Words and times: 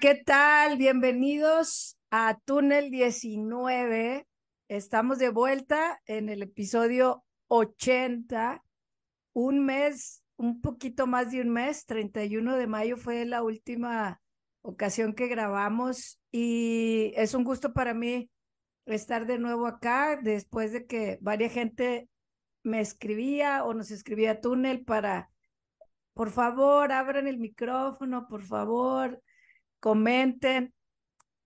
¿qué 0.00 0.14
tal? 0.16 0.76
Bienvenidos 0.76 1.96
a 2.10 2.38
Túnel 2.44 2.90
19. 2.90 4.26
Estamos 4.68 5.18
de 5.18 5.28
vuelta 5.28 6.00
en 6.06 6.28
el 6.28 6.42
episodio 6.42 7.24
80. 7.48 8.64
Un 9.34 9.64
mes, 9.64 10.24
un 10.36 10.60
poquito 10.60 11.06
más 11.06 11.30
de 11.30 11.42
un 11.42 11.50
mes, 11.50 11.86
31 11.86 12.56
de 12.56 12.66
mayo 12.66 12.96
fue 12.96 13.24
la 13.24 13.42
última 13.42 14.20
ocasión 14.62 15.14
que 15.14 15.28
grabamos 15.28 16.20
y 16.32 17.12
es 17.14 17.34
un 17.34 17.44
gusto 17.44 17.72
para 17.72 17.94
mí 17.94 18.30
estar 18.86 19.26
de 19.26 19.38
nuevo 19.38 19.66
acá 19.66 20.18
después 20.20 20.72
de 20.72 20.86
que 20.86 21.18
varias 21.20 21.52
gente 21.52 22.08
me 22.64 22.80
escribía 22.80 23.64
o 23.64 23.74
nos 23.74 23.92
escribía 23.92 24.40
Túnel 24.40 24.84
para 24.84 25.30
por 26.14 26.30
favor, 26.30 26.92
abran 26.92 27.26
el 27.26 27.38
micrófono, 27.38 28.28
por 28.28 28.42
favor, 28.42 29.20
comenten. 29.84 30.72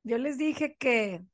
Yo 0.05 0.16
les 0.16 0.38
dije 0.38 0.77
que, 0.77 1.27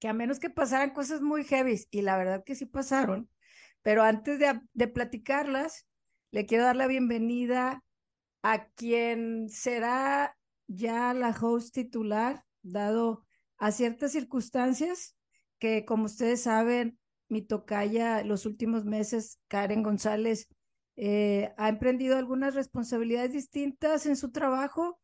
que 0.00 0.08
a 0.08 0.14
menos 0.14 0.40
que 0.40 0.48
pasaran 0.48 0.94
cosas 0.94 1.20
muy 1.20 1.44
heavy, 1.44 1.78
y 1.90 2.00
la 2.00 2.16
verdad 2.16 2.42
que 2.42 2.54
sí 2.54 2.64
pasaron, 2.64 3.28
pero 3.82 4.02
antes 4.02 4.38
de, 4.38 4.58
de 4.72 4.88
platicarlas, 4.88 5.86
le 6.30 6.46
quiero 6.46 6.64
dar 6.64 6.76
la 6.76 6.86
bienvenida 6.86 7.84
a 8.42 8.66
quien 8.68 9.50
será 9.50 10.34
ya 10.68 11.12
la 11.12 11.36
host 11.38 11.74
titular, 11.74 12.46
dado 12.62 13.26
a 13.58 13.70
ciertas 13.70 14.12
circunstancias 14.12 15.14
que, 15.58 15.84
como 15.84 16.06
ustedes 16.06 16.44
saben, 16.44 16.98
mi 17.28 17.42
tocaya 17.42 18.24
los 18.24 18.46
últimos 18.46 18.86
meses, 18.86 19.38
Karen 19.48 19.82
González, 19.82 20.48
eh, 20.96 21.52
ha 21.58 21.68
emprendido 21.68 22.16
algunas 22.16 22.54
responsabilidades 22.54 23.32
distintas 23.32 24.06
en 24.06 24.16
su 24.16 24.32
trabajo 24.32 25.01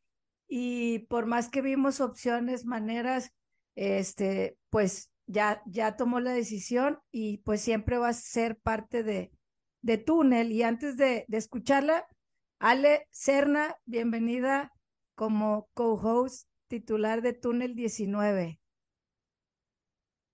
y 0.48 1.00
por 1.00 1.26
más 1.26 1.50
que 1.50 1.60
vimos 1.60 2.00
opciones, 2.00 2.64
maneras, 2.64 3.32
este, 3.76 4.56
pues 4.70 5.10
ya, 5.26 5.62
ya 5.66 5.96
tomó 5.96 6.20
la 6.20 6.32
decisión 6.32 6.98
y 7.12 7.38
pues 7.38 7.60
siempre 7.60 7.98
va 7.98 8.08
a 8.08 8.14
ser 8.14 8.58
parte 8.58 9.02
de, 9.02 9.30
de 9.82 9.98
Túnel. 9.98 10.50
Y 10.50 10.62
antes 10.62 10.96
de, 10.96 11.26
de 11.28 11.36
escucharla, 11.36 12.06
Ale 12.58 13.06
Serna, 13.10 13.76
bienvenida 13.84 14.72
como 15.14 15.68
co-host 15.74 16.48
titular 16.66 17.20
de 17.20 17.34
Túnel 17.34 17.74
19. 17.74 18.58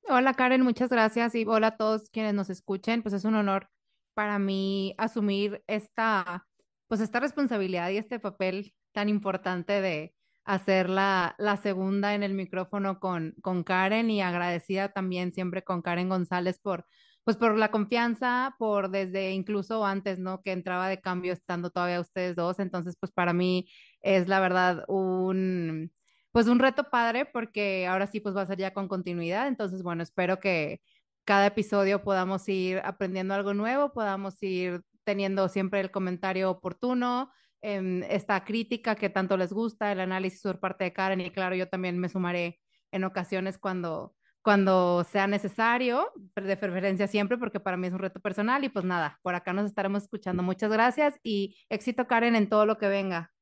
Hola 0.07 0.35
Karen, 0.35 0.63
muchas 0.63 0.91
gracias 0.91 1.35
y 1.35 1.45
hola 1.47 1.69
a 1.69 1.77
todos 1.77 2.09
quienes 2.11 2.35
nos 2.35 2.51
escuchen. 2.51 3.03
Pues 3.03 3.15
es 3.15 3.25
un 3.25 3.35
honor 3.35 3.69
para 4.15 4.39
mí 4.39 4.95
asumir 4.97 5.65
esta, 5.67 6.47
pues 6.87 7.01
esta 7.01 7.19
responsabilidad 7.19 7.91
y 7.91 7.97
este 7.97 8.21
papel 8.21 8.75
tan 8.95 9.09
importante 9.11 9.81
de 9.83 10.15
hacer 10.45 10.89
la, 10.91 11.35
la 11.39 11.57
segunda 11.57 12.15
en 12.15 12.23
el 12.23 12.35
micrófono 12.35 13.01
con, 13.01 13.35
con 13.43 13.65
Karen 13.65 14.11
y 14.11 14.23
agradecida 14.23 14.91
también 14.91 15.33
siempre 15.33 15.65
con 15.65 15.83
Karen 15.83 16.09
González 16.09 16.59
por, 16.59 16.87
pues 17.25 17.37
por 17.37 17.57
la 17.57 17.71
confianza, 17.71 18.55
por 18.59 18.91
desde 18.91 19.33
incluso 19.33 19.85
antes, 19.87 20.19
¿no? 20.19 20.43
Que 20.43 20.53
entraba 20.53 20.89
de 20.89 21.01
cambio 21.01 21.33
estando 21.33 21.71
todavía 21.71 22.01
ustedes 22.01 22.37
dos. 22.37 22.59
Entonces, 22.59 22.97
pues 23.01 23.13
para 23.13 23.33
mí 23.33 23.69
es 24.03 24.29
la 24.29 24.41
verdad 24.41 24.85
un, 24.89 25.91
pues 26.33 26.47
un 26.49 26.59
reto 26.59 26.91
padre 26.91 27.25
porque 27.27 27.87
ahora 27.87 28.07
sí, 28.07 28.21
pues 28.21 28.37
va 28.37 28.43
a 28.43 28.47
ser 28.47 28.59
ya 28.59 28.75
con 28.75 28.89
continuidad. 28.89 29.49
Entonces, 29.49 29.83
bueno, 29.83 30.03
espero 30.03 30.41
que 30.41 30.83
cada 31.25 31.47
episodio 31.47 32.03
podamos 32.05 32.49
ir 32.49 32.79
aprendiendo 32.85 33.35
algo 33.35 33.55
nuevo, 33.55 33.93
podamos 33.93 34.43
ir 34.43 34.83
teniendo 35.05 35.49
siempre 35.49 35.81
el 35.81 35.91
comentario 35.91 36.51
oportuno, 36.51 37.31
em, 37.65 38.03
esta 38.05 38.45
crítica 38.45 38.95
que 38.95 39.09
tanto 39.09 39.37
les 39.39 39.53
gusta, 39.53 39.91
el 39.91 40.01
análisis 40.01 40.43
por 40.43 40.61
parte 40.61 40.85
de 40.85 40.93
Karen 40.93 41.21
y 41.23 41.31
claro, 41.31 41.57
yo 41.57 41.67
también 41.69 41.99
me 41.99 42.11
sumaré 42.11 42.61
en 42.93 43.05
ocasiones 43.05 43.57
cuando, 43.57 44.15
cuando 44.43 45.03
sea 45.05 45.27
necesario, 45.27 46.13
de 46.37 46.57
preferencia 46.59 47.09
siempre 47.09 47.39
porque 47.39 47.61
para 47.61 47.79
mí 47.79 47.87
es 47.87 47.95
un 47.95 48.01
reto 48.01 48.21
personal 48.21 48.65
y 48.65 48.69
pues 48.69 48.85
nada, 48.85 49.19
por 49.23 49.35
acá 49.35 49.55
nos 49.55 49.65
estaremos 49.65 50.03
escuchando. 50.03 50.43
Muchas 50.43 50.71
gracias 50.71 51.15
y 51.23 51.57
éxito 51.71 52.07
Karen 52.07 52.37
en 52.37 52.51
todo 52.51 52.67
lo 52.67 52.77
que 52.77 52.89
venga. 52.89 53.33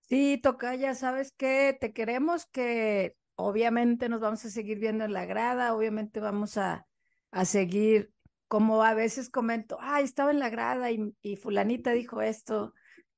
Sí, 0.00 0.38
toca, 0.42 0.74
ya 0.74 0.94
sabes 0.94 1.32
que 1.32 1.76
te 1.78 1.92
queremos, 1.92 2.46
que 2.46 3.16
obviamente 3.34 4.08
nos 4.08 4.20
vamos 4.20 4.44
a 4.44 4.50
seguir 4.50 4.78
viendo 4.78 5.04
en 5.04 5.12
la 5.12 5.26
grada, 5.26 5.74
obviamente 5.74 6.20
vamos 6.20 6.56
a, 6.56 6.86
a 7.32 7.44
seguir, 7.44 8.12
como 8.48 8.82
a 8.82 8.94
veces 8.94 9.28
comento, 9.28 9.76
ay, 9.80 10.04
estaba 10.04 10.30
en 10.30 10.38
la 10.38 10.48
grada 10.48 10.90
y, 10.90 11.12
y 11.22 11.36
fulanita 11.36 11.90
dijo 11.92 12.22
esto. 12.22 12.72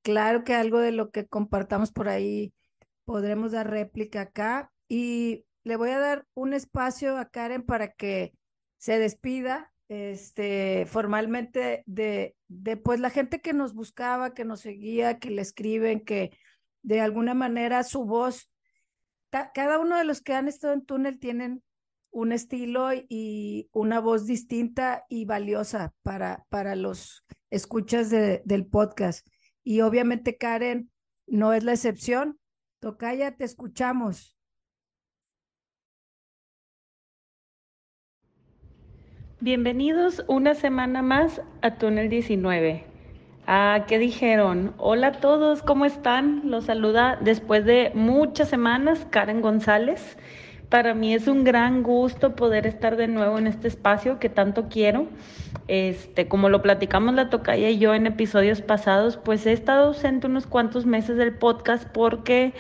Claro 0.09 0.43
que 0.43 0.55
algo 0.55 0.79
de 0.79 0.91
lo 0.91 1.11
que 1.11 1.27
compartamos 1.27 1.93
por 1.93 2.09
ahí 2.09 2.55
podremos 3.05 3.53
dar 3.53 3.69
réplica 3.69 4.23
acá 4.23 4.73
y 4.89 5.45
le 5.65 5.77
voy 5.77 5.91
a 5.91 5.99
dar 5.99 6.27
un 6.33 6.55
espacio 6.55 7.19
a 7.19 7.29
Karen 7.29 7.63
para 7.63 7.93
que 7.93 8.33
se 8.79 8.99
despida 8.99 9.71
este 9.89 10.87
formalmente 10.87 11.83
de, 11.85 12.35
de 12.49 12.79
pues 12.79 13.01
la 13.01 13.11
gente 13.11 13.43
que 13.43 13.53
nos 13.53 13.75
buscaba, 13.75 14.33
que 14.33 14.47
nos 14.47 14.61
seguía, 14.61 15.19
que 15.19 15.31
le 15.31 15.43
escriben, 15.43 16.03
que 16.03 16.31
de 16.81 17.03
alguna 17.03 17.35
manera 17.35 17.85
su 17.85 18.07
voz 18.07 18.51
cada 19.29 19.79
uno 19.79 19.99
de 19.99 20.05
los 20.05 20.23
que 20.23 20.33
han 20.33 20.49
estado 20.49 20.73
en 20.73 20.87
túnel 20.87 21.19
tienen 21.19 21.63
un 22.11 22.33
estilo 22.33 22.93
y 22.95 23.69
una 23.75 24.01
voz 24.01 24.25
distinta 24.25 25.05
y 25.11 25.27
valiosa 25.27 25.93
para, 26.03 26.47
para 26.49 26.77
los 26.77 27.27
escuchas 27.51 28.09
del 28.09 28.67
podcast. 28.67 29.29
Y 29.65 29.81
obviamente 29.81 30.37
Karen 30.37 30.91
no 31.27 31.53
es 31.53 31.65
la 31.65 31.73
excepción. 31.73 32.39
Tocaya, 32.81 33.37
te 33.37 33.45
escuchamos. 33.45 34.37
Bienvenidos 39.41 40.25
una 40.27 40.55
semana 40.55 41.01
más 41.03 41.43
a 41.63 41.77
Túnel 41.77 42.09
19. 42.09 42.85
Ah, 43.47 43.85
¿qué 43.87 43.99
dijeron? 43.99 44.75
Hola 44.79 45.07
a 45.07 45.13
todos, 45.21 45.63
¿cómo 45.63 45.85
están? 45.85 46.51
Los 46.51 46.65
saluda 46.65 47.19
después 47.21 47.65
de 47.65 47.93
muchas 47.95 48.49
semanas 48.49 49.07
Karen 49.11 49.41
González. 49.41 50.19
Para 50.69 50.95
mí 50.95 51.15
es 51.15 51.29
un 51.29 51.45
gran 51.45 51.83
gusto 51.83 52.37
poder 52.37 52.67
estar 52.67 52.97
de 52.97 53.09
nuevo 53.09 53.39
en 53.39 53.47
este 53.47 53.69
espacio 53.69 54.19
que 54.19 54.29
tanto 54.29 54.69
quiero. 54.69 55.07
Este, 55.67 56.29
como 56.29 56.51
lo 56.51 56.61
platicamos 56.61 57.15
la 57.15 57.31
tocaya 57.31 57.71
y 57.71 57.79
yo 57.79 57.95
en 57.95 58.07
episodios 58.07 58.61
pasados, 58.61 59.17
pues 59.17 59.47
he 59.47 59.53
estado 59.53 59.87
ausente 59.87 60.27
unos 60.27 60.47
cuantos 60.47 60.85
meses 60.85 61.17
del 61.17 61.35
podcast 61.35 61.89
porque 61.89 62.53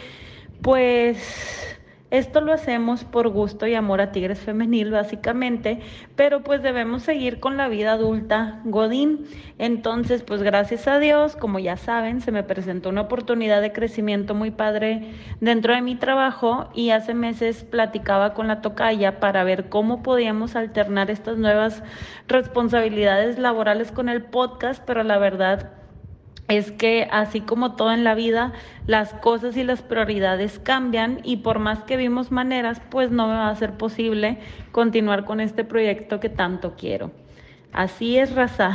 pues 0.63 1.78
esto 2.11 2.41
lo 2.41 2.55
hacemos 2.55 3.05
por 3.05 3.29
gusto 3.29 3.67
y 3.67 3.75
amor 3.75 4.01
a 4.01 4.13
Tigres 4.13 4.39
Femenil, 4.39 4.91
básicamente, 4.91 5.81
pero 6.17 6.43
pues 6.43 6.63
debemos 6.63 7.03
seguir 7.03 7.39
con 7.39 7.59
la 7.59 7.69
vida 7.69 7.93
adulta 7.93 8.61
Godín. 8.65 9.27
Entonces, 9.59 10.23
pues 10.23 10.43
gracias 10.43 10.89
a 10.89 10.99
Dios, 10.99 11.37
como 11.37 11.59
ya 11.59 11.77
saben, 11.77 12.23
se 12.23 12.33
me 12.33 12.43
presentó 12.43 12.89
una 12.89 13.03
oportunidad 13.03 13.61
de 13.61 13.73
crecimiento 13.73 14.35
muy 14.35 14.51
padre 14.51 15.11
dentro 15.41 15.75
de 15.75 15.83
mi 15.83 15.97
trabajo 15.97 16.71
y 16.75 16.91
hace 16.91 17.13
meses 17.13 17.65
platicaba 17.65 18.33
con 18.33 18.49
la 18.49 18.63
tocaya 18.63 19.21
para 19.21 19.45
ver 19.45 19.69
cómo 19.69 20.03
podíamos 20.03 20.57
alternar 20.57 21.11
estas 21.11 21.37
nuevas 21.37 21.83
responsabilidades 22.27 23.39
laborales 23.39 23.93
con 23.93 24.09
el 24.09 24.22
podcast, 24.22 24.83
pero 24.87 25.03
la 25.03 25.19
verdad 25.19 25.78
es 26.48 26.72
que 26.72 27.06
así 27.10 27.42
como 27.42 27.77
todo 27.77 27.92
en 27.92 28.04
la 28.04 28.15
vida, 28.15 28.53
las 28.86 29.12
cosas 29.12 29.56
y 29.56 29.65
las 29.65 29.83
prioridades 29.83 30.59
cambian 30.59 31.21
y 31.22 31.39
por 31.39 31.59
más 31.59 31.84
que 31.84 31.98
vimos 31.98 32.33
maneras, 32.33 32.80
pues 32.91 33.10
no 33.10 33.28
me 33.28 33.34
va 33.34 33.50
a 33.50 33.56
ser 33.56 33.74
posible 33.74 34.39
continuar 34.72 35.27
con 35.27 35.41
este 35.41 35.65
proyecto 35.65 36.21
que 36.21 36.30
tanto 36.30 36.74
quiero. 36.77 37.12
Así 37.72 38.18
es, 38.18 38.34
raza. 38.34 38.72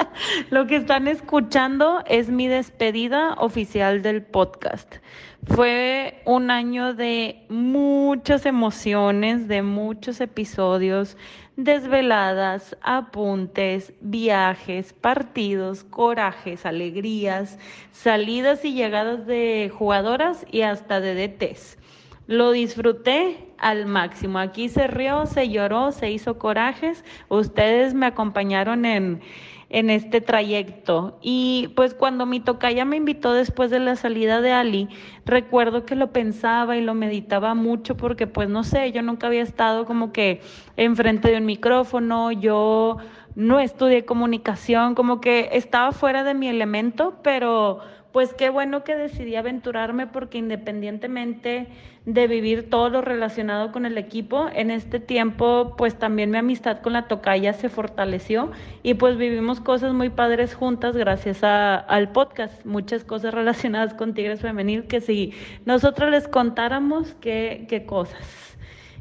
Lo 0.50 0.66
que 0.68 0.76
están 0.76 1.08
escuchando 1.08 2.04
es 2.06 2.30
mi 2.30 2.46
despedida 2.46 3.34
oficial 3.34 4.00
del 4.02 4.22
podcast. 4.22 4.96
Fue 5.46 6.20
un 6.24 6.50
año 6.50 6.94
de 6.94 7.44
muchas 7.48 8.44
emociones, 8.44 9.48
de 9.48 9.62
muchos 9.62 10.20
episodios, 10.20 11.16
desveladas, 11.56 12.76
apuntes, 12.82 13.92
viajes, 14.00 14.92
partidos, 14.92 15.84
corajes, 15.84 16.66
alegrías, 16.66 17.58
salidas 17.92 18.64
y 18.64 18.74
llegadas 18.74 19.26
de 19.26 19.70
jugadoras 19.72 20.44
y 20.50 20.62
hasta 20.62 21.00
de 21.00 21.28
DTs. 21.28 21.78
Lo 22.26 22.50
disfruté 22.50 23.48
al 23.56 23.86
máximo. 23.86 24.38
Aquí 24.38 24.68
se 24.68 24.86
rió, 24.86 25.24
se 25.24 25.48
lloró, 25.48 25.92
se 25.92 26.10
hizo 26.10 26.38
corajes. 26.38 27.04
Ustedes 27.28 27.94
me 27.94 28.06
acompañaron 28.06 28.84
en, 28.84 29.22
en 29.70 29.90
este 29.90 30.20
trayecto. 30.20 31.18
Y 31.20 31.72
pues 31.76 31.94
cuando 31.94 32.26
mi 32.26 32.40
tocaya 32.40 32.84
me 32.84 32.96
invitó 32.96 33.32
después 33.32 33.70
de 33.70 33.80
la 33.80 33.96
salida 33.96 34.40
de 34.40 34.52
Ali, 34.52 34.88
recuerdo 35.24 35.84
que 35.84 35.94
lo 35.94 36.12
pensaba 36.12 36.76
y 36.76 36.80
lo 36.80 36.94
meditaba 36.94 37.54
mucho 37.54 37.96
porque 37.96 38.26
pues 38.26 38.48
no 38.48 38.64
sé, 38.64 38.92
yo 38.92 39.02
nunca 39.02 39.26
había 39.26 39.42
estado 39.42 39.84
como 39.84 40.12
que 40.12 40.40
enfrente 40.76 41.30
de 41.30 41.36
un 41.36 41.46
micrófono, 41.46 42.32
yo 42.32 42.96
no 43.34 43.60
estudié 43.60 44.04
comunicación, 44.04 44.94
como 44.94 45.20
que 45.20 45.50
estaba 45.52 45.92
fuera 45.92 46.24
de 46.24 46.34
mi 46.34 46.48
elemento, 46.48 47.18
pero 47.22 47.78
pues 48.12 48.32
qué 48.32 48.48
bueno 48.48 48.84
que 48.84 48.96
decidí 48.96 49.36
aventurarme 49.36 50.06
porque 50.06 50.38
independientemente 50.38 51.66
de 52.06 52.26
vivir 52.26 52.70
todo 52.70 52.88
lo 52.88 53.02
relacionado 53.02 53.70
con 53.70 53.84
el 53.84 53.98
equipo, 53.98 54.48
en 54.54 54.70
este 54.70 54.98
tiempo 54.98 55.74
pues 55.76 55.98
también 55.98 56.30
mi 56.30 56.38
amistad 56.38 56.80
con 56.80 56.94
la 56.94 57.06
tocaya 57.06 57.52
se 57.52 57.68
fortaleció 57.68 58.50
y 58.82 58.94
pues 58.94 59.18
vivimos 59.18 59.60
cosas 59.60 59.92
muy 59.92 60.08
padres 60.08 60.54
juntas 60.54 60.96
gracias 60.96 61.44
a, 61.44 61.76
al 61.76 62.12
podcast, 62.12 62.64
muchas 62.64 63.04
cosas 63.04 63.34
relacionadas 63.34 63.92
con 63.92 64.14
Tigres 64.14 64.40
Femenil 64.40 64.84
que 64.84 65.02
si 65.02 65.34
nosotros 65.66 66.10
les 66.10 66.28
contáramos 66.28 67.14
qué, 67.20 67.66
qué 67.68 67.84
cosas. 67.84 68.56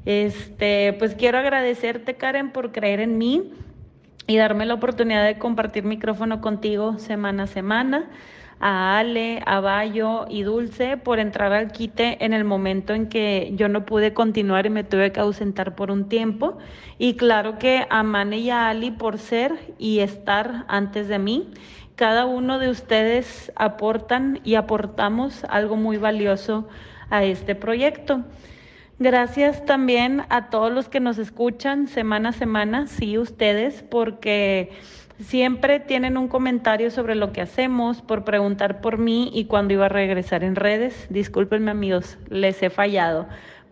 Este, 0.05 0.93
pues 0.99 1.15
quiero 1.15 1.37
agradecerte 1.37 2.15
Karen 2.15 2.51
por 2.51 2.71
creer 2.71 2.99
en 2.99 3.17
mí 3.17 3.53
y 4.27 4.35
darme 4.35 4.65
la 4.65 4.73
oportunidad 4.73 5.25
de 5.25 5.37
compartir 5.37 5.85
micrófono 5.85 6.41
contigo 6.41 6.99
semana 6.99 7.43
a 7.43 7.47
semana 7.47 8.09
a 8.59 8.97
Ale, 8.97 9.41
a 9.45 9.59
Bayo 9.59 10.25
y 10.29 10.43
Dulce 10.43 10.97
por 10.97 11.19
entrar 11.19 11.53
al 11.53 11.71
quite 11.71 12.23
en 12.25 12.33
el 12.33 12.43
momento 12.43 12.93
en 12.93 13.07
que 13.07 13.51
yo 13.55 13.69
no 13.69 13.85
pude 13.85 14.13
continuar 14.13 14.65
y 14.65 14.69
me 14.69 14.83
tuve 14.83 15.11
que 15.11 15.19
ausentar 15.19 15.75
por 15.75 15.91
un 15.91 16.09
tiempo. 16.09 16.57
Y 16.97 17.15
claro 17.15 17.59
que 17.59 17.85
a 17.89 18.03
Mane 18.03 18.39
y 18.39 18.49
a 18.49 18.69
Ali 18.69 18.91
por 18.91 19.19
ser 19.19 19.53
y 19.77 19.99
estar 19.99 20.65
antes 20.67 21.07
de 21.07 21.19
mí. 21.19 21.51
Cada 21.95 22.25
uno 22.25 22.59
de 22.59 22.69
ustedes 22.69 23.51
aportan 23.55 24.39
y 24.43 24.55
aportamos 24.55 25.43
algo 25.45 25.75
muy 25.75 25.97
valioso 25.97 26.67
a 27.09 27.23
este 27.23 27.55
proyecto. 27.55 28.23
Gracias 28.99 29.63
también 29.65 30.23
a 30.29 30.49
todos 30.49 30.71
los 30.71 30.89
que 30.89 30.99
nos 30.99 31.19
escuchan 31.19 31.87
semana 31.87 32.29
a 32.29 32.33
semana, 32.33 32.87
sí, 32.87 33.19
ustedes, 33.19 33.83
porque 33.83 34.71
siempre 35.19 35.79
tienen 35.79 36.17
un 36.17 36.27
comentario 36.27 36.91
sobre 36.91 37.15
lo 37.15 37.31
que 37.31 37.41
hacemos, 37.41 38.01
por 38.01 38.23
preguntar 38.23 38.81
por 38.81 38.97
mí 38.97 39.31
y 39.33 39.45
cuando 39.45 39.73
iba 39.73 39.85
a 39.85 39.89
regresar 39.89 40.43
en 40.43 40.55
redes. 40.55 41.07
Discúlpenme 41.09 41.71
amigos, 41.71 42.17
les 42.29 42.61
he 42.63 42.69
fallado. 42.69 43.27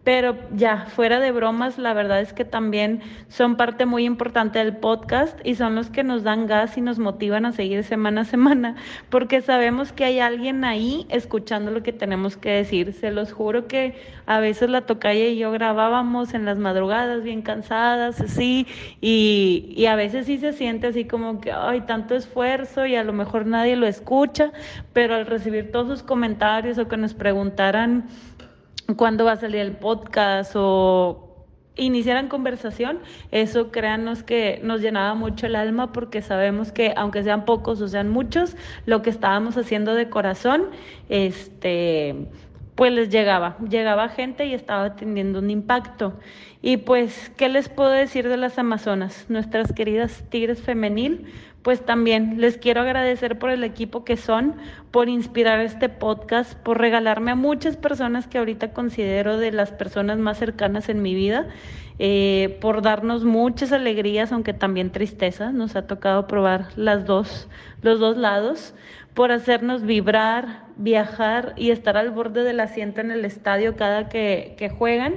Pero 0.05 0.37
ya, 0.55 0.85
fuera 0.85 1.19
de 1.19 1.31
bromas, 1.31 1.79
la 1.79 1.95
verdad 1.95 2.21
es 2.21 2.31
que 2.31 2.45
también 2.45 3.01
son 3.27 3.57
parte 3.57 3.87
muy 3.87 4.05
importante 4.05 4.59
del 4.59 4.77
podcast 4.77 5.39
y 5.43 5.55
son 5.55 5.73
los 5.73 5.89
que 5.89 6.03
nos 6.03 6.21
dan 6.21 6.45
gas 6.45 6.77
y 6.77 6.81
nos 6.81 6.99
motivan 6.99 7.47
a 7.47 7.51
seguir 7.51 7.83
semana 7.83 8.21
a 8.21 8.25
semana, 8.25 8.75
porque 9.09 9.41
sabemos 9.41 9.91
que 9.91 10.05
hay 10.05 10.19
alguien 10.19 10.63
ahí 10.63 11.07
escuchando 11.09 11.71
lo 11.71 11.81
que 11.81 11.91
tenemos 11.91 12.37
que 12.37 12.51
decir. 12.51 12.93
Se 12.93 13.09
los 13.09 13.33
juro 13.33 13.67
que 13.67 13.95
a 14.27 14.39
veces 14.39 14.69
la 14.69 14.81
tocaya 14.81 15.25
y 15.25 15.37
yo 15.39 15.51
grabábamos 15.51 16.35
en 16.35 16.45
las 16.45 16.59
madrugadas 16.59 17.23
bien 17.23 17.41
cansadas, 17.41 18.21
así, 18.21 18.67
y, 19.01 19.73
y 19.75 19.87
a 19.87 19.95
veces 19.95 20.27
sí 20.27 20.37
se 20.37 20.53
siente 20.53 20.85
así 20.85 21.05
como 21.05 21.41
que, 21.41 21.51
hay 21.51 21.81
tanto 21.81 22.13
esfuerzo 22.13 22.85
y 22.85 22.95
a 22.95 23.03
lo 23.03 23.11
mejor 23.11 23.47
nadie 23.47 23.75
lo 23.75 23.87
escucha, 23.87 24.51
pero 24.93 25.15
al 25.15 25.25
recibir 25.25 25.71
todos 25.71 25.87
sus 25.87 26.03
comentarios 26.03 26.77
o 26.77 26.87
que 26.87 26.95
nos 26.95 27.15
preguntaran, 27.15 28.07
cuándo 28.97 29.25
va 29.25 29.33
a 29.33 29.37
salir 29.37 29.61
el 29.61 29.73
podcast 29.73 30.53
o 30.55 31.45
iniciaran 31.75 32.29
conversación, 32.29 32.99
eso 33.31 33.71
créanos 33.71 34.23
que 34.23 34.59
nos 34.63 34.81
llenaba 34.81 35.13
mucho 35.13 35.45
el 35.45 35.55
alma 35.55 35.91
porque 35.91 36.21
sabemos 36.21 36.71
que 36.71 36.93
aunque 36.95 37.23
sean 37.23 37.45
pocos 37.45 37.81
o 37.81 37.87
sean 37.87 38.09
muchos, 38.09 38.55
lo 38.85 39.01
que 39.01 39.09
estábamos 39.09 39.57
haciendo 39.57 39.93
de 39.93 40.09
corazón, 40.09 40.69
este 41.09 42.29
pues 42.75 42.91
les 42.91 43.09
llegaba, 43.09 43.57
llegaba 43.69 44.09
gente 44.09 44.45
y 44.45 44.53
estaba 44.53 44.97
teniendo 44.97 45.39
un 45.39 45.49
impacto. 45.49 46.13
Y 46.61 46.77
pues, 46.77 47.31
¿qué 47.37 47.47
les 47.47 47.69
puedo 47.69 47.89
decir 47.89 48.27
de 48.27 48.35
las 48.35 48.59
Amazonas? 48.59 49.25
Nuestras 49.29 49.71
queridas 49.71 50.25
Tigres 50.29 50.61
Femenil, 50.61 51.25
pues 51.65 51.83
también 51.83 52.39
les 52.39 52.59
quiero 52.59 52.81
agradecer 52.81 53.39
por 53.39 53.49
el 53.49 53.63
equipo 53.63 54.05
que 54.05 54.17
son, 54.17 54.53
por 54.91 55.09
inspirar 55.09 55.61
este 55.61 55.89
podcast, 55.89 56.53
por 56.53 56.79
regalarme 56.79 57.31
a 57.31 57.35
muchas 57.35 57.75
personas 57.75 58.27
que 58.27 58.37
ahorita 58.37 58.71
considero 58.71 59.39
de 59.39 59.51
las 59.51 59.71
personas 59.71 60.19
más 60.19 60.37
cercanas 60.37 60.89
en 60.89 61.01
mi 61.01 61.15
vida, 61.15 61.47
eh, 61.97 62.59
por 62.61 62.83
darnos 62.83 63.23
muchas 63.25 63.71
alegrías, 63.71 64.31
aunque 64.31 64.53
también 64.53 64.91
tristezas, 64.91 65.55
nos 65.55 65.75
ha 65.75 65.87
tocado 65.87 66.27
probar 66.27 66.67
las 66.75 67.07
dos, 67.07 67.47
los 67.81 67.99
dos 67.99 68.15
lados, 68.15 68.75
por 69.15 69.31
hacernos 69.31 69.81
vibrar, 69.81 70.65
viajar 70.77 71.53
y 71.57 71.71
estar 71.71 71.97
al 71.97 72.11
borde 72.11 72.43
del 72.43 72.59
asiento 72.59 73.01
en 73.01 73.09
el 73.09 73.25
estadio 73.25 73.75
cada 73.75 74.07
que, 74.07 74.53
que 74.59 74.69
juegan 74.69 75.15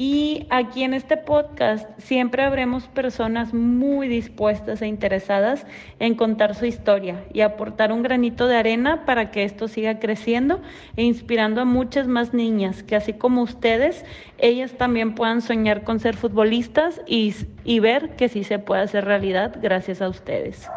y 0.00 0.46
aquí 0.48 0.84
en 0.84 0.94
este 0.94 1.16
podcast 1.16 1.90
siempre 1.98 2.44
habremos 2.44 2.86
personas 2.86 3.52
muy 3.52 4.06
dispuestas 4.06 4.80
e 4.80 4.86
interesadas 4.86 5.66
en 5.98 6.14
contar 6.14 6.54
su 6.54 6.66
historia 6.66 7.24
y 7.32 7.40
aportar 7.40 7.90
un 7.90 8.04
granito 8.04 8.46
de 8.46 8.54
arena 8.54 9.04
para 9.04 9.32
que 9.32 9.42
esto 9.42 9.66
siga 9.66 9.98
creciendo 9.98 10.62
e 10.94 11.02
inspirando 11.02 11.62
a 11.62 11.64
muchas 11.64 12.06
más 12.06 12.32
niñas 12.32 12.84
que 12.84 12.94
así 12.94 13.12
como 13.12 13.42
ustedes, 13.42 14.04
ellas 14.38 14.70
también 14.74 15.16
puedan 15.16 15.42
soñar 15.42 15.82
con 15.82 15.98
ser 15.98 16.14
futbolistas 16.14 17.00
y, 17.08 17.34
y 17.64 17.80
ver 17.80 18.14
que 18.14 18.28
sí 18.28 18.44
se 18.44 18.60
puede 18.60 18.82
hacer 18.82 19.04
realidad 19.04 19.56
gracias 19.60 20.00
a 20.00 20.08
ustedes. 20.08 20.68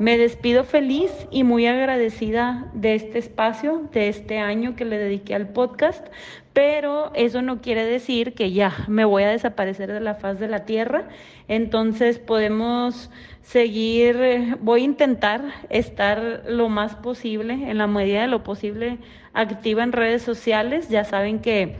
Me 0.00 0.18
despido 0.18 0.64
feliz 0.64 1.12
y 1.30 1.44
muy 1.44 1.68
agradecida 1.68 2.68
de 2.74 2.96
este 2.96 3.18
espacio, 3.18 3.88
de 3.92 4.08
este 4.08 4.40
año 4.40 4.74
que 4.74 4.84
le 4.84 4.98
dediqué 4.98 5.36
al 5.36 5.50
podcast, 5.50 6.04
pero 6.52 7.12
eso 7.14 7.42
no 7.42 7.60
quiere 7.60 7.84
decir 7.84 8.34
que 8.34 8.50
ya 8.50 8.72
me 8.88 9.04
voy 9.04 9.22
a 9.22 9.28
desaparecer 9.28 9.92
de 9.92 10.00
la 10.00 10.16
faz 10.16 10.40
de 10.40 10.48
la 10.48 10.64
tierra. 10.64 11.08
Entonces 11.46 12.18
podemos 12.18 13.08
seguir, 13.42 14.56
voy 14.60 14.80
a 14.80 14.84
intentar 14.84 15.42
estar 15.70 16.42
lo 16.48 16.68
más 16.68 16.96
posible, 16.96 17.70
en 17.70 17.78
la 17.78 17.86
medida 17.86 18.22
de 18.22 18.26
lo 18.28 18.42
posible, 18.42 18.98
activa 19.32 19.84
en 19.84 19.92
redes 19.92 20.22
sociales. 20.22 20.88
Ya 20.88 21.04
saben 21.04 21.38
que 21.38 21.76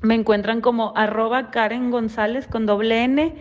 me 0.00 0.14
encuentran 0.14 0.62
como 0.62 0.94
arroba 0.96 1.50
Karen 1.50 1.90
González 1.90 2.46
con 2.46 2.64
doble 2.64 3.04
N, 3.04 3.34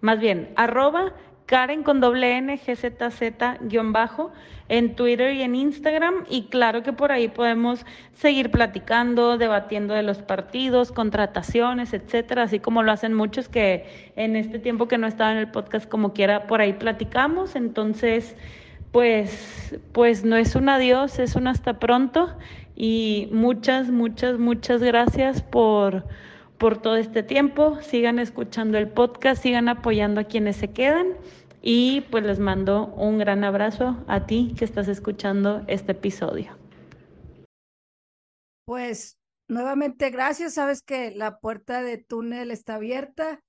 más 0.00 0.18
bien 0.18 0.50
arroba 0.56 1.12
Karen 1.46 1.82
con 1.82 2.00
doble 2.00 2.38
N, 2.38 2.56
GZZ 2.56 3.60
guion 3.62 3.92
bajo, 3.92 4.32
en 4.68 4.94
Twitter 4.94 5.34
y 5.34 5.42
en 5.42 5.54
Instagram. 5.54 6.24
Y 6.28 6.44
claro 6.44 6.82
que 6.82 6.92
por 6.92 7.12
ahí 7.12 7.28
podemos 7.28 7.84
seguir 8.14 8.50
platicando, 8.50 9.38
debatiendo 9.38 9.94
de 9.94 10.02
los 10.02 10.18
partidos, 10.18 10.92
contrataciones, 10.92 11.92
etcétera, 11.92 12.44
así 12.44 12.58
como 12.58 12.82
lo 12.82 12.92
hacen 12.92 13.12
muchos 13.14 13.48
que 13.48 14.12
en 14.16 14.36
este 14.36 14.58
tiempo 14.58 14.88
que 14.88 14.98
no 14.98 15.06
estaba 15.06 15.32
en 15.32 15.38
el 15.38 15.50
podcast 15.50 15.88
como 15.88 16.12
quiera, 16.12 16.46
por 16.46 16.60
ahí 16.60 16.72
platicamos. 16.72 17.56
Entonces, 17.56 18.36
pues, 18.92 19.78
pues 19.92 20.24
no 20.24 20.36
es 20.36 20.54
un 20.54 20.68
adiós, 20.68 21.18
es 21.18 21.34
un 21.34 21.48
hasta 21.48 21.78
pronto. 21.78 22.34
Y 22.74 23.28
muchas, 23.32 23.90
muchas, 23.90 24.38
muchas 24.38 24.82
gracias 24.82 25.42
por 25.42 26.04
por 26.62 26.80
todo 26.80 26.94
este 26.94 27.24
tiempo. 27.24 27.82
Sigan 27.82 28.20
escuchando 28.20 28.78
el 28.78 28.88
podcast, 28.88 29.42
sigan 29.42 29.68
apoyando 29.68 30.20
a 30.20 30.24
quienes 30.24 30.54
se 30.54 30.72
quedan. 30.72 31.16
Y 31.60 32.02
pues 32.02 32.22
les 32.22 32.38
mando 32.38 32.86
un 32.94 33.18
gran 33.18 33.42
abrazo 33.42 34.04
a 34.06 34.26
ti 34.26 34.54
que 34.56 34.64
estás 34.64 34.86
escuchando 34.86 35.64
este 35.66 35.90
episodio. 35.90 36.56
Pues 38.64 39.18
nuevamente 39.48 40.10
gracias. 40.10 40.54
Sabes 40.54 40.82
que 40.82 41.10
la 41.10 41.40
puerta 41.40 41.82
de 41.82 41.98
túnel 41.98 42.52
está 42.52 42.76
abierta. 42.76 43.42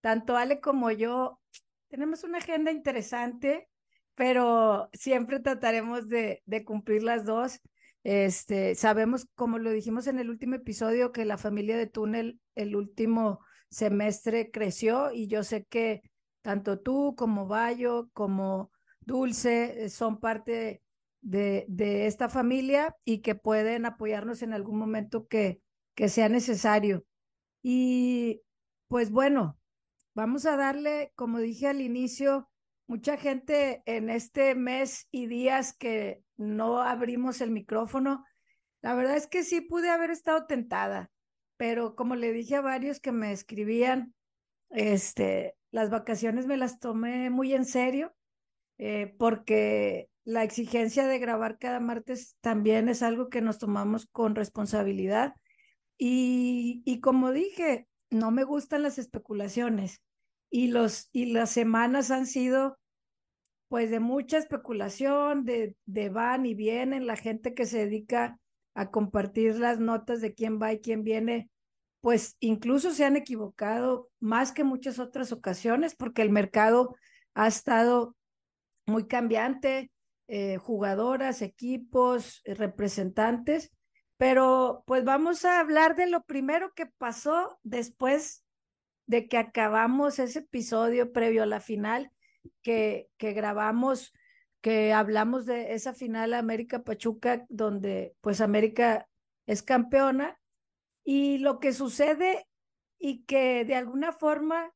Tanto 0.00 0.36
Ale 0.36 0.60
como 0.60 0.92
yo 0.92 1.40
tenemos 1.88 2.22
una 2.22 2.38
agenda 2.38 2.70
interesante, 2.70 3.68
pero 4.14 4.88
siempre 4.92 5.40
trataremos 5.40 6.08
de, 6.08 6.40
de 6.46 6.64
cumplir 6.64 7.02
las 7.02 7.24
dos. 7.24 7.60
Este, 8.02 8.74
sabemos, 8.74 9.26
como 9.34 9.58
lo 9.58 9.70
dijimos 9.70 10.06
en 10.06 10.18
el 10.18 10.30
último 10.30 10.54
episodio, 10.54 11.12
que 11.12 11.24
la 11.24 11.38
familia 11.38 11.76
de 11.76 11.86
túnel 11.86 12.40
el 12.54 12.76
último 12.76 13.40
semestre 13.68 14.50
creció 14.50 15.12
y 15.12 15.26
yo 15.26 15.44
sé 15.44 15.64
que 15.64 16.02
tanto 16.42 16.80
tú 16.80 17.14
como 17.16 17.46
Bayo, 17.46 18.08
como 18.12 18.70
Dulce, 19.00 19.84
eh, 19.84 19.88
son 19.90 20.18
parte 20.18 20.82
de, 21.20 21.66
esta 22.06 22.28
familia 22.28 22.96
y 23.04 23.18
que 23.18 23.34
pueden 23.34 23.84
apoyarnos 23.84 24.42
en 24.42 24.54
algún 24.54 24.78
momento 24.78 25.26
que 25.26 25.60
sea 26.08 26.28
necesario. 26.28 27.04
Y 27.62 28.42
pues 28.88 29.10
bueno, 29.10 29.58
vamos 30.14 30.46
a 30.46 30.56
darle, 30.56 31.12
como 31.14 31.38
dije 31.38 31.68
al 31.68 31.80
inicio, 31.80 32.48
mucha 32.86 33.16
gente 33.16 33.82
en 33.86 34.10
este 34.10 34.54
mes 34.54 35.06
y 35.10 35.26
días 35.26 35.76
que 35.76 36.22
no 36.40 36.80
abrimos 36.80 37.40
el 37.40 37.50
micrófono, 37.50 38.24
la 38.80 38.94
verdad 38.94 39.16
es 39.16 39.26
que 39.26 39.44
sí 39.44 39.60
pude 39.60 39.90
haber 39.90 40.10
estado 40.10 40.46
tentada, 40.46 41.10
pero 41.56 41.94
como 41.94 42.16
le 42.16 42.32
dije 42.32 42.56
a 42.56 42.62
varios 42.62 42.98
que 42.98 43.12
me 43.12 43.32
escribían, 43.32 44.14
este, 44.70 45.54
las 45.70 45.90
vacaciones 45.90 46.46
me 46.46 46.56
las 46.56 46.80
tomé 46.80 47.28
muy 47.28 47.52
en 47.52 47.66
serio, 47.66 48.14
eh, 48.78 49.14
porque 49.18 50.08
la 50.24 50.42
exigencia 50.42 51.06
de 51.06 51.18
grabar 51.18 51.58
cada 51.58 51.78
martes 51.78 52.36
también 52.40 52.88
es 52.88 53.02
algo 53.02 53.28
que 53.28 53.42
nos 53.42 53.58
tomamos 53.58 54.06
con 54.06 54.34
responsabilidad. 54.34 55.34
Y, 55.98 56.82
y 56.86 57.00
como 57.00 57.32
dije, 57.32 57.86
no 58.08 58.30
me 58.30 58.44
gustan 58.44 58.82
las 58.82 58.98
especulaciones 58.98 60.00
y, 60.48 60.68
los, 60.68 61.10
y 61.12 61.26
las 61.26 61.50
semanas 61.50 62.10
han 62.10 62.26
sido 62.26 62.78
pues 63.70 63.88
de 63.88 64.00
mucha 64.00 64.36
especulación, 64.36 65.44
de, 65.44 65.76
de 65.86 66.08
van 66.08 66.44
y 66.44 66.54
vienen, 66.54 67.06
la 67.06 67.14
gente 67.14 67.54
que 67.54 67.66
se 67.66 67.78
dedica 67.78 68.36
a 68.74 68.90
compartir 68.90 69.60
las 69.60 69.78
notas 69.78 70.20
de 70.20 70.34
quién 70.34 70.60
va 70.60 70.72
y 70.72 70.80
quién 70.80 71.04
viene, 71.04 71.48
pues 72.00 72.36
incluso 72.40 72.90
se 72.90 73.04
han 73.04 73.16
equivocado 73.16 74.10
más 74.18 74.50
que 74.50 74.64
muchas 74.64 74.98
otras 74.98 75.30
ocasiones 75.30 75.94
porque 75.94 76.20
el 76.22 76.30
mercado 76.30 76.96
ha 77.34 77.46
estado 77.46 78.16
muy 78.86 79.06
cambiante, 79.06 79.92
eh, 80.26 80.56
jugadoras, 80.56 81.40
equipos, 81.40 82.42
eh, 82.46 82.54
representantes, 82.54 83.70
pero 84.16 84.82
pues 84.84 85.04
vamos 85.04 85.44
a 85.44 85.60
hablar 85.60 85.94
de 85.94 86.08
lo 86.08 86.24
primero 86.24 86.72
que 86.74 86.86
pasó 86.86 87.60
después 87.62 88.44
de 89.06 89.28
que 89.28 89.38
acabamos 89.38 90.18
ese 90.18 90.40
episodio 90.40 91.12
previo 91.12 91.44
a 91.44 91.46
la 91.46 91.60
final 91.60 92.10
que, 92.62 93.08
que 93.16 93.32
grabamos, 93.32 94.12
que 94.60 94.92
hablamos 94.92 95.46
de 95.46 95.74
esa 95.74 95.94
final 95.94 96.34
América 96.34 96.82
Pachuca, 96.82 97.46
donde 97.48 98.14
pues 98.20 98.40
América 98.40 99.08
es 99.46 99.62
campeona 99.62 100.38
y 101.04 101.38
lo 101.38 101.60
que 101.60 101.72
sucede 101.72 102.46
y 102.98 103.24
que 103.24 103.64
de 103.64 103.74
alguna 103.74 104.12
forma 104.12 104.72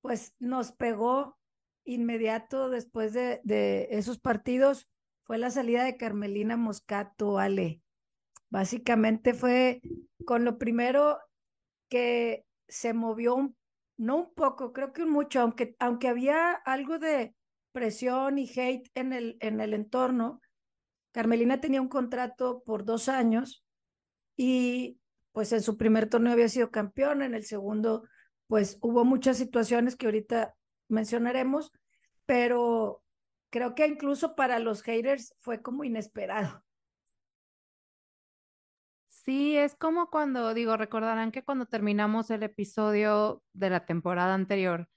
pues 0.00 0.34
nos 0.38 0.72
pegó 0.72 1.38
inmediato 1.84 2.68
después 2.68 3.12
de, 3.12 3.40
de 3.44 3.88
esos 3.90 4.18
partidos 4.18 4.88
fue 5.24 5.36
la 5.38 5.50
salida 5.50 5.84
de 5.84 5.98
Carmelina 5.98 6.56
Moscato, 6.56 7.38
Ale. 7.38 7.82
Básicamente 8.48 9.34
fue 9.34 9.82
con 10.24 10.44
lo 10.44 10.56
primero 10.56 11.18
que 11.90 12.46
se 12.66 12.94
movió 12.94 13.34
un, 13.34 13.57
no 13.98 14.16
un 14.16 14.34
poco, 14.34 14.72
creo 14.72 14.92
que 14.92 15.02
un 15.02 15.10
mucho, 15.10 15.40
aunque, 15.40 15.76
aunque 15.78 16.08
había 16.08 16.52
algo 16.52 16.98
de 16.98 17.34
presión 17.72 18.38
y 18.38 18.48
hate 18.48 18.88
en 18.94 19.12
el, 19.12 19.36
en 19.40 19.60
el 19.60 19.74
entorno, 19.74 20.40
Carmelina 21.12 21.60
tenía 21.60 21.82
un 21.82 21.88
contrato 21.88 22.62
por 22.64 22.84
dos 22.84 23.08
años 23.08 23.64
y 24.36 25.00
pues 25.32 25.52
en 25.52 25.62
su 25.62 25.76
primer 25.76 26.08
torneo 26.08 26.32
había 26.32 26.48
sido 26.48 26.70
campeón, 26.70 27.22
en 27.22 27.34
el 27.34 27.44
segundo 27.44 28.04
pues 28.46 28.78
hubo 28.80 29.04
muchas 29.04 29.36
situaciones 29.36 29.94
que 29.94 30.06
ahorita 30.06 30.54
mencionaremos, 30.88 31.70
pero 32.24 33.02
creo 33.50 33.74
que 33.74 33.86
incluso 33.86 34.34
para 34.34 34.58
los 34.58 34.82
haters 34.82 35.34
fue 35.40 35.60
como 35.60 35.84
inesperado. 35.84 36.64
Sí, 39.28 39.58
es 39.58 39.76
como 39.76 40.08
cuando, 40.08 40.54
digo, 40.54 40.78
recordarán 40.78 41.32
que 41.32 41.44
cuando 41.44 41.66
terminamos 41.66 42.30
el 42.30 42.42
episodio 42.42 43.42
de 43.52 43.68
la 43.68 43.84
temporada 43.84 44.32
anterior, 44.32 44.88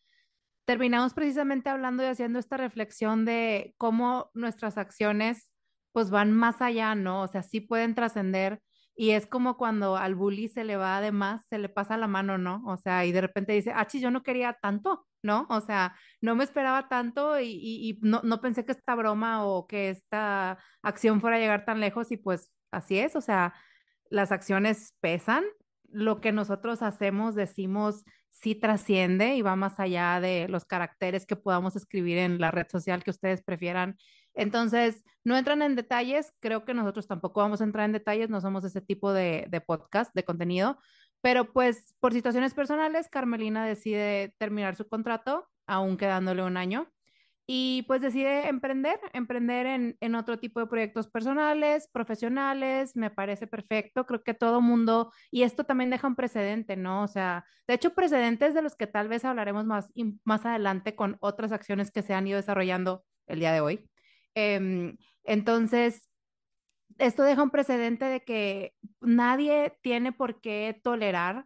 terminamos 0.66 1.14
precisamente 1.14 1.70
hablando 1.70 2.04
y 2.04 2.08
haciendo 2.08 2.40
esta 2.40 2.56
reflexión 2.58 3.26
de 3.26 3.76
cómo 3.78 4.32
nuestras 4.34 4.78
acciones 4.78 5.52
pues 5.92 6.12
van 6.12 6.32
más 6.32 6.62
allá, 6.62 6.96
¿no? 6.96 7.24
O 7.24 7.28
sea, 7.28 7.44
sí 7.44 7.62
pueden 7.62 7.96
trascender 7.96 8.62
y 8.96 9.12
es 9.12 9.28
como 9.28 9.58
cuando 9.58 9.98
al 9.98 10.16
bully 10.16 10.48
se 10.48 10.64
le 10.64 10.78
va 10.78 11.02
de 11.02 11.12
más, 11.12 11.46
se 11.48 11.58
le 11.58 11.70
pasa 11.70 11.98
la 11.98 12.08
mano, 12.08 12.38
¿no? 12.38 12.64
O 12.68 12.78
sea, 12.78 13.06
y 13.06 13.12
de 13.12 13.22
repente 13.22 13.54
dice, 13.54 13.74
ah, 13.76 13.88
yo 13.92 14.12
no 14.12 14.24
quería 14.24 14.54
tanto, 14.62 15.08
¿no? 15.24 15.46
O 15.50 15.60
sea, 15.60 15.94
no 16.22 16.36
me 16.38 16.46
esperaba 16.46 16.88
tanto 16.88 17.38
y, 17.42 17.50
y, 17.52 18.00
no, 18.02 18.22
no 18.24 18.40
pensé 18.40 18.64
que 18.66 18.72
esta 18.72 18.96
broma 18.96 19.46
o 19.46 19.68
que 19.68 19.90
esta 19.90 20.58
acción 20.84 21.20
fuera 21.20 21.36
a 21.36 21.40
llegar 21.40 21.66
tan 21.66 21.82
lejos 21.82 22.14
y 22.14 22.18
pues 22.18 22.50
así 22.72 22.98
es, 22.98 23.18
o 23.18 23.22
sea, 23.22 23.54
las 24.12 24.32
acciones 24.32 24.94
pesan, 25.02 25.44
lo 25.90 26.22
que 26.22 26.32
nosotros 26.32 26.84
hacemos, 26.84 27.34
decimos, 27.34 28.04
sí 28.30 28.56
trasciende 28.56 29.36
y 29.36 29.42
va 29.42 29.56
más 29.56 29.80
allá 29.80 30.20
de 30.20 30.48
los 30.48 30.66
caracteres 30.66 31.26
que 31.26 31.36
podamos 31.36 31.76
escribir 31.76 32.18
en 32.18 32.40
la 32.40 32.52
red 32.52 32.68
social 32.70 33.04
que 33.04 33.10
ustedes 33.10 33.42
prefieran. 33.42 33.98
Entonces, 34.34 35.04
no 35.24 35.38
entran 35.38 35.62
en 35.62 35.76
detalles, 35.76 36.34
creo 36.40 36.64
que 36.66 36.74
nosotros 36.74 37.08
tampoco 37.08 37.42
vamos 37.42 37.62
a 37.62 37.64
entrar 37.64 37.86
en 37.86 37.92
detalles, 37.94 38.30
no 38.30 38.40
somos 38.42 38.64
ese 38.64 38.82
tipo 38.82 39.12
de, 39.12 39.48
de 39.50 39.62
podcast, 39.62 40.14
de 40.14 40.24
contenido, 40.24 40.78
pero 41.22 41.52
pues 41.52 41.94
por 42.00 42.14
situaciones 42.14 42.54
personales, 42.54 43.10
Carmelina 43.10 43.66
decide 43.66 44.36
terminar 44.38 44.76
su 44.76 44.88
contrato, 44.88 45.48
aún 45.68 45.98
quedándole 45.98 46.44
un 46.44 46.58
año, 46.58 46.92
y 47.48 47.84
pues 47.88 48.02
decide 48.02 48.48
emprender, 48.48 49.00
emprender 49.14 49.66
en, 49.66 49.98
en, 50.00 50.16
otro 50.16 50.40
tipo 50.40 50.60
de 50.60 50.68
proyectos 50.68 51.08
personales, 51.10 51.90
profesionales, 51.92 52.96
me 52.96 53.10
parece 53.10 53.48
perfecto, 53.48 54.06
creo 54.06 54.24
que 54.24 54.34
todo 54.34 54.62
mundo, 54.62 55.12
y 55.32 55.44
esto 55.44 55.64
también 55.66 55.90
deja 55.90 56.08
un 56.08 56.16
precedente, 56.16 56.78
¿no? 56.78 57.04
O 57.04 57.08
sea, 57.08 57.46
de 57.68 57.74
hecho, 57.74 57.94
precedentes 57.94 58.54
de 58.54 58.62
los 58.62 58.76
que 58.76 58.88
tal 58.88 59.08
vez 59.08 59.26
hablaremos 59.26 59.66
más, 59.66 59.92
más 60.24 60.46
adelante 60.46 60.96
con 60.96 61.18
otras 61.20 61.52
acciones 61.52 61.92
que 61.92 62.04
se 62.04 62.14
han 62.14 62.28
ido 62.28 62.38
desarrollando 62.38 63.04
el 63.28 63.40
día 63.40 63.52
de 63.52 63.62
hoy. 63.62 63.90
Eh, 64.36 64.96
entonces, 65.24 66.08
esto 66.98 67.24
deja 67.24 67.44
un 67.44 67.50
precedente 67.50 68.06
de 68.06 68.24
que 68.24 68.74
nadie 69.02 69.74
tiene 69.82 70.12
por 70.12 70.42
qué 70.42 70.80
tolerar 70.84 71.46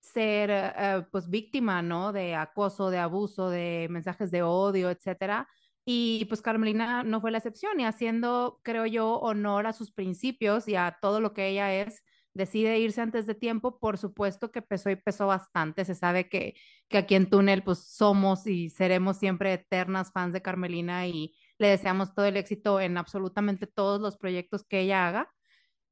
ser 0.00 0.50
uh, 0.50 1.10
pues 1.10 1.28
víctima, 1.30 1.82
¿no? 1.82 2.12
De 2.12 2.34
acoso, 2.34 2.90
de 2.90 2.98
abuso, 2.98 3.50
de 3.50 3.86
mensajes 3.90 4.30
de 4.30 4.42
odio, 4.42 4.90
etcétera. 4.90 5.48
Y 5.84 6.24
pues 6.26 6.42
Carmelina 6.42 7.02
no 7.02 7.20
fue 7.20 7.30
la 7.30 7.38
excepción 7.38 7.80
y 7.80 7.84
haciendo, 7.84 8.60
creo 8.62 8.86
yo, 8.86 9.14
honor 9.20 9.66
a 9.66 9.72
sus 9.72 9.92
principios 9.92 10.68
y 10.68 10.76
a 10.76 10.98
todo 11.00 11.20
lo 11.20 11.32
que 11.34 11.48
ella 11.48 11.74
es, 11.74 12.02
decide 12.34 12.78
irse 12.78 13.00
antes 13.00 13.26
de 13.26 13.34
tiempo, 13.34 13.78
por 13.78 13.98
supuesto 13.98 14.50
que 14.52 14.62
pesó 14.62 14.90
y 14.90 14.96
pesó 14.96 15.26
bastante. 15.26 15.84
Se 15.84 15.94
sabe 15.94 16.28
que, 16.28 16.54
que 16.88 16.98
aquí 16.98 17.14
en 17.14 17.28
Túnel 17.28 17.62
pues 17.62 17.78
somos 17.80 18.46
y 18.46 18.70
seremos 18.70 19.18
siempre 19.18 19.52
eternas 19.54 20.12
fans 20.12 20.32
de 20.32 20.42
Carmelina 20.42 21.06
y 21.06 21.34
le 21.58 21.68
deseamos 21.68 22.14
todo 22.14 22.26
el 22.26 22.36
éxito 22.36 22.80
en 22.80 22.96
absolutamente 22.96 23.66
todos 23.66 24.00
los 24.00 24.16
proyectos 24.16 24.64
que 24.64 24.80
ella 24.80 25.08
haga. 25.08 25.32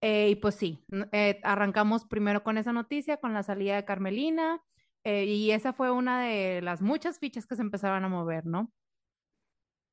Eh, 0.00 0.31
y 0.31 0.37
pues 0.37 0.55
sí, 0.55 0.85
eh, 1.12 1.40
arrancamos 1.43 2.05
primero 2.05 2.45
con 2.45 2.57
esa 2.57 2.73
noticia, 2.73 3.17
con 3.17 3.35
la 3.35 3.43
salida 3.43 3.76
de 3.76 3.85
Carmelina, 3.85 4.62
eh, 5.05 5.25
y 5.25 5.50
esa 5.50 5.73
fue 5.73 5.90
una 5.90 6.23
de 6.23 6.62
las 6.62 6.83
muchas 6.83 7.19
fichas 7.19 7.47
que 7.47 7.57
se 7.57 7.62
empezaban 7.62 8.05
a 8.05 8.09
mover, 8.09 8.47
¿no? 8.47 8.73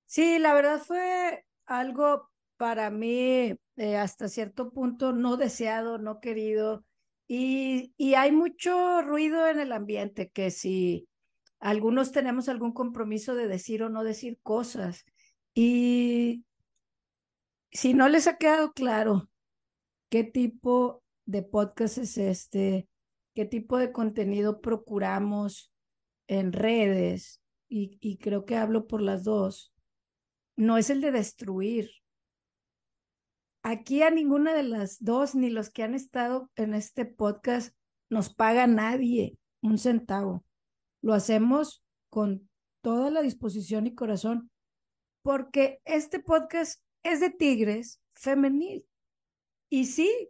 Sí, 0.05 0.37
la 0.37 0.53
verdad 0.53 0.79
fue 0.79 1.43
algo 1.65 2.29
para 2.57 2.91
mí 2.91 3.55
hasta 3.97 4.29
cierto 4.29 4.71
punto 4.71 5.11
no 5.11 5.37
deseado, 5.37 5.97
no 5.97 6.19
querido, 6.19 6.85
y, 7.27 7.93
y 7.97 8.13
hay 8.13 8.31
mucho 8.31 9.01
ruido 9.01 9.47
en 9.47 9.59
el 9.59 9.71
ambiente 9.71 10.29
que 10.29 10.51
si 10.51 11.07
algunos 11.59 12.11
tenemos 12.11 12.47
algún 12.47 12.73
compromiso 12.73 13.33
de 13.33 13.47
decir 13.47 13.81
o 13.81 13.89
no 13.89 14.03
decir 14.03 14.37
cosas, 14.43 15.03
y 15.55 16.45
si 17.71 17.93
no 17.93 18.07
les 18.07 18.27
ha 18.27 18.37
quedado 18.37 18.73
claro 18.73 19.29
qué 20.15 20.23
tipo 20.23 21.03
de 21.25 21.43
podcast 21.43 21.97
es 21.97 22.17
este, 22.17 22.87
qué 23.35 23.43
tipo 23.43 23.77
de 23.77 23.91
contenido 23.91 24.61
procuramos 24.61 25.73
en 26.29 26.53
redes, 26.53 27.41
y, 27.67 27.97
y 27.99 28.17
creo 28.19 28.45
que 28.45 28.55
hablo 28.55 28.87
por 28.87 29.01
las 29.01 29.25
dos, 29.25 29.73
no 30.55 30.77
es 30.77 30.89
el 30.89 31.01
de 31.01 31.11
destruir. 31.11 31.89
Aquí 33.61 34.03
a 34.03 34.09
ninguna 34.09 34.53
de 34.53 34.63
las 34.63 35.03
dos, 35.03 35.35
ni 35.35 35.49
los 35.49 35.69
que 35.69 35.83
han 35.83 35.93
estado 35.93 36.49
en 36.55 36.75
este 36.75 37.03
podcast, 37.03 37.75
nos 38.09 38.33
paga 38.33 38.67
nadie 38.67 39.37
un 39.61 39.77
centavo. 39.77 40.45
Lo 41.01 41.13
hacemos 41.13 41.83
con 42.09 42.49
toda 42.81 43.11
la 43.11 43.21
disposición 43.21 43.85
y 43.85 43.95
corazón, 43.95 44.49
porque 45.23 45.81
este 45.83 46.21
podcast 46.21 46.81
es 47.03 47.19
de 47.19 47.31
Tigres 47.31 47.99
femenil. 48.13 48.85
Y 49.75 49.83
sí, 49.83 50.29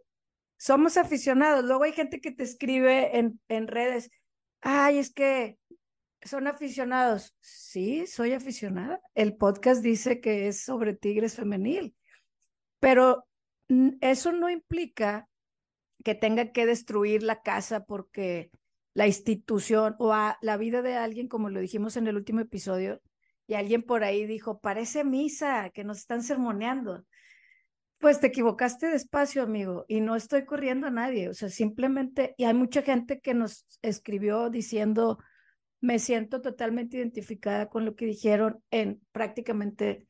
somos 0.56 0.96
aficionados. 0.96 1.64
Luego 1.64 1.84
hay 1.84 1.92
gente 1.92 2.20
que 2.20 2.32
te 2.32 2.42
escribe 2.42 3.16
en, 3.16 3.40
en 3.46 3.68
redes, 3.68 4.10
ay, 4.60 4.98
es 4.98 5.12
que 5.14 5.56
son 6.20 6.48
aficionados. 6.48 7.32
Sí, 7.38 8.08
soy 8.08 8.32
aficionada. 8.32 9.00
El 9.14 9.36
podcast 9.36 9.84
dice 9.84 10.20
que 10.20 10.48
es 10.48 10.64
sobre 10.64 10.96
Tigres 10.96 11.36
femenil, 11.36 11.94
pero 12.80 13.24
eso 14.00 14.32
no 14.32 14.50
implica 14.50 15.28
que 16.02 16.16
tenga 16.16 16.50
que 16.50 16.66
destruir 16.66 17.22
la 17.22 17.40
casa 17.42 17.84
porque 17.84 18.50
la 18.94 19.06
institución 19.06 19.94
o 20.00 20.12
a 20.12 20.38
la 20.40 20.56
vida 20.56 20.82
de 20.82 20.96
alguien, 20.96 21.28
como 21.28 21.50
lo 21.50 21.60
dijimos 21.60 21.96
en 21.96 22.08
el 22.08 22.16
último 22.16 22.40
episodio, 22.40 23.00
y 23.46 23.54
alguien 23.54 23.84
por 23.84 24.02
ahí 24.02 24.26
dijo, 24.26 24.58
parece 24.58 25.04
misa, 25.04 25.70
que 25.70 25.84
nos 25.84 25.98
están 25.98 26.24
sermoneando. 26.24 27.04
Pues 27.98 28.20
te 28.20 28.26
equivocaste 28.26 28.88
despacio, 28.88 29.42
amigo, 29.42 29.86
y 29.88 30.00
no 30.00 30.16
estoy 30.16 30.44
corriendo 30.44 30.86
a 30.86 30.90
nadie, 30.90 31.28
o 31.28 31.34
sea, 31.34 31.48
simplemente, 31.48 32.34
y 32.36 32.44
hay 32.44 32.52
mucha 32.54 32.82
gente 32.82 33.20
que 33.20 33.32
nos 33.32 33.66
escribió 33.80 34.50
diciendo, 34.50 35.18
me 35.80 35.98
siento 35.98 36.42
totalmente 36.42 36.98
identificada 36.98 37.68
con 37.68 37.84
lo 37.84 37.96
que 37.96 38.06
dijeron 38.06 38.62
en 38.70 39.00
prácticamente 39.12 40.06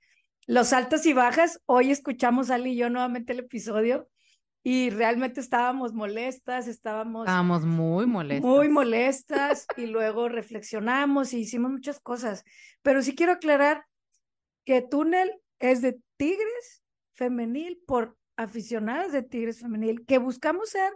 los 0.46 0.72
altos 0.72 1.06
y 1.06 1.12
bajas. 1.12 1.60
Hoy 1.66 1.90
escuchamos 1.90 2.50
Ali 2.50 2.72
y 2.72 2.76
yo 2.76 2.90
nuevamente 2.90 3.32
el 3.32 3.40
episodio 3.40 4.08
y 4.62 4.90
realmente 4.90 5.40
estábamos 5.40 5.92
molestas, 5.92 6.66
estábamos... 6.66 7.26
Estábamos 7.26 7.64
muy 7.64 8.06
molestas. 8.06 8.44
Muy 8.44 8.68
molestas 8.68 9.66
y 9.76 9.86
luego 9.86 10.28
reflexionamos 10.28 11.32
y 11.32 11.38
hicimos 11.38 11.70
muchas 11.70 12.00
cosas. 12.00 12.44
Pero 12.82 13.00
sí 13.02 13.14
quiero 13.14 13.32
aclarar 13.32 13.84
que 14.64 14.82
Túnel 14.82 15.32
es 15.60 15.82
de 15.82 16.00
Tigres 16.16 16.82
femenil 17.16 17.82
por 17.87 18.16
aficionadas 18.37 19.11
de 19.12 19.23
Tigres 19.23 19.61
femenil, 19.61 20.04
que 20.04 20.18
buscamos 20.18 20.70
ser 20.70 20.92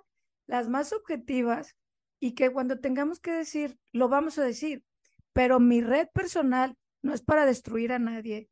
las 0.46 0.68
más 0.68 0.92
objetivas 0.92 1.74
y 2.20 2.32
que 2.32 2.50
cuando 2.50 2.78
tengamos 2.78 3.18
que 3.18 3.32
decir, 3.32 3.78
lo 3.92 4.08
vamos 4.08 4.38
a 4.38 4.44
decir, 4.44 4.84
pero 5.32 5.58
mi 5.58 5.80
red 5.80 6.08
personal 6.12 6.76
no 7.02 7.14
es 7.14 7.22
para 7.22 7.46
destruir 7.46 7.92
a 7.92 7.98
nadie 7.98 8.50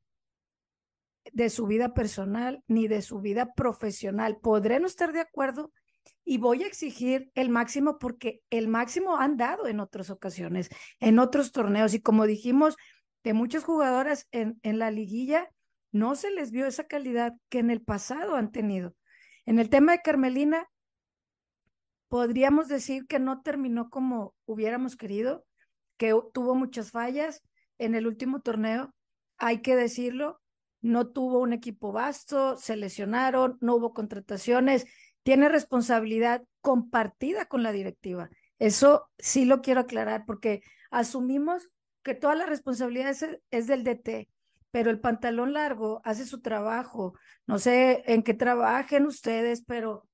de 1.33 1.51
su 1.51 1.67
vida 1.67 1.93
personal 1.93 2.63
ni 2.67 2.89
de 2.89 3.03
su 3.03 3.21
vida 3.21 3.53
profesional. 3.55 4.39
Podré 4.39 4.81
no 4.81 4.87
estar 4.87 5.13
de 5.13 5.21
acuerdo 5.21 5.71
y 6.25 6.39
voy 6.39 6.63
a 6.63 6.67
exigir 6.67 7.31
el 7.35 7.51
máximo 7.51 7.99
porque 7.99 8.41
el 8.49 8.69
máximo 8.69 9.19
han 9.19 9.37
dado 9.37 9.67
en 9.67 9.81
otras 9.81 10.09
ocasiones, 10.09 10.71
en 11.01 11.19
otros 11.19 11.53
torneos 11.53 11.93
y 11.93 12.01
como 12.01 12.27
dijimos, 12.27 12.77
de 13.25 13.35
muchas 13.35 13.65
jugadoras 13.65 14.27
en, 14.31 14.59
en 14.63 14.79
la 14.79 14.91
liguilla 14.91 15.51
no 15.93 16.15
se 16.15 16.31
les 16.31 16.51
vio 16.51 16.67
esa 16.67 16.85
calidad 16.85 17.35
que 17.49 17.59
en 17.59 17.71
el 17.71 17.83
pasado 17.83 18.37
han 18.37 18.53
tenido. 18.53 18.95
En 19.47 19.59
el 19.59 19.71
tema 19.71 19.93
de 19.93 20.03
Carmelina, 20.03 20.69
podríamos 22.09 22.69
decir 22.69 23.07
que 23.07 23.19
no 23.19 23.43
terminó 23.43 23.91
como 23.91 24.35
hubiéramos 24.47 24.97
querido, 24.97 25.45
que 25.97 26.15
tuvo 26.33 26.55
muchas 26.55 26.91
fallas 26.91 27.43
en 27.79 27.95
el 27.95 28.07
último 28.07 28.41
torneo, 28.41 28.95
hay 29.37 29.63
que 29.63 29.77
decirlo, 29.77 30.41
no 30.81 31.09
tuvo 31.09 31.41
un 31.41 31.53
equipo 31.53 31.93
vasto, 31.93 32.57
se 32.57 32.77
lesionaron, 32.77 33.59
no 33.61 33.77
hubo 33.77 33.93
contrataciones, 33.93 34.87
tiene 35.23 35.49
responsabilidad 35.49 36.45
compartida 36.61 37.47
con 37.47 37.63
la 37.63 37.73
directiva. 37.73 38.31
Eso 38.59 39.09
sí 39.19 39.45
lo 39.45 39.61
quiero 39.61 39.81
aclarar 39.81 40.25
porque 40.27 40.63
asumimos 40.91 41.69
que 42.03 42.15
toda 42.15 42.35
la 42.35 42.47
responsabilidad 42.47 43.15
es, 43.51 43.67
del 43.67 43.85
DT, 43.85 44.29
pero 44.71 44.91
el 44.91 45.01
pantalón 45.01 45.53
largo 45.53 46.01
hace 46.05 46.27
su 46.27 46.41
trabajo. 46.41 47.15
No 47.47 47.59
sé 47.59 48.03
en 48.07 48.23
qué 48.23 48.35
trabajen 48.35 49.07
ustedes, 49.07 49.63
pero 49.65 50.07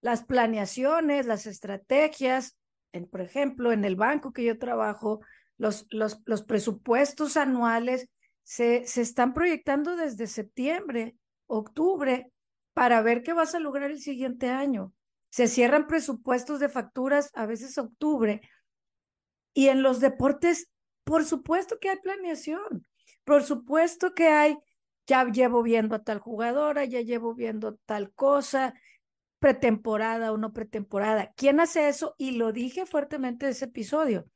las 0.00 0.24
planeaciones, 0.24 1.26
las 1.26 1.46
estrategias, 1.46 2.56
en, 2.92 3.06
por 3.08 3.20
ejemplo, 3.20 3.72
en 3.72 3.84
el 3.84 3.96
banco 3.96 4.32
que 4.32 4.44
yo 4.44 4.58
trabajo, 4.58 5.20
los, 5.56 5.86
los, 5.90 6.20
los 6.24 6.42
presupuestos 6.42 7.36
anuales 7.36 8.08
se, 8.42 8.86
se 8.86 9.02
están 9.02 9.34
proyectando 9.34 9.96
desde 9.96 10.26
septiembre, 10.26 11.16
octubre, 11.46 12.32
para 12.72 13.02
ver 13.02 13.22
qué 13.22 13.32
vas 13.32 13.54
a 13.54 13.60
lograr 13.60 13.90
el 13.90 14.00
siguiente 14.00 14.48
año. 14.48 14.92
Se 15.28 15.46
cierran 15.46 15.86
presupuestos 15.86 16.58
de 16.58 16.68
facturas 16.68 17.30
a 17.34 17.46
veces 17.46 17.78
octubre. 17.78 18.40
Y 19.52 19.68
en 19.68 19.82
los 19.82 20.00
deportes, 20.00 20.70
por 21.04 21.24
supuesto 21.24 21.78
que 21.78 21.90
hay 21.90 21.98
planeación. 21.98 22.86
Por 23.30 23.44
supuesto 23.44 24.12
que 24.12 24.26
hay, 24.26 24.58
ya 25.06 25.24
llevo 25.24 25.62
viendo 25.62 25.94
a 25.94 26.02
tal 26.02 26.18
jugadora, 26.18 26.84
ya 26.84 27.00
llevo 27.00 27.32
viendo 27.32 27.76
tal 27.86 28.12
cosa, 28.12 28.74
pretemporada 29.38 30.32
o 30.32 30.36
no 30.36 30.52
pretemporada. 30.52 31.32
¿Quién 31.36 31.60
hace 31.60 31.88
eso? 31.88 32.16
Y 32.18 32.32
lo 32.32 32.50
dije 32.50 32.86
fuertemente 32.86 33.46
en 33.46 33.52
ese 33.52 33.66
episodio. 33.66 34.26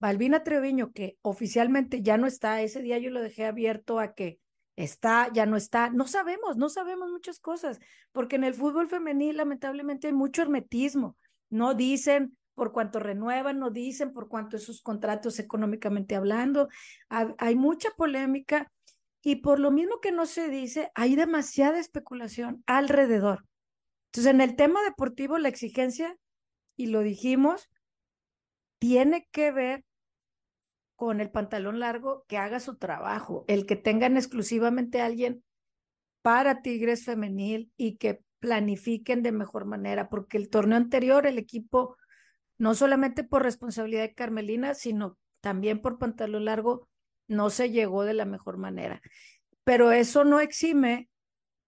Balbina 0.00 0.44
Treviño, 0.44 0.92
que 0.92 1.18
oficialmente 1.20 2.00
ya 2.00 2.16
no 2.16 2.26
está, 2.26 2.62
ese 2.62 2.80
día 2.80 2.96
yo 2.96 3.10
lo 3.10 3.20
dejé 3.20 3.44
abierto 3.44 3.98
a 4.00 4.14
que 4.14 4.40
está, 4.76 5.28
ya 5.34 5.44
no 5.44 5.58
está, 5.58 5.90
no 5.90 6.06
sabemos, 6.06 6.56
no 6.56 6.70
sabemos 6.70 7.10
muchas 7.10 7.38
cosas, 7.38 7.80
porque 8.12 8.36
en 8.36 8.44
el 8.44 8.54
fútbol 8.54 8.88
femenil 8.88 9.36
lamentablemente 9.36 10.06
hay 10.06 10.14
mucho 10.14 10.40
hermetismo, 10.40 11.18
no 11.50 11.74
dicen 11.74 12.38
por 12.54 12.72
cuánto 12.72 12.98
renuevan, 12.98 13.58
no 13.58 13.70
dicen 13.70 14.12
por 14.12 14.28
cuánto 14.28 14.56
es 14.56 14.64
sus 14.64 14.82
contratos 14.82 15.38
económicamente 15.38 16.14
hablando, 16.14 16.68
hay, 17.08 17.54
mucha 17.54 17.90
polémica 17.96 18.70
y 19.22 19.36
por 19.36 19.58
lo 19.58 19.70
mismo 19.70 20.00
que 20.00 20.12
no 20.12 20.26
se 20.26 20.48
dice, 20.48 20.90
hay 20.94 21.16
demasiada 21.16 21.78
especulación 21.78 22.62
alrededor. 22.66 23.46
Entonces, 24.06 24.32
en 24.32 24.40
el 24.40 24.56
tema 24.56 24.82
deportivo, 24.82 25.38
la 25.38 25.48
exigencia, 25.48 26.16
y 26.76 26.86
lo 26.86 27.00
dijimos, 27.00 27.70
tiene 28.78 29.28
que 29.30 29.52
ver 29.52 29.84
con 30.96 31.20
el 31.20 31.30
pantalón 31.30 31.80
largo 31.80 32.24
que 32.28 32.36
haga 32.36 32.60
su 32.60 32.76
trabajo, 32.76 33.44
el 33.48 33.66
que 33.66 33.76
tengan 33.76 34.16
exclusivamente 34.16 35.00
alguien 35.00 35.42
para 36.22 36.62
Tigres 36.62 37.04
femenil 37.04 37.72
y 37.76 37.96
que 37.96 38.22
planifiquen 38.38 39.22
de 39.22 39.32
mejor 39.32 39.64
manera, 39.64 40.08
porque 40.08 40.36
el 40.36 40.50
torneo 40.50 40.76
anterior 40.76 41.26
el 41.26 41.38
equipo, 41.38 41.96
no 42.62 42.76
solamente 42.76 43.24
por 43.24 43.42
responsabilidad 43.42 44.02
de 44.02 44.14
Carmelina, 44.14 44.74
sino 44.74 45.18
también 45.40 45.82
por 45.82 45.98
pantalón 45.98 46.44
largo, 46.44 46.88
no 47.26 47.50
se 47.50 47.72
llegó 47.72 48.04
de 48.04 48.14
la 48.14 48.24
mejor 48.24 48.56
manera. 48.56 49.02
Pero 49.64 49.90
eso 49.90 50.22
no 50.22 50.38
exime 50.38 51.10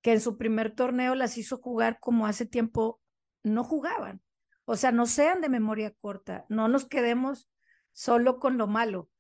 que 0.03 0.13
en 0.13 0.21
su 0.21 0.39
primer 0.39 0.73
torneo 0.73 1.17
las 1.17 1.37
hizo 1.37 1.59
jugar 1.59 1.99
como 1.99 2.29
hace 2.29 2.47
tiempo 2.47 3.01
no 3.43 3.65
jugaban. 3.65 4.23
O 4.67 4.77
sea, 4.77 4.93
no 4.93 5.07
sean 5.07 5.41
de 5.41 5.49
memoria 5.49 5.93
corta, 6.01 6.47
no 6.49 6.69
nos 6.69 6.87
quedemos 6.87 7.51
solo 7.91 8.39
con 8.39 8.57
lo 8.57 8.69
malo. 8.69 9.11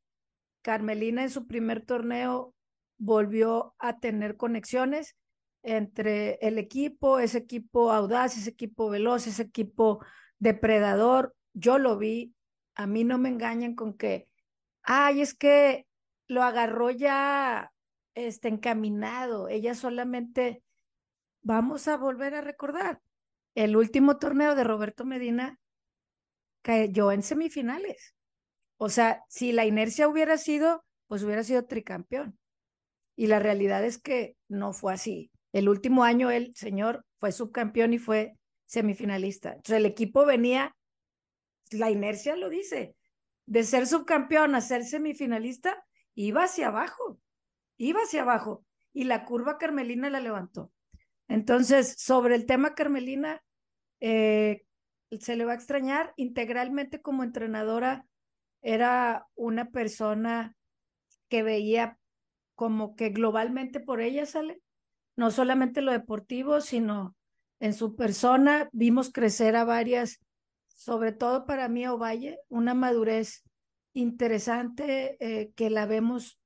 Carmelina 0.62 1.24
en 1.24 1.30
su 1.30 1.48
primer 1.48 1.84
torneo 1.84 2.54
volvió 2.98 3.74
a 3.80 3.98
tener 3.98 4.36
conexiones 4.36 5.16
entre 5.64 6.34
el 6.40 6.58
equipo, 6.58 7.18
ese 7.18 7.38
equipo 7.38 7.90
audaz, 7.90 8.36
ese 8.36 8.50
equipo 8.50 8.90
veloz, 8.90 9.26
ese 9.26 9.42
equipo 9.42 10.04
depredador. 10.38 11.34
Yo 11.54 11.78
lo 11.78 11.96
vi, 11.96 12.34
a 12.74 12.86
mí 12.86 13.04
no 13.04 13.18
me 13.18 13.30
engañan 13.30 13.74
con 13.74 13.94
que, 13.94 14.28
ay, 14.82 15.22
es 15.22 15.34
que 15.34 15.86
lo 16.26 16.42
agarró 16.42 16.90
ya 16.90 17.72
este, 18.14 18.48
encaminado. 18.48 19.48
Ella 19.48 19.74
solamente, 19.74 20.62
vamos 21.42 21.88
a 21.88 21.96
volver 21.96 22.34
a 22.34 22.40
recordar, 22.40 23.00
el 23.54 23.76
último 23.76 24.18
torneo 24.18 24.54
de 24.54 24.64
Roberto 24.64 25.04
Medina 25.04 25.58
cayó 26.62 27.12
en 27.12 27.22
semifinales. 27.22 28.14
O 28.78 28.88
sea, 28.88 29.22
si 29.28 29.52
la 29.52 29.64
inercia 29.64 30.08
hubiera 30.08 30.38
sido, 30.38 30.84
pues 31.06 31.22
hubiera 31.22 31.44
sido 31.44 31.64
tricampeón. 31.64 32.38
Y 33.16 33.28
la 33.28 33.38
realidad 33.38 33.84
es 33.84 33.98
que 33.98 34.36
no 34.48 34.72
fue 34.72 34.92
así. 34.92 35.30
El 35.52 35.68
último 35.68 36.02
año 36.02 36.30
el 36.30 36.52
señor 36.56 37.04
fue 37.20 37.30
subcampeón 37.30 37.92
y 37.92 37.98
fue 37.98 38.36
semifinalista. 38.66 39.50
Entonces 39.50 39.76
el 39.76 39.86
equipo 39.86 40.26
venía, 40.26 40.74
la 41.74 41.90
inercia 41.90 42.36
lo 42.36 42.48
dice, 42.48 42.96
de 43.46 43.62
ser 43.62 43.86
subcampeón 43.86 44.54
a 44.54 44.60
ser 44.60 44.84
semifinalista, 44.84 45.84
iba 46.14 46.44
hacia 46.44 46.68
abajo, 46.68 47.18
iba 47.76 48.00
hacia 48.00 48.22
abajo. 48.22 48.64
Y 48.92 49.04
la 49.04 49.24
curva 49.24 49.58
Carmelina 49.58 50.08
la 50.08 50.20
levantó. 50.20 50.72
Entonces, 51.26 51.96
sobre 51.98 52.36
el 52.36 52.46
tema 52.46 52.74
Carmelina, 52.74 53.42
eh, 54.00 54.64
se 55.18 55.36
le 55.36 55.44
va 55.44 55.52
a 55.52 55.56
extrañar 55.56 56.12
integralmente 56.16 57.00
como 57.00 57.24
entrenadora 57.24 58.06
era 58.64 59.26
una 59.34 59.70
persona 59.70 60.56
que 61.28 61.42
veía 61.42 61.98
como 62.54 62.96
que 62.96 63.10
globalmente 63.10 63.78
por 63.78 64.00
ella 64.00 64.24
sale, 64.24 64.62
no 65.16 65.30
solamente 65.30 65.82
lo 65.82 65.92
deportivo, 65.92 66.62
sino 66.62 67.14
en 67.60 67.74
su 67.74 67.94
persona 67.94 68.70
vimos 68.72 69.12
crecer 69.12 69.54
a 69.54 69.64
varias, 69.64 70.20
sobre 70.74 71.12
todo 71.12 71.46
para 71.46 71.68
mí 71.68 71.86
Ovalle, 71.86 72.38
una 72.48 72.74
madurez 72.74 73.42
interesante 73.94 75.16
eh, 75.20 75.52
que 75.54 75.70
la 75.70 75.86
vemos 75.86 76.38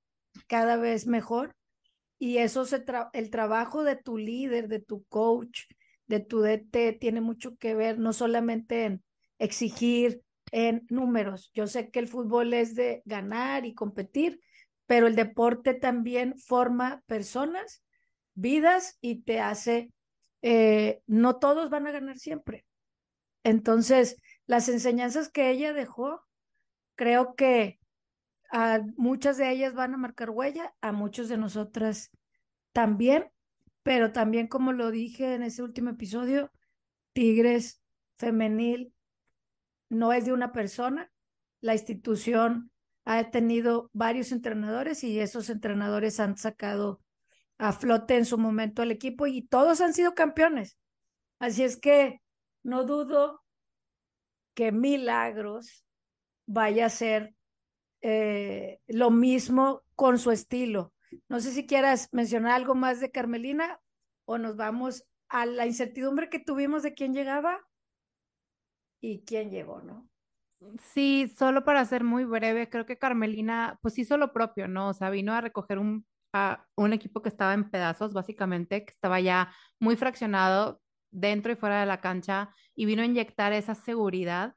cada 0.46 0.76
vez 0.76 1.06
mejor 1.06 1.56
y 2.18 2.38
eso 2.38 2.64
se 2.64 2.84
el 3.12 3.30
trabajo 3.30 3.84
de 3.84 3.96
tu 3.96 4.18
líder, 4.18 4.68
de 4.68 4.80
tu 4.80 5.04
coach, 5.04 5.62
de 6.06 6.20
tu 6.20 6.40
DT 6.40 6.92
tiene 6.94 7.20
mucho 7.20 7.56
que 7.56 7.74
ver 7.74 7.98
no 7.98 8.12
solamente 8.12 8.84
en 8.84 9.02
exigir 9.38 10.22
en 10.50 10.86
números. 10.88 11.50
Yo 11.54 11.66
sé 11.66 11.90
que 11.90 11.98
el 11.98 12.08
fútbol 12.08 12.54
es 12.54 12.74
de 12.74 13.02
ganar 13.04 13.66
y 13.66 13.74
competir, 13.74 14.40
pero 14.86 15.06
el 15.06 15.14
deporte 15.14 15.74
también 15.74 16.36
forma 16.38 17.02
personas, 17.06 17.84
vidas 18.34 18.98
y 19.00 19.22
te 19.22 19.40
hace, 19.40 19.92
eh, 20.42 21.02
no 21.06 21.36
todos 21.36 21.70
van 21.70 21.86
a 21.86 21.92
ganar 21.92 22.18
siempre. 22.18 22.64
Entonces, 23.44 24.16
las 24.46 24.68
enseñanzas 24.68 25.28
que 25.28 25.50
ella 25.50 25.72
dejó, 25.72 26.22
creo 26.94 27.34
que 27.34 27.78
a 28.50 28.80
muchas 28.96 29.36
de 29.36 29.50
ellas 29.50 29.74
van 29.74 29.94
a 29.94 29.98
marcar 29.98 30.30
huella, 30.30 30.74
a 30.80 30.92
muchos 30.92 31.28
de 31.28 31.36
nosotras 31.36 32.10
también, 32.72 33.30
pero 33.82 34.12
también 34.12 34.46
como 34.46 34.72
lo 34.72 34.90
dije 34.90 35.34
en 35.34 35.42
ese 35.42 35.62
último 35.62 35.90
episodio, 35.90 36.50
Tigres 37.12 37.82
femenil 38.16 38.92
no 39.88 40.12
es 40.12 40.24
de 40.24 40.32
una 40.32 40.52
persona. 40.52 41.10
La 41.60 41.74
institución 41.74 42.70
ha 43.04 43.30
tenido 43.30 43.90
varios 43.92 44.32
entrenadores 44.32 45.02
y 45.04 45.18
esos 45.18 45.50
entrenadores 45.50 46.20
han 46.20 46.36
sacado 46.36 47.00
a 47.56 47.72
flote 47.72 48.16
en 48.16 48.24
su 48.24 48.38
momento 48.38 48.82
al 48.82 48.90
equipo 48.90 49.26
y 49.26 49.42
todos 49.42 49.80
han 49.80 49.94
sido 49.94 50.14
campeones. 50.14 50.78
Así 51.38 51.64
es 51.64 51.76
que 51.76 52.20
no 52.68 52.84
dudo 52.84 53.42
que 54.54 54.72
Milagros 54.72 55.86
vaya 56.46 56.86
a 56.86 56.90
ser 56.90 57.34
eh, 58.02 58.80
lo 58.86 59.10
mismo 59.10 59.82
con 59.94 60.18
su 60.18 60.30
estilo. 60.30 60.92
No 61.28 61.40
sé 61.40 61.52
si 61.52 61.66
quieras 61.66 62.08
mencionar 62.12 62.52
algo 62.52 62.74
más 62.74 63.00
de 63.00 63.10
Carmelina 63.10 63.80
o 64.26 64.36
nos 64.38 64.56
vamos 64.56 65.04
a 65.28 65.46
la 65.46 65.66
incertidumbre 65.66 66.28
que 66.28 66.38
tuvimos 66.38 66.82
de 66.82 66.94
quién 66.94 67.14
llegaba 67.14 67.58
y 69.00 69.24
quién 69.24 69.50
llegó, 69.50 69.80
¿no? 69.80 70.08
Sí, 70.80 71.32
solo 71.38 71.64
para 71.64 71.84
ser 71.84 72.02
muy 72.02 72.24
breve, 72.24 72.68
creo 72.68 72.84
que 72.84 72.98
Carmelina 72.98 73.78
pues 73.80 73.96
hizo 73.98 74.16
lo 74.16 74.32
propio, 74.32 74.68
¿no? 74.68 74.88
O 74.88 74.94
sea, 74.94 75.08
vino 75.08 75.32
a 75.32 75.40
recoger 75.40 75.78
un, 75.78 76.04
a 76.32 76.66
un 76.76 76.92
equipo 76.92 77.22
que 77.22 77.28
estaba 77.28 77.54
en 77.54 77.70
pedazos, 77.70 78.12
básicamente, 78.12 78.84
que 78.84 78.90
estaba 78.90 79.20
ya 79.20 79.54
muy 79.78 79.96
fraccionado 79.96 80.80
dentro 81.10 81.52
y 81.52 81.56
fuera 81.56 81.80
de 81.80 81.86
la 81.86 82.00
cancha 82.00 82.54
y 82.74 82.86
vino 82.86 83.02
a 83.02 83.06
inyectar 83.06 83.52
esa 83.52 83.74
seguridad 83.74 84.54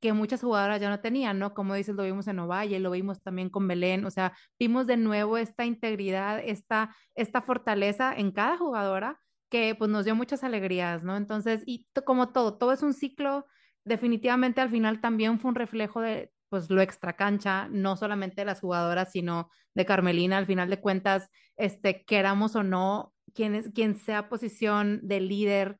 que 0.00 0.12
muchas 0.12 0.42
jugadoras 0.42 0.80
ya 0.80 0.90
no 0.90 1.00
tenían, 1.00 1.38
¿no? 1.38 1.54
Como 1.54 1.74
dices, 1.74 1.94
lo 1.94 2.02
vimos 2.04 2.28
en 2.28 2.38
Ovalle, 2.38 2.78
lo 2.80 2.90
vimos 2.90 3.22
también 3.22 3.48
con 3.50 3.66
Belén, 3.66 4.04
o 4.04 4.10
sea, 4.10 4.36
vimos 4.58 4.86
de 4.86 4.96
nuevo 4.96 5.38
esta 5.38 5.64
integridad, 5.64 6.40
esta, 6.44 6.94
esta 7.14 7.42
fortaleza 7.42 8.14
en 8.14 8.30
cada 8.32 8.58
jugadora 8.58 9.20
que 9.50 9.74
pues 9.74 9.90
nos 9.90 10.04
dio 10.04 10.14
muchas 10.14 10.44
alegrías, 10.44 11.02
¿no? 11.02 11.16
Entonces, 11.16 11.62
y 11.66 11.86
como 12.04 12.30
todo, 12.32 12.58
todo 12.58 12.72
es 12.72 12.82
un 12.82 12.92
ciclo, 12.94 13.46
definitivamente 13.84 14.60
al 14.60 14.70
final 14.70 15.00
también 15.00 15.40
fue 15.40 15.50
un 15.50 15.54
reflejo 15.54 16.00
de 16.00 16.32
pues 16.48 16.70
lo 16.70 16.80
extracancha, 16.80 17.68
no 17.70 17.96
solamente 17.96 18.42
de 18.42 18.44
las 18.46 18.60
jugadoras, 18.60 19.10
sino 19.12 19.50
de 19.74 19.84
Carmelina, 19.84 20.38
al 20.38 20.46
final 20.46 20.70
de 20.70 20.80
cuentas, 20.80 21.28
este, 21.56 22.04
queramos 22.04 22.54
o 22.56 22.62
no, 22.62 23.12
quien, 23.34 23.54
es, 23.54 23.70
quien 23.74 23.96
sea 23.96 24.28
posición 24.28 25.00
de 25.02 25.20
líder, 25.20 25.78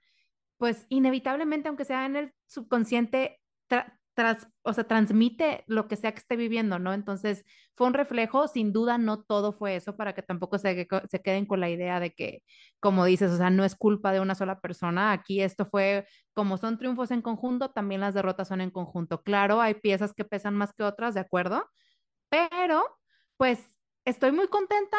pues 0.59 0.87
inevitablemente, 0.89 1.69
aunque 1.69 1.85
sea 1.85 2.07
en 2.07 2.17
el 2.17 2.33
subconsciente, 2.47 3.41
tras, 4.17 4.49
o 4.63 4.73
sea, 4.73 4.85
transmite 4.85 5.63
lo 5.67 5.89
que 5.89 5.97
sea 5.97 6.13
que 6.13 6.21
esté 6.21 6.37
viviendo, 6.37 6.79
¿no? 6.79 6.95
Entonces, 6.95 7.45
fue 7.75 7.87
un 7.87 7.93
reflejo, 7.95 8.49
sin 8.49 8.73
duda 8.73 8.97
no 8.97 9.23
todo 9.23 9.53
fue 9.53 9.77
eso, 9.77 9.95
para 9.97 10.15
que 10.15 10.23
tampoco 10.23 10.59
se, 10.59 10.89
se 11.11 11.23
queden 11.23 11.45
con 11.47 11.61
la 11.61 11.69
idea 11.69 12.01
de 12.01 12.13
que, 12.15 12.43
como 12.81 13.05
dices, 13.05 13.31
o 13.33 13.37
sea, 13.37 13.51
no 13.51 13.65
es 13.65 13.77
culpa 13.77 14.13
de 14.13 14.21
una 14.21 14.35
sola 14.35 14.61
persona, 14.61 15.13
aquí 15.13 15.43
esto 15.43 15.67
fue, 15.67 16.07
como 16.33 16.57
son 16.57 16.79
triunfos 16.79 17.11
en 17.11 17.21
conjunto, 17.21 17.71
también 17.73 18.01
las 18.01 18.15
derrotas 18.15 18.49
son 18.49 18.63
en 18.63 18.71
conjunto. 18.71 19.23
Claro, 19.23 19.61
hay 19.61 19.75
piezas 19.75 20.15
que 20.15 20.25
pesan 20.25 20.55
más 20.55 20.73
que 20.73 20.83
otras, 20.85 21.13
de 21.15 21.21
acuerdo, 21.21 21.69
pero 22.31 22.85
pues 23.37 23.61
estoy 24.05 24.33
muy 24.33 24.49
contenta 24.49 24.97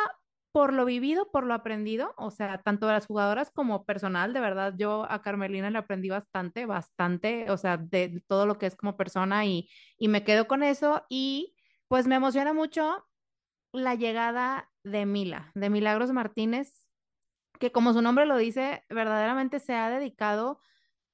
por 0.57 0.73
lo 0.73 0.85
vivido, 0.85 1.29
por 1.29 1.43
lo 1.43 1.53
aprendido, 1.53 2.15
o 2.17 2.31
sea, 2.31 2.57
tanto 2.63 2.87
de 2.87 2.93
las 2.93 3.05
jugadoras 3.05 3.51
como 3.51 3.85
personal, 3.85 4.33
de 4.33 4.39
verdad, 4.39 4.73
yo 4.75 5.05
a 5.07 5.21
Carmelina 5.21 5.69
le 5.69 5.77
aprendí 5.77 6.09
bastante, 6.09 6.65
bastante, 6.65 7.51
o 7.51 7.57
sea, 7.57 7.77
de, 7.77 8.23
todo 8.25 8.47
lo 8.47 8.57
que 8.57 8.65
es 8.65 8.75
como 8.75 8.97
persona 8.97 9.45
y, 9.45 9.69
y 9.99 10.07
me 10.07 10.23
quedo 10.23 10.47
con 10.47 10.63
eso 10.63 11.05
y 11.09 11.53
pues 11.87 12.07
me 12.07 12.15
emociona 12.15 12.53
mucho 12.53 13.05
la 13.71 13.93
llegada 13.93 14.71
de 14.83 15.05
Mila, 15.05 15.51
de 15.53 15.69
Milagros 15.69 16.11
Martínez, 16.11 16.87
que 17.59 17.71
como 17.71 17.93
su 17.93 18.01
nombre 18.01 18.25
lo 18.25 18.35
dice, 18.35 18.83
verdaderamente 18.89 19.59
se 19.59 19.75
ha 19.75 19.91
dedicado 19.91 20.59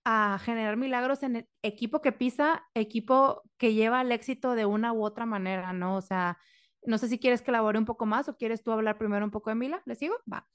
a 0.06 0.40
generar 0.40 0.78
milagros 0.78 1.22
en 1.22 1.36
el 1.36 1.50
equipo 1.64 2.02
que 2.02 2.14
pisa, 2.14 2.64
equipo 2.76 3.42
que 3.58 3.74
lleva 3.74 4.00
al 4.00 4.14
éxito 4.14 4.56
de 4.56 4.66
una 4.66 4.94
u 4.94 5.04
otra 5.04 5.26
manera, 5.26 5.74
¿no? 5.74 5.98
O 5.98 6.02
sea, 6.02 6.38
no 6.86 6.98
sé 6.98 7.08
si 7.08 7.20
quieres 7.20 7.42
que 7.42 7.52
elabore 7.52 7.80
un 7.80 7.86
poco 7.86 8.06
más 8.06 8.30
o 8.30 8.38
quieres 8.38 8.64
tú 8.64 8.72
hablar 8.72 8.98
primero 8.98 9.26
un 9.26 9.32
poco 9.32 9.50
de 9.50 9.56
Mila. 9.56 9.82
¿Le 9.86 9.96
sigo? 9.96 10.16
Va. 10.32 10.48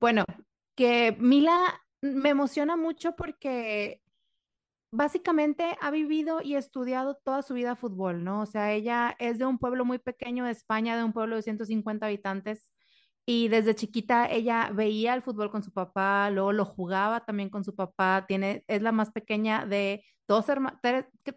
Bueno, 0.00 0.24
que 0.74 1.16
Mila 1.18 1.82
me 2.02 2.30
emociona 2.30 2.76
mucho 2.76 3.16
porque 3.16 4.02
básicamente 4.90 5.76
ha 5.80 5.90
vivido 5.90 6.40
y 6.42 6.54
estudiado 6.56 7.16
toda 7.16 7.42
su 7.42 7.54
vida 7.54 7.76
fútbol, 7.76 8.24
¿no? 8.24 8.42
O 8.42 8.46
sea, 8.46 8.72
ella 8.72 9.14
es 9.18 9.38
de 9.38 9.46
un 9.46 9.58
pueblo 9.58 9.84
muy 9.84 9.98
pequeño 9.98 10.44
de 10.44 10.52
España, 10.52 10.96
de 10.96 11.04
un 11.04 11.12
pueblo 11.12 11.36
de 11.36 11.42
150 11.42 12.06
habitantes. 12.06 12.72
Y 13.26 13.48
desde 13.48 13.74
chiquita 13.74 14.30
ella 14.30 14.70
veía 14.72 15.14
el 15.14 15.22
fútbol 15.22 15.50
con 15.50 15.62
su 15.62 15.72
papá, 15.72 16.30
luego 16.30 16.52
lo 16.52 16.64
jugaba 16.64 17.24
también 17.24 17.50
con 17.50 17.64
su 17.64 17.74
papá. 17.74 18.24
Tiene, 18.28 18.64
es 18.68 18.82
la 18.82 18.92
más 18.92 19.10
pequeña 19.10 19.66
de 19.66 20.04
dos 20.28 20.48
hermanos, 20.48 20.80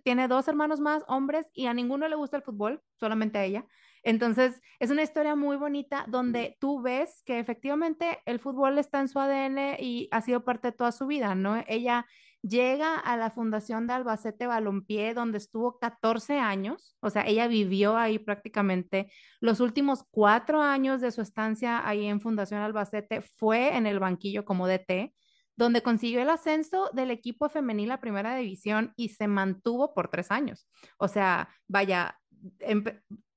tiene 0.04 0.28
dos 0.28 0.48
hermanos 0.48 0.80
más, 0.80 1.04
hombres, 1.08 1.48
y 1.54 1.66
a 1.66 1.74
ninguno 1.74 2.08
le 2.08 2.16
gusta 2.16 2.38
el 2.38 2.44
fútbol, 2.44 2.82
solamente 2.96 3.40
a 3.40 3.46
ella. 3.46 3.66
Entonces, 4.04 4.62
es 4.80 4.92
una 4.92 5.04
historia 5.04 5.36
muy 5.36 5.58
bonita 5.58 6.06
donde 6.08 6.58
tú 6.60 6.82
ves 6.82 7.22
que 7.26 7.40
efectivamente 7.40 8.20
el 8.26 8.40
fútbol 8.40 8.78
está 8.78 9.00
en 9.00 9.08
su 9.08 9.20
ADN 9.20 9.78
y 9.80 10.08
ha 10.12 10.22
sido 10.22 10.44
parte 10.44 10.70
de 10.70 10.78
toda 10.78 10.92
su 10.92 11.08
vida, 11.08 11.36
¿no? 11.36 11.64
Ella 11.68 12.06
llega 12.42 12.98
a 12.98 13.18
la 13.18 13.30
fundación 13.32 13.88
de 13.88 13.94
Albacete 13.94 14.48
Balompié, 14.48 15.14
donde 15.14 15.38
estuvo 15.38 15.78
14 15.80 16.40
años, 16.40 16.96
o 17.02 17.10
sea, 17.10 17.28
ella 17.28 17.48
vivió 17.48 17.98
ahí 17.98 18.18
prácticamente 18.20 19.12
los 19.42 19.60
últimos 19.60 20.06
cuatro 20.10 20.62
años 20.62 21.02
de 21.02 21.12
su 21.12 21.22
estancia 21.22 21.86
ahí 21.88 22.06
en 22.06 22.22
Fundación 22.22 22.62
Albacete, 22.62 23.22
fue 23.22 23.76
en 23.76 23.88
el 23.88 24.00
banquillo 24.00 24.46
como 24.46 24.68
DT, 24.68 25.14
donde 25.58 25.84
consiguió 25.84 26.22
el 26.22 26.30
ascenso 26.30 26.90
del 26.94 27.12
equipo 27.12 27.50
femenil 27.50 27.92
a 27.92 28.00
primera 28.00 28.36
división 28.36 28.94
y 28.96 29.10
se 29.10 29.28
mantuvo 29.28 29.94
por 29.94 30.08
tres 30.08 30.32
años. 30.32 30.66
O 30.98 31.10
sea, 31.10 31.50
vaya, 31.68 32.18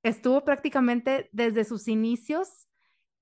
estuvo 0.02 0.44
prácticamente 0.44 1.28
desde 1.32 1.64
sus 1.64 1.88
inicios 1.88 2.68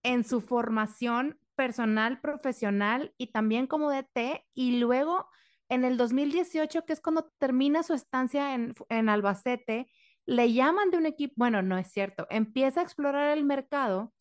en 0.03 0.25
su 0.25 0.41
formación 0.41 1.39
personal, 1.55 2.21
profesional 2.21 3.15
y 3.19 3.33
también 3.33 3.67
como 3.67 3.91
DT 3.91 4.47
y 4.55 4.79
luego 4.79 5.29
en 5.69 5.85
el 5.85 5.97
2018, 5.97 6.85
que 6.85 6.93
es 6.93 7.01
cuando 7.01 7.31
termina 7.39 7.83
su 7.83 7.95
estancia 7.95 8.55
en, 8.55 8.75
en 8.89 9.09
Albacete, 9.09 9.89
le 10.27 10.53
llaman 10.53 10.91
de 10.91 10.99
un 10.99 11.07
equipo, 11.07 11.35
bueno, 11.37 11.63
no 11.63 11.79
es 11.79 11.93
cierto, 11.93 12.27
empieza 12.31 12.81
a 12.81 12.83
explorar 12.83 13.37
el 13.37 13.45
mercado 13.45 14.13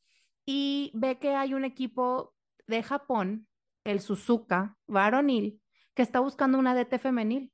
y 0.46 0.92
ve 0.94 1.18
que 1.20 1.36
hay 1.36 1.54
un 1.54 1.66
equipo 1.66 2.34
de 2.68 2.84
Japón, 2.84 3.48
el 3.84 4.00
Suzuka 4.00 4.78
varonil, 4.88 5.62
que 5.94 6.02
está 6.02 6.20
buscando 6.20 6.58
una 6.58 6.76
DT 6.76 7.00
femenil. 7.00 7.52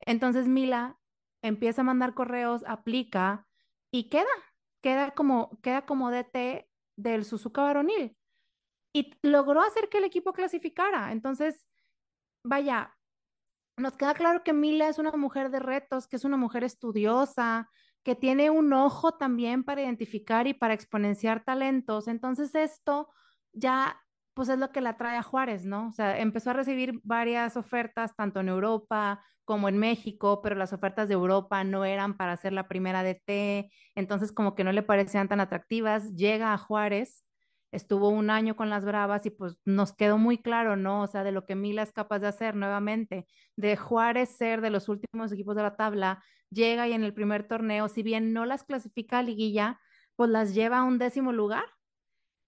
Entonces 0.00 0.46
Mila 0.46 0.98
empieza 1.42 1.82
a 1.82 1.84
mandar 1.84 2.14
correos, 2.14 2.62
aplica 2.66 3.46
y 3.92 4.08
queda, 4.08 4.26
queda 4.82 5.12
como, 5.12 5.60
queda 5.62 5.86
como 5.86 6.10
DT 6.10 6.68
del 6.96 7.24
Suzuka 7.24 7.62
varonil. 7.62 8.16
Y 8.94 9.14
logró 9.22 9.62
hacer 9.62 9.88
que 9.88 9.98
el 9.98 10.04
equipo 10.04 10.32
clasificara. 10.32 11.12
Entonces, 11.12 11.68
vaya, 12.44 12.96
nos 13.76 13.96
queda 13.96 14.14
claro 14.14 14.42
que 14.42 14.52
Mila 14.52 14.88
es 14.88 14.98
una 14.98 15.12
mujer 15.12 15.50
de 15.50 15.60
retos, 15.60 16.08
que 16.08 16.16
es 16.16 16.24
una 16.24 16.36
mujer 16.36 16.64
estudiosa, 16.64 17.70
que 18.02 18.16
tiene 18.16 18.50
un 18.50 18.72
ojo 18.72 19.12
también 19.12 19.64
para 19.64 19.82
identificar 19.82 20.46
y 20.46 20.54
para 20.54 20.74
exponenciar 20.74 21.44
talentos. 21.44 22.08
Entonces, 22.08 22.54
esto 22.54 23.08
ya 23.52 24.00
pues 24.34 24.48
es 24.48 24.58
lo 24.58 24.70
que 24.72 24.80
la 24.80 24.96
trae 24.96 25.16
a 25.18 25.22
Juárez, 25.22 25.64
¿no? 25.66 25.88
O 25.88 25.92
sea, 25.92 26.18
empezó 26.18 26.50
a 26.50 26.52
recibir 26.54 27.00
varias 27.04 27.56
ofertas, 27.56 28.14
tanto 28.16 28.40
en 28.40 28.48
Europa 28.48 29.22
como 29.44 29.68
en 29.68 29.78
México, 29.78 30.40
pero 30.42 30.54
las 30.54 30.72
ofertas 30.72 31.08
de 31.08 31.14
Europa 31.14 31.64
no 31.64 31.84
eran 31.84 32.16
para 32.16 32.36
ser 32.36 32.52
la 32.52 32.68
primera 32.68 33.02
DT, 33.02 33.70
entonces 33.94 34.32
como 34.32 34.54
que 34.54 34.64
no 34.64 34.72
le 34.72 34.82
parecían 34.82 35.28
tan 35.28 35.40
atractivas. 35.40 36.14
Llega 36.14 36.52
a 36.54 36.58
Juárez, 36.58 37.24
estuvo 37.72 38.08
un 38.08 38.30
año 38.30 38.56
con 38.56 38.70
las 38.70 38.84
Bravas 38.84 39.26
y 39.26 39.30
pues 39.30 39.56
nos 39.64 39.92
quedó 39.92 40.18
muy 40.18 40.38
claro, 40.38 40.76
¿no? 40.76 41.02
O 41.02 41.06
sea, 41.08 41.24
de 41.24 41.32
lo 41.32 41.44
que 41.44 41.56
Mila 41.56 41.82
es 41.82 41.92
capaz 41.92 42.20
de 42.20 42.28
hacer 42.28 42.54
nuevamente, 42.54 43.26
de 43.56 43.76
Juárez 43.76 44.30
ser 44.36 44.60
de 44.60 44.70
los 44.70 44.88
últimos 44.88 45.32
equipos 45.32 45.56
de 45.56 45.62
la 45.62 45.76
tabla, 45.76 46.22
llega 46.50 46.88
y 46.88 46.92
en 46.92 47.04
el 47.04 47.14
primer 47.14 47.46
torneo, 47.48 47.88
si 47.88 48.02
bien 48.02 48.32
no 48.32 48.46
las 48.46 48.64
clasifica 48.64 49.18
a 49.18 49.22
liguilla, 49.22 49.80
pues 50.16 50.30
las 50.30 50.54
lleva 50.54 50.78
a 50.78 50.84
un 50.84 50.98
décimo 50.98 51.32
lugar 51.32 51.64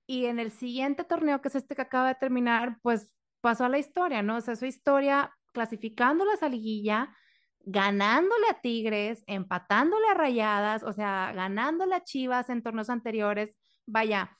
y 0.06 0.26
en 0.26 0.38
el 0.38 0.50
siguiente 0.50 1.04
torneo, 1.04 1.40
que 1.40 1.48
es 1.48 1.54
este 1.54 1.74
que 1.74 1.82
acaba 1.82 2.08
de 2.08 2.14
terminar, 2.16 2.78
pues 2.82 3.14
pasó 3.40 3.64
a 3.64 3.68
la 3.68 3.78
historia, 3.78 4.22
¿no? 4.22 4.36
O 4.36 4.40
sea, 4.40 4.56
su 4.56 4.66
historia 4.66 5.34
clasificándolas 5.52 6.42
a 6.42 6.48
liguilla, 6.48 7.14
ganándole 7.60 8.46
a 8.50 8.60
Tigres, 8.60 9.22
empatándole 9.26 10.06
a 10.08 10.14
Rayadas, 10.14 10.82
o 10.82 10.92
sea, 10.92 11.32
ganándole 11.34 11.94
a 11.94 12.04
Chivas 12.04 12.50
en 12.50 12.62
torneos 12.62 12.90
anteriores. 12.90 13.54
Vaya, 13.86 14.36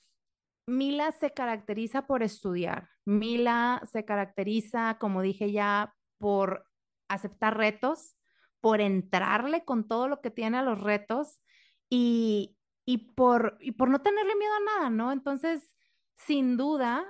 Mila 0.67 1.11
se 1.11 1.31
caracteriza 1.31 2.05
por 2.05 2.23
estudiar. 2.23 2.89
Mila 3.05 3.81
se 3.91 4.05
caracteriza, 4.05 4.97
como 4.99 5.21
dije 5.21 5.51
ya, 5.51 5.93
por 6.17 6.65
aceptar 7.07 7.57
retos, 7.57 8.15
por 8.61 8.81
entrarle 8.81 9.63
con 9.63 9.87
todo 9.87 10.07
lo 10.07 10.21
que 10.21 10.31
tiene 10.31 10.57
a 10.57 10.63
los 10.63 10.79
retos 10.81 11.41
y, 11.89 12.57
y 12.85 13.13
por, 13.13 13.57
y 13.59 13.71
por 13.71 13.89
no 13.89 14.01
tenerle 14.01 14.35
miedo 14.35 14.53
a 14.53 14.77
nada, 14.77 14.89
¿no? 14.89 15.11
Entonces, 15.11 15.73
sin 16.15 16.57
duda, 16.57 17.05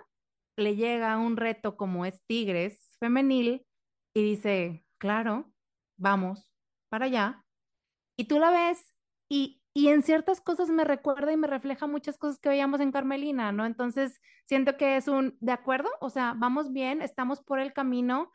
le 0.55 0.75
llega 0.75 1.17
un 1.17 1.37
reto 1.37 1.75
como 1.77 2.05
es 2.05 2.23
Tigres 2.25 2.95
femenil 2.99 3.65
y 4.13 4.23
dice, 4.23 4.85
claro, 4.97 5.51
vamos 5.97 6.51
para 6.89 7.05
allá. 7.05 7.43
Y 8.17 8.25
tú 8.25 8.39
la 8.39 8.51
ves 8.51 8.95
y, 9.29 9.61
y 9.73 9.89
en 9.89 10.01
ciertas 10.03 10.39
cosas 10.39 10.69
me 10.69 10.85
recuerda 10.85 11.33
y 11.33 11.37
me 11.37 11.47
refleja 11.47 11.87
muchas 11.87 12.17
cosas 12.17 12.39
que 12.39 12.49
veíamos 12.49 12.79
en 12.79 12.93
Carmelina, 12.93 13.51
¿no? 13.51 13.65
Entonces, 13.65 14.21
siento 14.45 14.77
que 14.77 14.95
es 14.95 15.09
un, 15.09 15.37
de 15.41 15.51
acuerdo, 15.51 15.89
o 15.99 16.09
sea, 16.09 16.33
vamos 16.37 16.71
bien, 16.71 17.01
estamos 17.01 17.41
por 17.41 17.59
el 17.59 17.73
camino, 17.73 18.31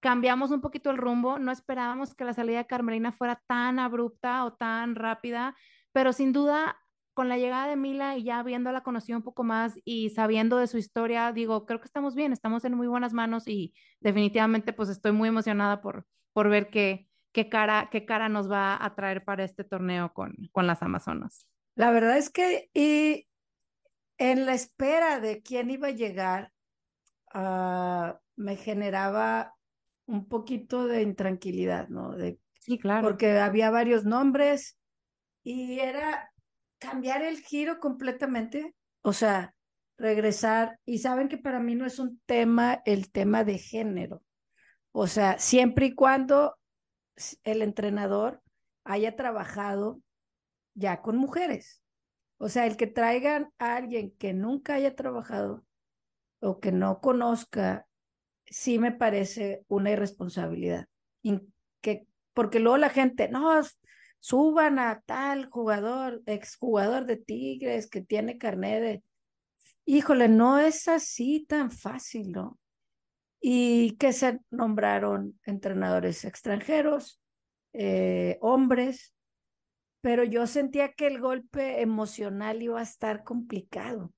cambiamos 0.00 0.50
un 0.50 0.60
poquito 0.60 0.90
el 0.90 0.98
rumbo, 0.98 1.38
no 1.38 1.50
esperábamos 1.50 2.14
que 2.14 2.24
la 2.24 2.34
salida 2.34 2.58
de 2.58 2.66
Carmelina 2.66 3.12
fuera 3.12 3.42
tan 3.46 3.78
abrupta 3.78 4.44
o 4.44 4.52
tan 4.54 4.94
rápida 4.94 5.56
pero 5.96 6.12
sin 6.12 6.34
duda 6.34 6.76
con 7.14 7.30
la 7.30 7.38
llegada 7.38 7.68
de 7.68 7.76
Mila 7.76 8.18
y 8.18 8.24
ya 8.24 8.40
habiéndola 8.40 8.82
conocido 8.82 9.16
un 9.16 9.24
poco 9.24 9.44
más 9.44 9.78
y 9.82 10.10
sabiendo 10.10 10.58
de 10.58 10.66
su 10.66 10.76
historia, 10.76 11.32
digo, 11.32 11.64
creo 11.64 11.80
que 11.80 11.86
estamos 11.86 12.14
bien, 12.14 12.34
estamos 12.34 12.66
en 12.66 12.74
muy 12.74 12.86
buenas 12.86 13.14
manos 13.14 13.48
y 13.48 13.72
definitivamente 14.00 14.74
pues 14.74 14.90
estoy 14.90 15.12
muy 15.12 15.30
emocionada 15.30 15.80
por, 15.80 16.04
por 16.34 16.50
ver 16.50 16.68
qué, 16.68 17.08
qué, 17.32 17.48
cara, 17.48 17.88
qué 17.90 18.04
cara 18.04 18.28
nos 18.28 18.52
va 18.52 18.76
a 18.78 18.94
traer 18.94 19.24
para 19.24 19.42
este 19.42 19.64
torneo 19.64 20.12
con, 20.12 20.34
con 20.52 20.66
las 20.66 20.82
Amazonas. 20.82 21.46
La 21.76 21.90
verdad 21.92 22.18
es 22.18 22.28
que 22.28 22.68
y 22.74 23.26
en 24.18 24.44
la 24.44 24.52
espera 24.52 25.18
de 25.18 25.40
quién 25.40 25.70
iba 25.70 25.88
a 25.88 25.92
llegar, 25.92 26.52
uh, 27.34 28.12
me 28.36 28.56
generaba 28.56 29.54
un 30.04 30.28
poquito 30.28 30.86
de 30.86 31.00
intranquilidad, 31.00 31.88
¿no? 31.88 32.14
De, 32.14 32.38
sí, 32.60 32.78
claro. 32.78 33.02
Porque 33.02 33.38
había 33.38 33.70
varios 33.70 34.04
nombres 34.04 34.76
y 35.46 35.78
era 35.78 36.32
cambiar 36.78 37.22
el 37.22 37.38
giro 37.38 37.78
completamente, 37.78 38.74
o 39.02 39.12
sea, 39.12 39.54
regresar. 39.96 40.80
Y 40.84 40.98
saben 40.98 41.28
que 41.28 41.38
para 41.38 41.60
mí 41.60 41.76
no 41.76 41.86
es 41.86 42.00
un 42.00 42.20
tema 42.26 42.82
el 42.84 43.12
tema 43.12 43.44
de 43.44 43.58
género. 43.58 44.24
O 44.90 45.06
sea, 45.06 45.38
siempre 45.38 45.86
y 45.86 45.94
cuando 45.94 46.58
el 47.44 47.62
entrenador 47.62 48.42
haya 48.82 49.14
trabajado 49.14 50.00
ya 50.74 51.00
con 51.00 51.16
mujeres. 51.16 51.80
O 52.38 52.48
sea, 52.48 52.66
el 52.66 52.76
que 52.76 52.88
traigan 52.88 53.52
a 53.60 53.76
alguien 53.76 54.10
que 54.18 54.32
nunca 54.32 54.74
haya 54.74 54.96
trabajado 54.96 55.64
o 56.40 56.58
que 56.58 56.72
no 56.72 57.00
conozca, 57.00 57.86
sí 58.46 58.80
me 58.80 58.90
parece 58.90 59.64
una 59.68 59.92
irresponsabilidad. 59.92 60.88
que, 61.80 62.08
porque 62.34 62.58
luego 62.58 62.78
la 62.78 62.90
gente, 62.90 63.28
no, 63.28 63.62
suban 64.26 64.80
a 64.80 65.02
tal 65.06 65.46
jugador, 65.50 66.20
exjugador 66.26 67.06
de 67.06 67.16
Tigres 67.16 67.88
que 67.88 68.02
tiene 68.02 68.38
carnet 68.38 68.82
de... 68.82 69.02
Híjole, 69.84 70.28
no 70.28 70.58
es 70.58 70.88
así 70.88 71.46
tan 71.48 71.70
fácil, 71.70 72.32
¿no? 72.32 72.58
Y 73.40 73.92
que 73.98 74.12
se 74.12 74.40
nombraron 74.50 75.38
entrenadores 75.44 76.24
extranjeros, 76.24 77.20
eh, 77.72 78.36
hombres, 78.40 79.14
pero 80.00 80.24
yo 80.24 80.48
sentía 80.48 80.92
que 80.92 81.06
el 81.06 81.20
golpe 81.20 81.80
emocional 81.80 82.60
iba 82.60 82.80
a 82.80 82.82
estar 82.82 83.22
complicado. 83.22 84.12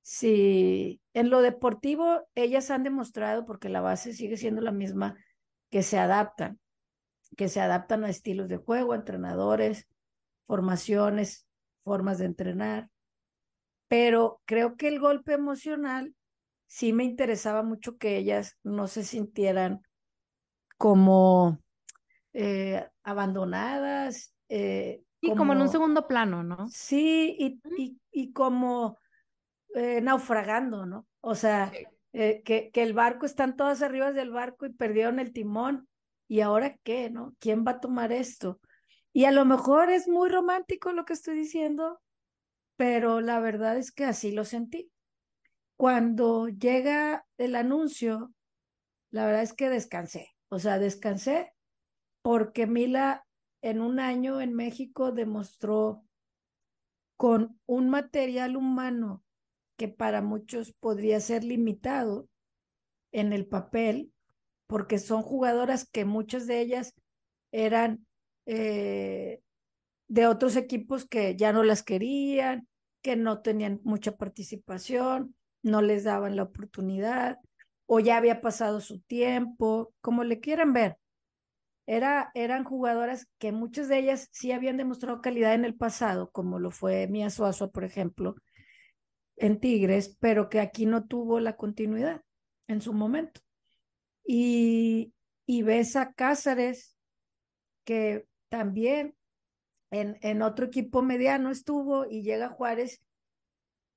Sí, 0.00 1.02
en 1.12 1.28
lo 1.28 1.42
deportivo 1.42 2.26
ellas 2.34 2.70
han 2.70 2.84
demostrado, 2.84 3.44
porque 3.44 3.68
la 3.68 3.82
base 3.82 4.14
sigue 4.14 4.38
siendo 4.38 4.62
la 4.62 4.72
misma, 4.72 5.14
que 5.68 5.82
se 5.82 5.98
adaptan, 5.98 6.58
que 7.36 7.48
se 7.48 7.60
adaptan 7.60 8.04
a 8.04 8.10
estilos 8.10 8.48
de 8.48 8.56
juego, 8.56 8.94
entrenadores, 8.94 9.88
formaciones, 10.46 11.46
formas 11.84 12.18
de 12.18 12.26
entrenar. 12.26 12.90
Pero 13.88 14.40
creo 14.44 14.76
que 14.76 14.88
el 14.88 14.98
golpe 15.00 15.34
emocional 15.34 16.14
sí 16.66 16.92
me 16.92 17.04
interesaba 17.04 17.62
mucho 17.62 17.98
que 17.98 18.16
ellas 18.16 18.58
no 18.62 18.86
se 18.86 19.04
sintieran 19.04 19.82
como 20.78 21.60
eh, 22.32 22.88
abandonadas, 23.02 24.34
eh, 24.48 25.02
y 25.20 25.34
como, 25.36 25.52
en 25.52 25.62
un 25.62 25.68
segundo 25.68 26.08
plano, 26.08 26.42
¿no? 26.42 26.66
Sí, 26.68 27.36
y, 27.38 27.60
y, 27.78 28.00
y 28.10 28.32
como 28.32 28.98
eh, 29.74 30.00
naufragando, 30.00 30.84
¿no? 30.84 31.06
O 31.20 31.36
sea, 31.36 31.72
eh, 32.12 32.42
que, 32.44 32.70
que 32.72 32.82
el 32.82 32.92
barco, 32.92 33.24
están 33.24 33.56
todas 33.56 33.82
arriba 33.82 34.12
del 34.12 34.30
barco 34.30 34.66
y 34.66 34.72
perdieron 34.72 35.20
el 35.20 35.32
timón. 35.32 35.88
¿Y 36.32 36.40
ahora 36.40 36.78
qué, 36.82 37.10
no? 37.10 37.36
¿Quién 37.40 37.62
va 37.62 37.72
a 37.72 37.80
tomar 37.80 38.10
esto? 38.10 38.58
Y 39.12 39.26
a 39.26 39.32
lo 39.32 39.44
mejor 39.44 39.90
es 39.90 40.08
muy 40.08 40.30
romántico 40.30 40.90
lo 40.92 41.04
que 41.04 41.12
estoy 41.12 41.36
diciendo, 41.36 42.00
pero 42.76 43.20
la 43.20 43.38
verdad 43.38 43.76
es 43.76 43.92
que 43.92 44.06
así 44.06 44.32
lo 44.32 44.46
sentí. 44.46 44.90
Cuando 45.76 46.48
llega 46.48 47.26
el 47.36 47.54
anuncio, 47.54 48.32
la 49.10 49.26
verdad 49.26 49.42
es 49.42 49.52
que 49.52 49.68
descansé. 49.68 50.30
O 50.48 50.58
sea, 50.58 50.78
descansé 50.78 51.52
porque 52.22 52.66
Mila 52.66 53.26
en 53.60 53.82
un 53.82 54.00
año 54.00 54.40
en 54.40 54.54
México 54.54 55.12
demostró 55.12 56.02
con 57.18 57.60
un 57.66 57.90
material 57.90 58.56
humano 58.56 59.22
que 59.76 59.88
para 59.88 60.22
muchos 60.22 60.72
podría 60.72 61.20
ser 61.20 61.44
limitado 61.44 62.26
en 63.12 63.34
el 63.34 63.46
papel, 63.46 64.11
porque 64.72 64.98
son 64.98 65.20
jugadoras 65.20 65.86
que 65.86 66.06
muchas 66.06 66.46
de 66.46 66.60
ellas 66.62 66.94
eran 67.52 68.06
eh, 68.46 69.42
de 70.08 70.26
otros 70.26 70.56
equipos 70.56 71.06
que 71.06 71.36
ya 71.36 71.52
no 71.52 71.62
las 71.62 71.82
querían, 71.82 72.66
que 73.02 73.14
no 73.14 73.42
tenían 73.42 73.82
mucha 73.84 74.16
participación, 74.16 75.36
no 75.62 75.82
les 75.82 76.04
daban 76.04 76.36
la 76.36 76.44
oportunidad 76.44 77.36
o 77.84 78.00
ya 78.00 78.16
había 78.16 78.40
pasado 78.40 78.80
su 78.80 79.00
tiempo, 79.00 79.92
como 80.00 80.24
le 80.24 80.40
quieran 80.40 80.72
ver 80.72 80.96
era, 81.84 82.30
eran 82.32 82.64
jugadoras 82.64 83.28
que 83.36 83.52
muchas 83.52 83.88
de 83.88 83.98
ellas 83.98 84.30
sí 84.32 84.52
habían 84.52 84.78
demostrado 84.78 85.20
calidad 85.20 85.52
en 85.52 85.66
el 85.66 85.74
pasado, 85.74 86.30
como 86.30 86.58
lo 86.58 86.70
fue 86.70 87.08
Mia 87.08 87.28
Suazo, 87.28 87.70
por 87.72 87.84
ejemplo, 87.84 88.36
en 89.36 89.60
Tigres, 89.60 90.16
pero 90.18 90.48
que 90.48 90.60
aquí 90.60 90.86
no 90.86 91.04
tuvo 91.04 91.40
la 91.40 91.56
continuidad 91.56 92.22
en 92.68 92.80
su 92.80 92.94
momento. 92.94 93.41
Y, 94.24 95.12
y 95.46 95.62
ves 95.62 95.96
a 95.96 96.12
Cáceres, 96.12 96.96
que 97.84 98.26
también 98.48 99.14
en, 99.90 100.18
en 100.22 100.42
otro 100.42 100.66
equipo 100.66 101.02
mediano 101.02 101.50
estuvo 101.50 102.06
y 102.06 102.22
llega 102.22 102.48
Juárez 102.48 103.02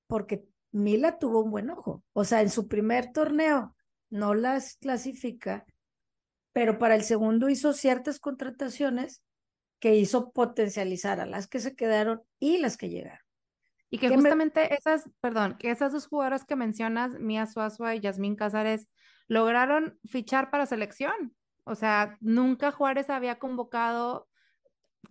porque 0.08 0.46
Mila 0.72 1.20
tuvo 1.20 1.44
un 1.44 1.52
buen 1.52 1.70
ojo. 1.70 2.04
O 2.14 2.24
sea, 2.24 2.42
en 2.42 2.50
su 2.50 2.68
primer 2.68 3.12
torneo 3.12 3.76
no 4.10 4.34
las 4.34 4.76
clasifica 4.78 5.66
pero 6.56 6.80
para 6.80 6.96
el 6.96 7.04
segundo 7.04 7.50
hizo 7.50 7.74
ciertas 7.74 8.18
contrataciones 8.18 9.22
que 9.82 9.98
hizo 9.98 10.32
potencializar 10.32 11.20
a 11.20 11.26
las 11.26 11.48
que 11.48 11.60
se 11.60 11.76
quedaron 11.76 12.22
y 12.40 12.60
las 12.60 12.78
que 12.78 12.88
llegaron. 12.88 13.20
Y 13.90 13.98
que 13.98 14.08
justamente 14.08 14.74
esas, 14.74 15.10
perdón, 15.20 15.58
que 15.60 15.70
esas 15.70 15.92
dos 15.92 16.08
jugadoras 16.08 16.46
que 16.46 16.56
mencionas, 16.56 17.20
Mía 17.20 17.46
Suazua 17.46 17.94
y 17.94 18.00
Yasmín 18.00 18.38
Casares, 18.38 18.88
lograron 19.28 20.00
fichar 20.06 20.52
para 20.52 20.66
selección. 20.66 21.36
O 21.64 21.76
sea, 21.76 22.18
nunca 22.22 22.72
Juárez 22.72 23.10
había 23.10 23.40
convocado 23.40 24.28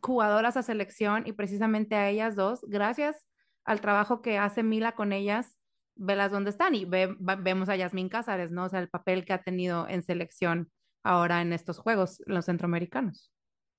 jugadoras 0.01 0.57
a 0.57 0.63
selección 0.63 1.27
y 1.27 1.33
precisamente 1.33 1.97
a 1.97 2.09
ellas 2.09 2.37
dos, 2.37 2.65
gracias 2.69 3.27
al 3.65 3.81
trabajo 3.81 4.23
que 4.23 4.39
hace 4.39 4.63
Mila 4.63 4.93
con 4.93 5.13
ellas, 5.13 5.59
velas 5.95 6.31
dónde 6.31 6.51
están 6.51 6.75
y 6.75 6.85
vemos 6.85 7.69
a 7.69 7.77
Yasmín 7.77 8.09
Cázares, 8.09 8.51
¿no? 8.51 8.65
O 8.65 8.69
sea, 8.69 8.81
el 8.81 8.91
papel 8.91 9.25
que 9.25 9.33
ha 9.33 9.43
tenido 9.43 9.89
en 9.89 10.03
selección 10.03 10.71
ahora 11.03 11.41
en 11.41 11.53
estos 11.53 11.79
Juegos, 11.79 12.23
los 12.27 12.47
centroamericanos. 12.47 13.33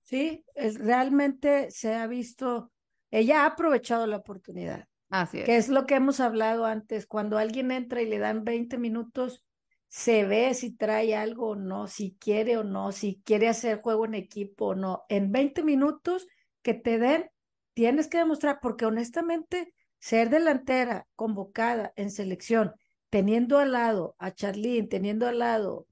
Sí, 0.04 0.44
es, 0.54 0.80
realmente 0.80 1.72
se 1.72 1.96
ha 1.96 2.08
visto, 2.08 2.72
ella 3.12 3.44
ha 3.44 3.48
aprovechado 3.48 4.08
la 4.08 4.18
oportunidad. 4.18 4.88
Así 5.10 5.40
es. 5.40 5.46
Que 5.46 5.58
es 5.58 5.70
lo 5.70 5.86
que 5.86 5.96
hemos 5.96 6.20
hablado 6.20 6.66
antes, 6.66 7.06
cuando 7.06 7.38
alguien 7.38 7.72
entra 7.72 8.02
y 8.02 8.08
le 8.08 8.20
dan 8.20 8.44
20 8.44 8.78
minutos, 8.78 9.44
se 9.96 10.26
ve 10.26 10.54
si 10.54 10.76
trae 10.76 11.16
algo 11.16 11.52
o 11.52 11.56
no, 11.56 11.88
si 11.88 12.18
quiere 12.20 12.58
o 12.58 12.66
no, 12.66 12.92
si 12.92 13.22
quiere 13.24 13.48
hacer 13.48 13.82
juego 13.82 14.06
en 14.06 14.16
equipo 14.16 14.68
o 14.68 14.76
no. 14.76 15.06
En 15.08 15.32
20 15.32 15.64
minutos 15.64 16.28
que 16.62 16.74
te 16.74 17.00
den, 17.00 17.30
tienes 17.74 18.08
que 18.10 18.18
demostrar, 18.18 18.60
porque 18.62 18.86
honestamente, 18.86 19.74
ser 20.00 20.30
delantera 20.30 21.08
convocada 21.16 21.94
en 21.96 22.12
selección, 22.12 22.74
teniendo 23.10 23.58
al 23.58 23.72
lado 23.72 24.16
a 24.20 24.32
Charlene, 24.32 24.88
teniendo 24.88 25.28
al 25.28 25.40
lado 25.40 25.88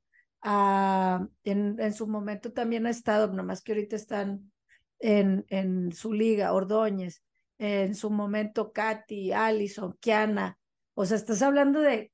Ah, 0.46 1.26
en, 1.46 1.80
en, 1.80 1.94
su 1.94 2.06
momento 2.06 2.52
también 2.52 2.86
ha 2.86 2.90
estado, 2.90 3.32
nomás 3.32 3.62
que 3.62 3.72
ahorita 3.72 3.96
están 3.96 4.52
en, 5.00 5.46
en 5.48 5.94
su 5.94 6.12
liga, 6.12 6.52
Ordóñez, 6.52 7.24
en 7.58 7.96
su 7.96 8.10
momento 8.10 8.74
Katy, 8.74 9.32
Allison, 9.32 9.96
Kiana, 10.02 10.60
o 10.96 11.06
sea, 11.06 11.16
estás 11.16 11.42
hablando 11.42 11.80
de 11.80 12.12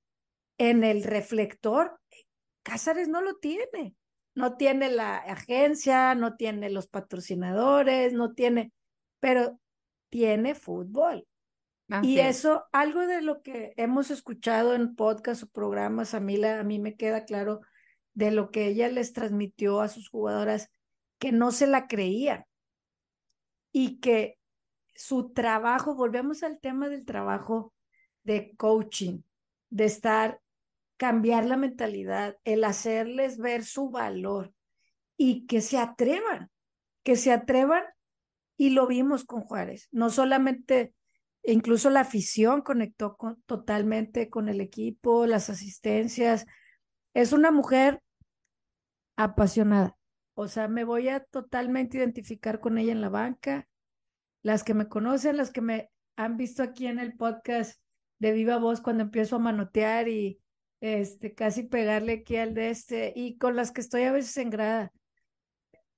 en 0.60 0.84
el 0.84 1.04
reflector, 1.04 2.00
Cázares 2.62 3.08
no 3.08 3.22
lo 3.22 3.38
tiene, 3.38 3.96
no 4.36 4.58
tiene 4.58 4.92
la 4.92 5.18
agencia, 5.18 6.14
no 6.14 6.36
tiene 6.36 6.70
los 6.70 6.88
patrocinadores, 6.88 8.14
no 8.14 8.34
tiene, 8.34 8.72
pero 9.20 9.60
tiene 10.10 10.54
fútbol. 10.54 11.26
y 12.04 12.20
eso, 12.20 12.66
algo 12.72 13.08
de 13.08 13.24
lo 13.24 13.42
que 13.42 13.74
hemos 13.78 14.12
escuchado 14.12 14.76
en 14.76 14.96
podcast 14.96 15.42
o 15.42 15.48
programas, 15.48 16.14
a 16.14 16.20
mí, 16.20 16.38
la, 16.38 16.60
a 16.60 16.64
mí 16.64 16.78
me 16.78 16.96
queda 16.96 17.26
claro 17.26 17.62
de 18.14 18.30
lo 18.30 18.52
que 18.52 18.68
ella 18.68 18.90
les 18.90 19.14
transmitió 19.14 19.82
a 19.82 19.88
sus 19.88 20.10
jugadoras 20.10 20.70
que 21.18 21.32
no 21.32 21.52
se 21.52 21.66
la 21.68 21.88
creían. 21.88 22.46
Y 23.72 24.00
que 24.00 24.38
su 24.94 25.32
trabajo, 25.32 25.96
volvemos 25.96 26.44
al 26.44 26.60
tema 26.60 26.90
del 26.90 27.06
trabajo 27.06 27.74
de 28.24 28.56
coaching, 28.58 29.22
de 29.70 29.86
estar, 29.86 30.42
cambiar 31.00 31.46
la 31.46 31.56
mentalidad, 31.56 32.38
el 32.44 32.66
hacerles 32.66 33.38
ver 33.38 33.64
su 33.64 33.90
valor 33.90 34.54
y 35.16 35.48
que 35.48 35.62
se 35.62 35.78
atrevan, 35.78 36.52
que 37.04 37.16
se 37.16 37.32
atrevan 37.32 37.84
y 38.58 38.72
lo 38.72 38.86
vimos 38.86 39.24
con 39.24 39.42
Juárez, 39.42 39.88
no 39.92 40.10
solamente 40.10 40.94
incluso 41.42 41.90
la 41.90 42.02
afición 42.02 42.62
conectó 42.62 43.16
totalmente 43.46 44.30
con 44.30 44.50
el 44.50 44.60
equipo, 44.60 45.26
las 45.26 45.50
asistencias. 45.50 46.46
Es 47.14 47.32
una 47.32 47.50
mujer 47.50 48.04
apasionada. 49.16 49.96
O 50.34 50.50
sea, 50.50 50.68
me 50.68 50.84
voy 50.84 51.08
a 51.08 51.24
totalmente 51.24 51.98
identificar 51.98 52.60
con 52.60 52.78
ella 52.78 52.92
en 52.92 53.00
la 53.00 53.10
banca. 53.10 53.70
Las 54.42 54.66
que 54.66 54.74
me 54.74 54.90
conocen, 54.90 55.38
las 55.38 55.52
que 55.52 55.62
me 55.62 55.92
han 56.18 56.36
visto 56.36 56.62
aquí 56.62 56.88
en 56.88 57.00
el 57.00 57.16
podcast 57.16 57.82
de 58.20 58.34
Viva 58.34 58.58
Voz 58.58 58.82
cuando 58.82 59.04
empiezo 59.04 59.38
a 59.38 59.40
manotear 59.40 60.10
y 60.10 60.42
este, 60.82 61.34
casi 61.34 61.64
pegarle 61.64 62.14
aquí 62.14 62.38
al 62.38 62.54
de 62.54 62.70
este, 62.70 63.14
y 63.16 63.38
con 63.38 63.56
las 63.56 63.72
que 63.72 63.82
estoy 63.82 64.04
a 64.04 64.12
veces 64.12 64.38
en 64.38 64.50
grada. 64.50 64.92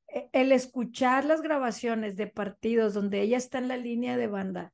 E, 0.08 0.30
el 0.34 0.52
escuchar 0.52 1.26
las 1.26 1.42
grabaciones 1.42 2.16
de 2.16 2.28
partidos 2.28 2.94
donde 2.94 3.22
ella 3.22 3.38
está 3.38 3.60
en 3.60 3.68
la 3.68 3.78
línea 3.78 4.18
de 4.18 4.28
banda, 4.28 4.74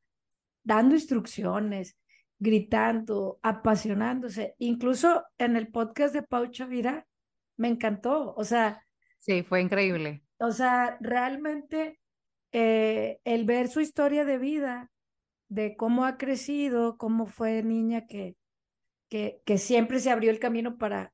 dando 0.64 0.96
instrucciones, 0.96 1.98
gritando, 2.40 3.40
apasionándose, 3.42 4.56
incluso 4.60 5.26
en 5.38 5.56
el 5.56 5.70
podcast 5.70 6.14
de 6.14 6.24
Pau 6.24 6.48
Chavira, 6.48 7.06
me 7.58 7.68
encantó, 7.68 8.34
o 8.36 8.44
sea. 8.44 8.84
Sí, 9.20 9.44
fue 9.44 9.62
increíble. 9.62 10.24
O 10.40 10.52
sea, 10.52 10.98
realmente 11.02 12.00
eh, 12.52 13.20
el 13.24 13.46
ver 13.46 13.68
su 13.68 13.82
historia 13.82 14.24
de 14.24 14.38
vida, 14.38 14.92
de 15.50 15.76
cómo 15.76 16.06
ha 16.06 16.18
crecido, 16.18 16.98
cómo 16.98 17.26
fue 17.26 17.64
niña 17.64 18.06
que, 18.06 18.36
que, 19.10 19.42
siempre 19.58 20.00
se 20.00 20.12
abrió 20.12 20.32
el 20.32 20.40
camino 20.40 20.78
para 20.78 21.14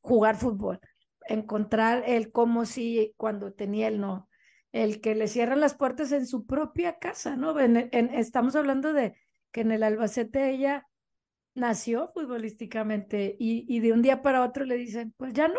jugar 0.00 0.36
fútbol, 0.36 0.80
encontrar 1.28 2.04
el 2.06 2.32
cómo 2.32 2.64
sí 2.64 3.14
cuando 3.16 3.52
tenía 3.52 3.88
el 3.88 4.00
no, 4.00 4.28
el 4.72 5.00
que 5.00 5.14
le 5.14 5.28
cierran 5.28 5.60
las 5.60 5.74
puertas 5.74 6.12
en 6.12 6.26
su 6.26 6.46
propia 6.46 6.98
casa, 6.98 7.36
¿no? 7.36 7.58
Estamos 7.58 8.56
hablando 8.56 8.92
de 8.92 9.14
que 9.50 9.62
en 9.62 9.72
el 9.72 9.82
Albacete 9.82 10.50
ella 10.50 10.86
nació 11.54 12.10
futbolísticamente 12.12 13.36
y, 13.38 13.64
y, 13.68 13.80
de 13.80 13.92
un 13.92 14.02
día 14.02 14.22
para 14.22 14.44
otro 14.44 14.64
le 14.64 14.76
dicen, 14.76 15.14
pues 15.16 15.32
ya 15.32 15.48
no. 15.48 15.58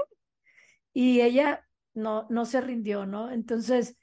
Y 0.94 1.22
ella 1.22 1.68
no, 1.94 2.28
no 2.30 2.46
se 2.46 2.62
rindió, 2.62 3.06
¿no? 3.06 3.32
Entonces, 3.32 3.98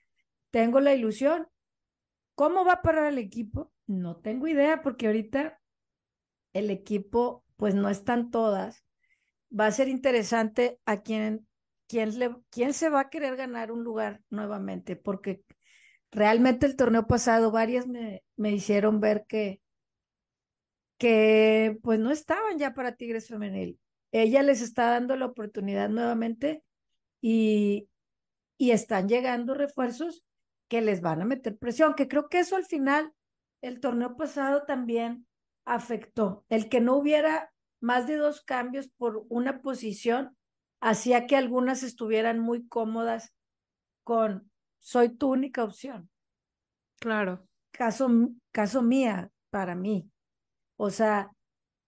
tengo 0.51 0.81
la 0.81 0.95
ilusión. 0.95 1.49
¿Cómo 2.35 2.65
va 2.65 2.75
a 2.75 2.83
parar 2.83 3.07
el 3.07 3.19
equipo? 3.19 3.73
No 3.87 4.17
tengo 4.17 4.47
idea 4.47 4.83
porque 4.83 5.07
ahorita 5.07 5.61
el 6.53 6.71
equipo 6.71 7.46
pues 7.57 7.75
no 7.75 7.89
están 7.89 8.31
todas. 8.31 8.85
Va 9.59 9.67
a 9.67 9.73
ser 9.73 9.89
interesante 9.89 10.79
a 10.85 11.03
quién, 11.03 11.47
quién, 11.89 12.19
le, 12.19 12.37
quién 12.51 12.73
se 12.73 12.89
va 12.89 13.01
a 13.01 13.11
querer 13.11 13.37
ganar 13.37 13.73
un 13.73 13.85
lugar 13.85 14.23
nuevamente, 14.31 14.97
porque 14.97 15.43
realmente 16.11 16.67
el 16.67 16.77
torneo 16.77 17.07
pasado 17.07 17.51
varias 17.51 17.87
me, 17.87 18.23
me 18.37 18.53
hicieron 18.53 19.01
ver 19.01 19.25
que, 19.27 19.61
que 20.99 21.79
pues 21.83 21.99
no 21.99 22.11
estaban 22.11 22.59
ya 22.59 22.75
para 22.75 22.97
Tigres 22.97 23.29
Femenil. 23.29 23.79
Ella 24.13 24.43
les 24.43 24.63
está 24.63 24.91
dando 24.91 25.17
la 25.17 25.27
oportunidad 25.27 25.89
nuevamente 25.89 26.63
y, 27.21 27.89
y 28.57 28.71
están 28.71 29.09
llegando 29.09 29.55
refuerzos 29.55 30.25
que 30.69 30.81
les 30.81 31.01
van 31.01 31.23
a 31.23 31.25
meter 31.25 31.57
presión, 31.57 31.95
que 31.95 32.09
creo 32.09 32.29
que 32.29 32.41
eso 32.41 32.57
al 32.57 32.65
final, 32.65 33.13
el 33.61 33.81
torneo 33.81 34.17
pasado 34.17 34.65
también 34.65 35.27
afectó. 35.67 36.47
El 36.49 36.71
que 36.71 36.81
no 36.81 36.97
hubiera 36.97 37.53
más 37.81 38.07
de 38.07 38.17
dos 38.17 38.41
cambios 38.41 38.89
por 38.89 39.27
una 39.29 39.61
posición 39.61 40.37
hacía 40.81 41.27
que 41.27 41.37
algunas 41.37 41.83
estuvieran 41.83 42.39
muy 42.39 42.67
cómodas 42.67 43.35
con 44.05 44.51
soy 44.79 45.11
tu 45.11 45.33
única 45.33 45.65
opción. 45.65 46.09
Claro. 47.01 47.47
Caso, 47.73 48.09
caso 48.53 48.81
mía, 48.81 49.31
para 49.51 49.75
mí. 49.75 50.09
O 50.77 50.91
sea, 50.91 51.31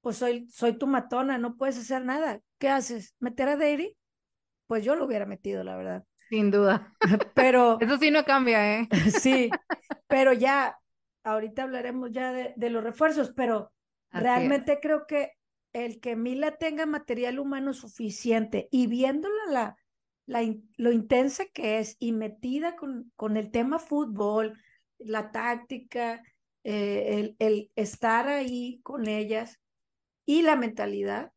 pues 0.00 0.16
soy, 0.16 0.48
soy 0.50 0.76
tu 0.76 0.86
matona, 0.86 1.38
no 1.38 1.56
puedes 1.56 1.78
hacer 1.78 2.04
nada. 2.04 2.40
¿Qué 2.58 2.68
haces? 2.68 3.14
¿Meter 3.20 3.48
a 3.48 3.56
Dairy? 3.56 3.96
Pues 4.66 4.84
yo 4.84 4.96
lo 4.96 5.06
hubiera 5.06 5.26
metido, 5.26 5.64
la 5.64 5.76
verdad. 5.76 6.04
Sin 6.28 6.50
duda. 6.50 6.94
Pero. 7.34 7.78
Eso 7.80 7.96
sí 7.98 8.10
no 8.10 8.24
cambia, 8.24 8.80
¿eh? 8.80 8.88
Sí, 9.20 9.50
pero 10.08 10.32
ya, 10.32 10.78
ahorita 11.22 11.64
hablaremos 11.64 12.10
ya 12.12 12.32
de, 12.32 12.70
los 12.70 12.82
refuerzos, 12.82 13.32
pero 13.34 13.72
realmente 14.10 14.78
creo 14.80 15.06
que 15.06 15.32
el 15.72 16.00
que 16.00 16.16
Mila 16.16 16.56
tenga 16.56 16.86
material 16.86 17.38
humano 17.38 17.72
suficiente 17.72 18.68
y 18.70 18.86
viéndola 18.86 19.76
la, 20.26 20.56
lo 20.76 20.92
intensa 20.92 21.44
que 21.46 21.78
es 21.78 21.96
y 21.98 22.12
metida 22.12 22.76
con, 22.76 23.12
con 23.16 23.36
el 23.36 23.50
tema 23.50 23.78
fútbol, 23.78 24.58
la 24.98 25.30
táctica, 25.30 26.22
eh, 26.64 27.18
el, 27.18 27.36
el 27.38 27.70
estar 27.76 28.28
ahí 28.28 28.80
con 28.82 29.08
ellas 29.08 29.60
y 30.26 30.42
la 30.42 30.56
mentalidad, 30.56 31.32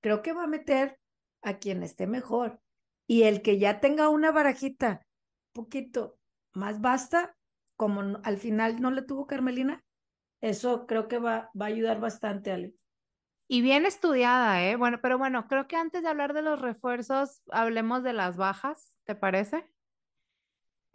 creo 0.00 0.22
que 0.22 0.32
va 0.32 0.44
a 0.44 0.48
meter 0.48 0.98
a 1.42 1.58
quien 1.58 1.82
esté 1.82 2.06
mejor. 2.06 2.60
Y 3.06 3.22
el 3.22 3.40
que 3.40 3.58
ya 3.58 3.80
tenga 3.80 4.08
una 4.08 4.32
barajita 4.32 5.06
poquito 5.52 6.18
más 6.52 6.80
basta, 6.80 7.35
como 7.76 8.18
al 8.22 8.38
final 8.38 8.80
no 8.80 8.90
le 8.90 9.02
tuvo 9.02 9.26
Carmelina, 9.26 9.84
eso 10.40 10.86
creo 10.86 11.08
que 11.08 11.18
va, 11.18 11.50
va 11.60 11.66
a 11.66 11.68
ayudar 11.68 12.00
bastante, 12.00 12.52
Ale. 12.52 12.74
Y 13.48 13.62
bien 13.62 13.86
estudiada, 13.86 14.64
¿eh? 14.64 14.76
Bueno, 14.76 14.98
pero 15.00 15.18
bueno, 15.18 15.46
creo 15.46 15.68
que 15.68 15.76
antes 15.76 16.02
de 16.02 16.08
hablar 16.08 16.34
de 16.34 16.42
los 16.42 16.60
refuerzos, 16.60 17.42
hablemos 17.50 18.02
de 18.02 18.12
las 18.12 18.36
bajas, 18.36 18.96
¿te 19.04 19.14
parece? 19.14 19.70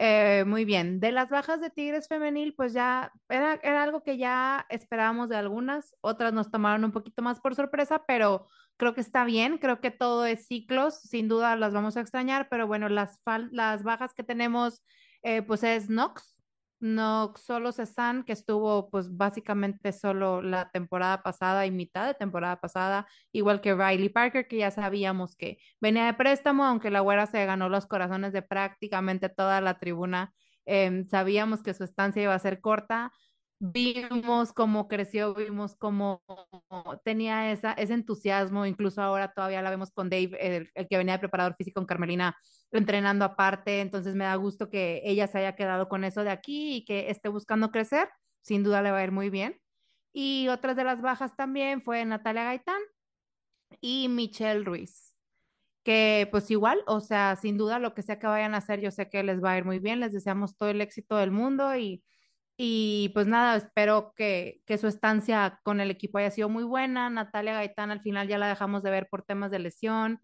Eh, 0.04 0.46
muy 0.48 0.65
bien, 0.65 1.00
de 1.00 1.12
las 1.12 1.30
bajas 1.30 1.62
de 1.62 1.70
Tigres 1.70 2.08
femenil, 2.08 2.56
pues 2.56 2.74
ya 2.74 3.12
era, 3.30 3.54
era 3.62 3.84
algo 3.84 4.02
que 4.02 4.17
ya 4.17 4.65
esperábamos 4.70 5.30
de 5.30 5.36
algunas, 5.36 5.96
otras 6.02 6.34
nos 6.34 6.50
tomaron 6.50 6.84
un 6.84 6.91
poquito 6.91 7.22
más 7.22 7.39
por 7.39 7.54
sorpresa, 7.54 8.04
pero 8.08 8.48
creo 8.78 8.96
que 8.96 9.02
está 9.02 9.24
bien, 9.26 9.60
creo 9.60 9.80
que 9.80 9.91
todo 9.91 10.26
es 10.26 10.48
ciclos, 10.48 11.00
sin 11.02 11.28
duda 11.28 11.56
las 11.56 11.72
vamos 11.72 11.98
a 11.98 12.02
extrañar, 12.02 12.48
pero 12.50 12.65
bueno, 12.65 12.89
las, 12.89 13.20
las 13.52 13.84
bajas 13.84 14.13
que 14.15 14.24
tenemos, 14.24 14.84
eh, 15.22 15.44
pues 15.44 15.63
es 15.63 15.88
Nox, 15.88 16.40
no 16.82 17.34
solo 17.38 17.72
Cezanne, 17.72 18.26
que 18.26 18.34
estuvo 18.34 18.89
pues 18.89 19.15
básicamente 19.15 19.94
solo 19.94 20.41
la 20.41 20.70
temporada 20.72 21.24
pasada 21.24 21.65
y 21.65 21.72
mitad 21.72 22.08
de 22.08 22.15
temporada 22.15 22.60
pasada, 22.60 23.08
igual 23.32 23.62
que 23.62 23.74
Riley 23.76 24.10
Parker, 24.10 24.48
que 24.48 24.58
ya 24.58 24.72
sabíamos 24.72 25.36
que 25.36 25.60
venía 25.80 26.06
de 26.06 26.13
préstamo, 26.15 26.65
aunque 26.65 26.89
la 26.91 27.02
güera 27.02 27.28
se 27.28 27.46
ganó 27.46 27.70
los 27.70 27.86
corazones 27.86 28.34
de 28.34 28.41
prácticamente 28.41 29.30
toda 29.30 29.62
la 29.62 29.80
tribuna, 29.80 30.34
em, 30.65 31.08
sabíamos 31.08 31.63
que 31.63 31.74
su 31.74 31.84
estancia 31.84 32.24
iba 32.24 32.34
a 32.36 32.39
ser 32.39 32.62
corta, 32.62 33.12
vimos 33.63 34.54
cómo 34.54 34.88
creció, 34.88 35.36
vimos 35.36 35.76
cómo 35.76 36.24
tenía 37.06 37.52
esa, 37.52 37.74
ese 37.74 37.93
entusiasmo, 37.93 38.65
incluso 38.65 39.04
ahora 39.04 39.34
todavía 39.34 39.62
la 39.62 39.69
vemos 39.69 39.91
con 39.91 40.10
Dave, 40.10 40.32
el, 40.39 40.71
el, 40.74 40.88
que 40.88 40.97
venía 40.97 41.13
de 41.13 41.19
preparador 41.19 41.56
físico 41.56 41.80
en 41.80 41.86
Carmelina, 41.86 42.36
entrenando 42.71 43.24
aparte, 43.24 43.82
entonces 43.82 44.15
me 44.15 44.24
da 44.26 44.34
gusto 44.36 44.69
que 44.71 45.04
ella 45.06 45.28
se 45.28 45.38
haya 45.38 45.56
quedado 45.56 45.89
con 45.89 46.04
eso 46.04 46.24
de 46.24 46.32
aquí 46.32 46.78
y 46.78 46.86
que 46.86 47.12
esté 47.12 47.30
buscando 47.30 47.69
crecer, 47.69 48.10
sin 48.41 48.63
duda 48.63 48.82
le 48.82 48.89
va 48.89 48.97
a 48.97 49.04
ir 49.04 49.12
muy 49.12 49.30
bien. 49.30 49.60
Y 50.12 50.47
otras 50.50 50.76
de 50.76 50.84
las 50.84 51.02
bajas 51.02 51.36
también 51.36 51.84
fue 51.84 52.04
Natalia 52.04 52.45
Gaitán 52.45 52.82
y 53.80 54.10
Michelle 54.10 54.63
Ruiz, 54.63 55.15
que 55.84 56.28
pues 56.32 56.50
igual, 56.50 56.84
o 56.88 57.00
sea, 57.00 57.36
sin 57.36 57.58
duda 57.60 57.78
lo 57.78 57.93
que 57.93 58.02
sea 58.02 58.17
que 58.17 58.26
vayan 58.26 58.56
a 58.56 58.58
hacer, 58.58 58.82
yo 58.82 58.89
sé 58.89 59.08
que 59.08 59.21
les 59.21 59.44
va 59.44 59.52
a 59.52 59.58
ir 59.60 59.65
muy 59.65 59.77
bien, 59.77 60.00
les 60.00 60.13
deseamos 60.13 60.58
todo 60.58 60.69
el 60.69 60.81
éxito 60.81 61.17
del 61.17 61.29
mundo 61.29 61.75
y 61.75 62.04
y 62.63 63.09
pues 63.15 63.25
nada, 63.25 63.55
espero 63.55 64.13
que, 64.15 64.62
que, 64.67 64.77
su 64.77 64.85
estancia 64.85 65.59
con 65.63 65.81
el 65.81 65.89
equipo 65.89 66.19
haya 66.19 66.29
sido 66.29 66.47
muy 66.47 66.63
buena. 66.63 67.09
Natalia 67.09 67.53
Gaitán 67.55 67.89
al 67.89 68.01
final 68.01 68.27
ya 68.27 68.37
la 68.37 68.47
dejamos 68.49 68.83
de 68.83 68.91
ver 68.91 69.07
por 69.09 69.23
temas 69.23 69.49
de 69.49 69.57
lesión. 69.57 70.19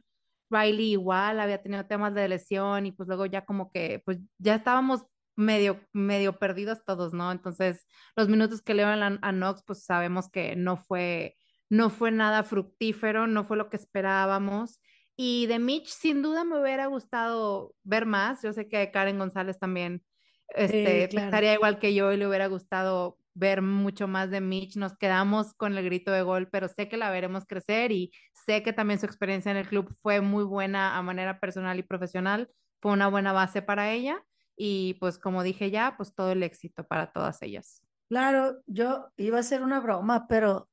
Riley 0.52 0.92
igual 0.92 1.40
había 1.40 1.64
tenido 1.64 1.88
temas 1.88 2.14
de 2.14 2.28
lesión 2.28 2.86
y 2.86 2.92
pues 2.92 3.08
luego 3.08 3.26
ya 3.26 3.44
como 3.44 3.72
que 3.72 4.04
pues 4.06 4.20
ya 4.38 4.54
estábamos 4.54 5.04
medio, 5.36 5.82
medio 5.94 6.38
perdidos 6.38 6.86
todos, 6.86 7.12
¿no? 7.12 7.32
Entonces 7.32 7.88
los 8.16 8.30
minutos 8.30 8.62
que 8.62 8.76
le 8.76 8.84
van 8.84 9.20
a, 9.24 9.32
Nox 9.32 9.64
pues 9.66 9.84
sabemos 9.84 10.30
que 10.30 10.56
no 10.56 10.78
fue, 10.78 11.38
no 11.72 11.90
fue 11.90 12.12
nada 12.12 12.44
fructífero, 12.44 13.26
no 13.26 13.46
fue 13.46 13.58
lo 13.58 13.70
que 13.72 13.78
esperábamos. 13.78 14.80
Y 15.16 15.48
de 15.48 15.58
Mitch 15.58 15.88
sin 15.88 16.22
duda 16.22 16.44
me 16.44 16.62
hubiera 16.62 16.86
gustado 16.86 17.74
ver 17.84 18.06
más. 18.06 18.44
Yo 18.44 18.54
sé 18.54 18.68
que 18.70 18.92
Karen 18.92 19.18
González 19.18 19.58
también 19.58 20.04
este, 20.50 21.04
estaría 21.04 21.54
igual 21.54 21.80
que 21.80 21.94
yo 21.94 22.12
y 22.12 22.18
le 22.18 22.28
hubiera 22.28 22.48
gustado 22.48 23.18
ver 23.34 23.62
mucho 23.62 24.08
más 24.08 24.32
de 24.32 24.42
Mitch. 24.42 24.76
Nos 24.78 24.98
quedamos 24.98 25.54
con 25.54 25.78
el 25.78 25.86
grito 25.86 26.12
de 26.12 26.24
gol, 26.24 26.50
pero 26.50 26.68
sé 26.68 26.90
que 26.90 26.98
la 26.98 27.12
veremos 27.12 27.46
crecer 27.46 27.92
y 27.92 28.12
sé 28.34 28.64
que 28.64 28.74
también 28.74 29.00
su 29.00 29.06
experiencia 29.06 29.52
en 29.52 29.58
el 29.58 29.68
club 29.68 29.96
fue 30.02 30.22
muy 30.22 30.44
buena 30.44 30.98
a 30.98 31.02
manera 31.02 31.40
personal 31.40 31.78
y 31.78 31.84
profesional. 31.84 32.50
Fue 32.82 32.92
una 32.92 33.08
buena 33.08 33.34
base 33.34 33.62
para 33.62 33.92
ella 33.92 34.24
y 34.56 34.96
pues 34.96 35.20
como 35.20 35.44
dije 35.44 35.70
ya, 35.70 35.96
pues 35.98 36.16
todo 36.16 36.32
el 36.32 36.42
éxito 36.44 36.86
para 36.86 37.12
todas 37.12 37.42
ellas. 37.44 37.84
Claro, 38.10 38.62
yo 38.66 39.10
iba 39.18 39.38
a 39.38 39.42
hacer 39.42 39.62
una 39.62 39.80
broma, 39.80 40.28
pero 40.28 40.70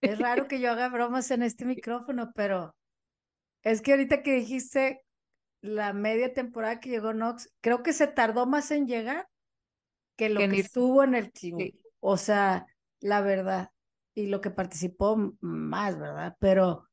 es 0.00 0.18
raro 0.18 0.48
que 0.48 0.60
yo 0.60 0.70
haga 0.72 0.88
bromas 0.88 1.30
en 1.30 1.42
este 1.42 1.66
micrófono, 1.66 2.32
pero 2.34 2.74
es 3.62 3.82
que 3.82 3.92
ahorita 3.92 4.22
que 4.22 4.36
dijiste 4.36 5.02
la 5.60 5.92
media 5.92 6.32
temporada 6.32 6.80
que 6.80 6.90
llegó 6.90 7.12
Knox, 7.12 7.52
creo 7.60 7.82
que 7.82 7.92
se 7.92 8.06
tardó 8.06 8.46
más 8.46 8.70
en 8.70 8.86
llegar 8.86 9.28
que 10.16 10.28
lo 10.28 10.40
que, 10.40 10.60
estuvo 10.60 11.02
en 11.02 11.14
el 11.14 11.32
team. 11.32 11.58
O 12.00 12.16
sea, 12.16 12.66
la 13.00 13.20
verdad, 13.20 13.70
y 14.14 14.26
lo 14.26 14.40
que 14.40 14.50
participó 14.50 15.34
más, 15.40 15.98
¿verdad? 15.98 16.36
Pero 16.40 16.88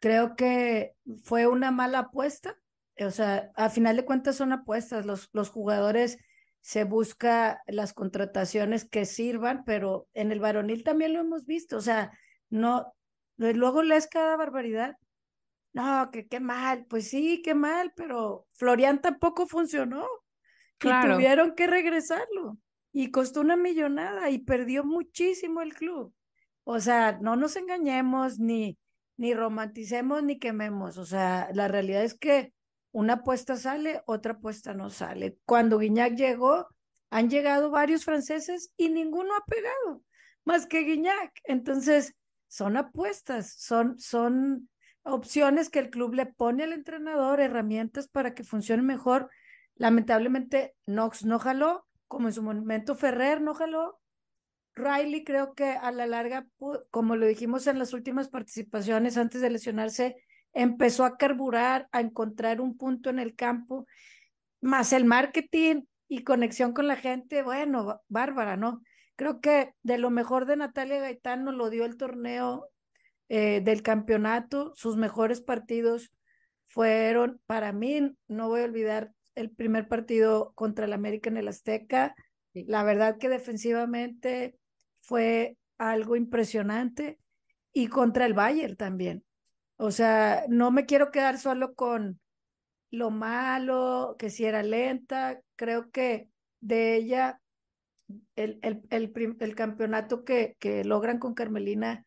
creo 0.00 0.36
que 0.36 0.94
fue 1.24 1.46
una 1.46 1.70
mala 1.70 2.00
apuesta. 2.00 2.56
O 3.00 3.10
sea, 3.10 3.50
a 3.54 3.70
final 3.70 3.96
de 3.96 4.04
cuentas 4.04 4.36
son 4.36 4.52
apuestas. 4.52 5.06
Los, 5.06 5.28
los 5.32 5.50
jugadores 5.50 6.18
se 6.60 6.84
busca 6.84 7.62
las 7.66 7.92
contrataciones 7.94 8.84
que 8.88 9.06
sirvan, 9.06 9.64
pero 9.64 10.08
en 10.14 10.32
el 10.32 10.40
varonil 10.40 10.84
también 10.84 11.14
lo 11.14 11.20
hemos 11.20 11.46
visto. 11.46 11.76
O 11.76 11.80
sea, 11.80 12.12
no, 12.50 12.94
luego 13.36 13.82
lees 13.82 14.06
cada 14.06 14.36
barbaridad. 14.36 14.96
No, 15.72 16.10
que 16.10 16.26
qué 16.26 16.40
mal, 16.40 16.86
pues 16.86 17.08
sí, 17.08 17.42
qué 17.42 17.54
mal, 17.54 17.92
pero 17.94 18.46
Florian 18.54 19.00
tampoco 19.00 19.46
funcionó. 19.46 20.06
Claro. 20.78 21.12
Y 21.12 21.14
tuvieron 21.14 21.54
que 21.54 21.66
regresarlo. 21.66 22.58
Y 22.92 23.10
costó 23.10 23.40
una 23.40 23.56
millonada 23.56 24.30
y 24.30 24.38
perdió 24.38 24.84
muchísimo 24.84 25.60
el 25.60 25.74
club. 25.74 26.14
O 26.64 26.80
sea, 26.80 27.18
no 27.20 27.36
nos 27.36 27.56
engañemos, 27.56 28.38
ni, 28.38 28.78
ni 29.16 29.34
romanticemos, 29.34 30.22
ni 30.22 30.38
quememos. 30.38 30.98
O 30.98 31.04
sea, 31.04 31.48
la 31.52 31.68
realidad 31.68 32.02
es 32.02 32.14
que 32.14 32.52
una 32.92 33.14
apuesta 33.14 33.56
sale, 33.56 34.02
otra 34.06 34.32
apuesta 34.34 34.74
no 34.74 34.90
sale. 34.90 35.38
Cuando 35.44 35.78
Guiñac 35.78 36.14
llegó, 36.14 36.66
han 37.10 37.30
llegado 37.30 37.70
varios 37.70 38.04
franceses 38.04 38.72
y 38.76 38.88
ninguno 38.88 39.34
ha 39.34 39.44
pegado, 39.44 40.02
más 40.44 40.66
que 40.66 40.80
Guiñac. 40.80 41.32
Entonces, 41.44 42.14
son 42.48 42.76
apuestas, 42.76 43.54
son, 43.58 43.98
son 43.98 44.68
opciones 45.08 45.70
que 45.70 45.78
el 45.78 45.90
club 45.90 46.14
le 46.14 46.26
pone 46.26 46.64
al 46.64 46.72
entrenador, 46.72 47.40
herramientas 47.40 48.08
para 48.08 48.34
que 48.34 48.44
funcione 48.44 48.82
mejor. 48.82 49.30
Lamentablemente, 49.74 50.74
Knox 50.86 51.24
no 51.24 51.38
jaló, 51.38 51.86
como 52.06 52.28
en 52.28 52.34
su 52.34 52.42
momento 52.42 52.94
Ferrer 52.94 53.40
no 53.40 53.54
jaló. 53.54 54.00
Riley 54.74 55.24
creo 55.24 55.54
que 55.54 55.70
a 55.70 55.90
la 55.90 56.06
larga, 56.06 56.46
como 56.90 57.16
lo 57.16 57.26
dijimos 57.26 57.66
en 57.66 57.78
las 57.78 57.92
últimas 57.92 58.28
participaciones 58.28 59.16
antes 59.16 59.40
de 59.40 59.50
lesionarse, 59.50 60.16
empezó 60.52 61.04
a 61.04 61.16
carburar, 61.16 61.88
a 61.92 62.00
encontrar 62.00 62.60
un 62.60 62.76
punto 62.76 63.10
en 63.10 63.18
el 63.18 63.34
campo, 63.34 63.86
más 64.60 64.92
el 64.92 65.04
marketing 65.04 65.82
y 66.08 66.22
conexión 66.24 66.72
con 66.72 66.86
la 66.86 66.96
gente, 66.96 67.42
bueno, 67.42 68.00
bárbara, 68.08 68.56
¿no? 68.56 68.82
Creo 69.16 69.40
que 69.40 69.74
de 69.82 69.98
lo 69.98 70.10
mejor 70.10 70.46
de 70.46 70.56
Natalia 70.56 71.00
Gaitán 71.00 71.44
lo 71.44 71.70
dio 71.70 71.84
el 71.84 71.96
torneo 71.96 72.68
eh, 73.28 73.60
del 73.62 73.82
campeonato, 73.82 74.72
sus 74.74 74.96
mejores 74.96 75.40
partidos 75.40 76.12
fueron, 76.66 77.40
para 77.46 77.72
mí, 77.72 78.16
no 78.26 78.48
voy 78.48 78.60
a 78.60 78.64
olvidar 78.64 79.12
el 79.34 79.50
primer 79.50 79.88
partido 79.88 80.52
contra 80.54 80.86
el 80.86 80.92
América 80.92 81.30
en 81.30 81.36
el 81.36 81.48
Azteca, 81.48 82.14
la 82.52 82.82
verdad 82.82 83.18
que 83.18 83.28
defensivamente 83.28 84.58
fue 85.00 85.56
algo 85.78 86.16
impresionante 86.16 87.18
y 87.72 87.88
contra 87.88 88.26
el 88.26 88.34
Bayern 88.34 88.76
también. 88.76 89.24
O 89.76 89.90
sea, 89.92 90.44
no 90.48 90.70
me 90.70 90.86
quiero 90.86 91.10
quedar 91.10 91.38
solo 91.38 91.74
con 91.74 92.20
lo 92.90 93.10
malo, 93.10 94.16
que 94.18 94.30
si 94.30 94.44
era 94.44 94.62
lenta, 94.62 95.40
creo 95.56 95.90
que 95.90 96.28
de 96.60 96.96
ella 96.96 97.40
el, 98.36 98.58
el, 98.62 98.82
el, 98.90 99.54
campeonato 99.54 100.24
que, 100.24 100.56
que, 100.58 100.84
logran 100.84 101.18
con 101.18 101.34
Carmelina 101.34 102.04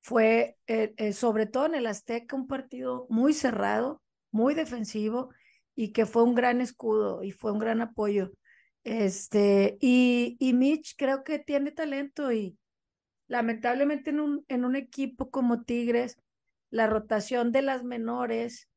fue, 0.00 0.56
eh, 0.66 0.94
eh, 0.96 1.12
sobre 1.12 1.46
todo 1.46 1.66
en 1.66 1.74
el 1.74 1.86
Azteca, 1.86 2.36
un 2.36 2.46
partido 2.46 3.06
muy 3.10 3.32
cerrado, 3.32 4.02
muy 4.30 4.54
defensivo 4.54 5.30
y 5.74 5.92
que 5.92 6.06
fue 6.06 6.22
un 6.22 6.34
gran 6.34 6.60
escudo 6.60 7.22
y 7.22 7.32
fue 7.32 7.52
un 7.52 7.58
gran 7.58 7.80
apoyo. 7.80 8.32
Este, 8.84 9.76
y, 9.80 10.36
y 10.40 10.52
Mitch 10.54 10.94
creo 10.96 11.24
que 11.24 11.38
tiene 11.38 11.72
talento 11.72 12.32
y 12.32 12.56
lamentablemente 13.26 14.10
en 14.10 14.20
un, 14.20 14.44
en 14.48 14.64
un 14.64 14.76
equipo 14.76 15.30
como 15.30 15.62
Tigres, 15.62 16.16
la 16.70 16.86
rotación 16.86 17.52
de 17.52 17.62
las 17.62 17.84
menores 17.84 18.68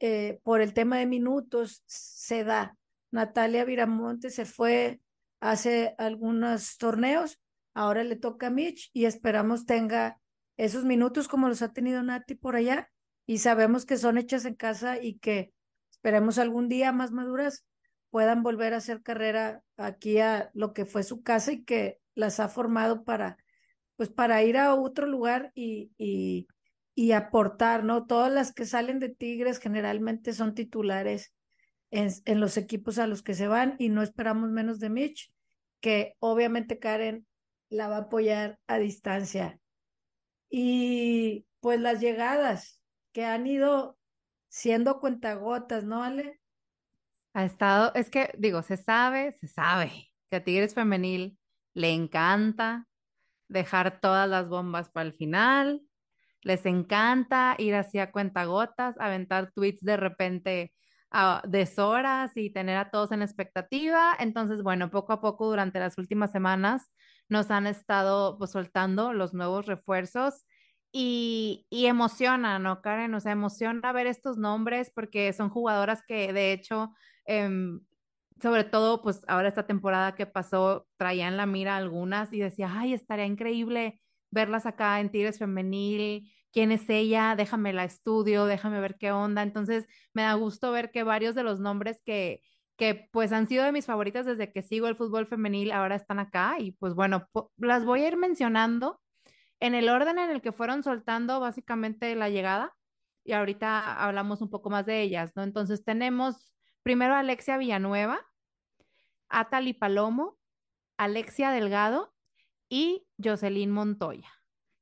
eh, 0.00 0.38
por 0.42 0.60
el 0.60 0.74
tema 0.74 0.98
de 0.98 1.06
minutos 1.06 1.82
se 1.86 2.44
da. 2.44 2.76
Natalia 3.10 3.64
Viramonte 3.64 4.30
se 4.30 4.44
fue 4.44 5.00
hace 5.40 5.94
algunos 5.98 6.78
torneos, 6.78 7.38
ahora 7.74 8.04
le 8.04 8.16
toca 8.16 8.48
a 8.48 8.50
Mitch 8.50 8.90
y 8.92 9.06
esperamos 9.06 9.66
tenga 9.66 10.20
esos 10.58 10.84
minutos 10.84 11.28
como 11.28 11.48
los 11.48 11.62
ha 11.62 11.72
tenido 11.72 12.02
Nati 12.02 12.34
por 12.34 12.56
allá 12.56 12.90
y 13.24 13.38
sabemos 13.38 13.86
que 13.86 13.96
son 13.96 14.18
hechas 14.18 14.44
en 14.44 14.54
casa 14.54 15.02
y 15.02 15.18
que 15.18 15.54
esperemos 15.90 16.38
algún 16.38 16.68
día 16.68 16.92
más 16.92 17.10
maduras 17.10 17.64
puedan 18.10 18.42
volver 18.42 18.74
a 18.74 18.78
hacer 18.78 19.02
carrera 19.02 19.62
aquí 19.78 20.18
a 20.18 20.50
lo 20.52 20.74
que 20.74 20.84
fue 20.84 21.02
su 21.02 21.22
casa 21.22 21.52
y 21.52 21.64
que 21.64 21.98
las 22.14 22.40
ha 22.40 22.48
formado 22.48 23.04
para 23.04 23.38
pues 23.96 24.10
para 24.10 24.42
ir 24.42 24.58
a 24.58 24.74
otro 24.74 25.06
lugar 25.06 25.50
y, 25.54 25.90
y 25.96 26.46
y 26.98 27.12
aportar, 27.12 27.84
¿no? 27.84 28.06
Todas 28.06 28.32
las 28.32 28.52
que 28.52 28.66
salen 28.66 28.98
de 28.98 29.08
Tigres 29.08 29.60
generalmente 29.60 30.32
son 30.32 30.52
titulares 30.56 31.32
en, 31.92 32.10
en, 32.24 32.40
los 32.40 32.56
equipos 32.56 32.98
a 32.98 33.06
los 33.06 33.22
que 33.22 33.34
se 33.34 33.46
van 33.46 33.76
y 33.78 33.88
no 33.88 34.02
esperamos 34.02 34.50
menos 34.50 34.80
de 34.80 34.90
Mitch, 34.90 35.32
que 35.78 36.16
obviamente 36.18 36.80
Karen 36.80 37.24
la 37.68 37.86
va 37.86 37.98
a 37.98 38.00
apoyar 38.00 38.58
a 38.66 38.78
distancia. 38.78 39.60
Y 40.50 41.46
pues 41.60 41.80
las 41.80 42.00
llegadas 42.00 42.80
que 43.12 43.24
han 43.24 43.46
ido 43.46 43.98
siendo 44.48 45.00
cuentagotas, 45.00 45.84
¿no, 45.84 46.02
Ale? 46.02 46.40
Ha 47.34 47.44
estado, 47.44 47.92
es 47.94 48.10
que 48.10 48.32
digo, 48.38 48.62
se 48.62 48.76
sabe, 48.76 49.32
se 49.32 49.48
sabe 49.48 50.10
que 50.30 50.36
a 50.36 50.44
Tigres 50.44 50.74
Femenil 50.74 51.38
le 51.74 51.92
encanta 51.92 52.86
dejar 53.48 54.00
todas 54.00 54.28
las 54.28 54.48
bombas 54.48 54.90
para 54.90 55.06
el 55.06 55.14
final, 55.14 55.82
les 56.42 56.66
encanta 56.66 57.54
ir 57.58 57.74
así 57.74 57.98
a 57.98 58.10
cuentagotas, 58.10 58.98
aventar 58.98 59.52
tweets 59.52 59.84
de 59.84 59.96
repente 59.96 60.72
a 61.10 61.42
deshoras 61.46 62.36
y 62.36 62.50
tener 62.50 62.76
a 62.76 62.90
todos 62.90 63.12
en 63.12 63.22
expectativa. 63.22 64.14
Entonces, 64.18 64.62
bueno, 64.62 64.90
poco 64.90 65.12
a 65.12 65.20
poco 65.20 65.48
durante 65.48 65.78
las 65.80 65.98
últimas 65.98 66.32
semanas 66.32 66.90
nos 67.28 67.50
han 67.50 67.66
estado 67.66 68.38
pues, 68.38 68.50
soltando 68.52 69.12
los 69.12 69.34
nuevos 69.34 69.66
refuerzos 69.66 70.44
y, 70.92 71.66
y 71.70 71.86
emociona, 71.86 72.58
¿no, 72.58 72.80
Karen? 72.82 73.14
O 73.14 73.20
sea, 73.20 73.32
emociona 73.32 73.92
ver 73.92 74.06
estos 74.06 74.38
nombres 74.38 74.90
porque 74.94 75.32
son 75.32 75.50
jugadoras 75.50 76.02
que 76.06 76.32
de 76.32 76.52
hecho, 76.52 76.92
em, 77.26 77.80
sobre 78.42 78.64
todo, 78.64 79.02
pues 79.02 79.22
ahora 79.28 79.48
esta 79.48 79.66
temporada 79.66 80.14
que 80.14 80.26
pasó, 80.26 80.86
traían 80.96 81.36
la 81.36 81.46
mira 81.46 81.76
algunas 81.76 82.32
y 82.32 82.38
decía, 82.40 82.70
ay, 82.72 82.94
estaría 82.94 83.26
increíble 83.26 84.00
verlas 84.30 84.66
acá 84.66 85.00
en 85.00 85.10
Tigres 85.10 85.38
Femenil, 85.38 86.30
quién 86.52 86.72
es 86.72 86.88
ella, 86.88 87.34
déjame 87.36 87.72
la 87.72 87.84
estudio, 87.84 88.46
déjame 88.46 88.80
ver 88.80 88.96
qué 88.98 89.12
onda. 89.12 89.42
Entonces, 89.42 89.86
me 90.14 90.22
da 90.22 90.34
gusto 90.34 90.72
ver 90.72 90.90
que 90.90 91.02
varios 91.02 91.34
de 91.34 91.42
los 91.42 91.60
nombres 91.60 92.00
que, 92.04 92.42
que 92.76 93.08
pues 93.12 93.32
han 93.32 93.48
sido 93.48 93.64
de 93.64 93.72
mis 93.72 93.86
favoritas 93.86 94.24
desde 94.26 94.52
que 94.52 94.62
sigo 94.62 94.88
el 94.88 94.96
fútbol 94.96 95.26
femenil 95.26 95.72
ahora 95.72 95.96
están 95.96 96.20
acá 96.20 96.56
y 96.58 96.72
pues 96.72 96.94
bueno, 96.94 97.28
las 97.56 97.84
voy 97.84 98.04
a 98.04 98.08
ir 98.08 98.16
mencionando 98.16 99.00
en 99.60 99.74
el 99.74 99.88
orden 99.88 100.18
en 100.18 100.30
el 100.30 100.40
que 100.40 100.52
fueron 100.52 100.82
soltando 100.82 101.40
básicamente 101.40 102.14
la 102.14 102.30
llegada 102.30 102.72
y 103.24 103.32
ahorita 103.32 104.02
hablamos 104.02 104.40
un 104.40 104.50
poco 104.50 104.70
más 104.70 104.86
de 104.86 105.02
ellas, 105.02 105.32
¿no? 105.34 105.42
Entonces 105.42 105.84
tenemos 105.84 106.54
primero 106.82 107.14
a 107.14 107.18
Alexia 107.18 107.58
Villanueva, 107.58 108.20
Atali 109.28 109.74
Palomo, 109.74 110.38
Alexia 110.96 111.50
Delgado 111.50 112.14
y 112.68 113.06
Jocelyn 113.22 113.70
Montoya. 113.70 114.32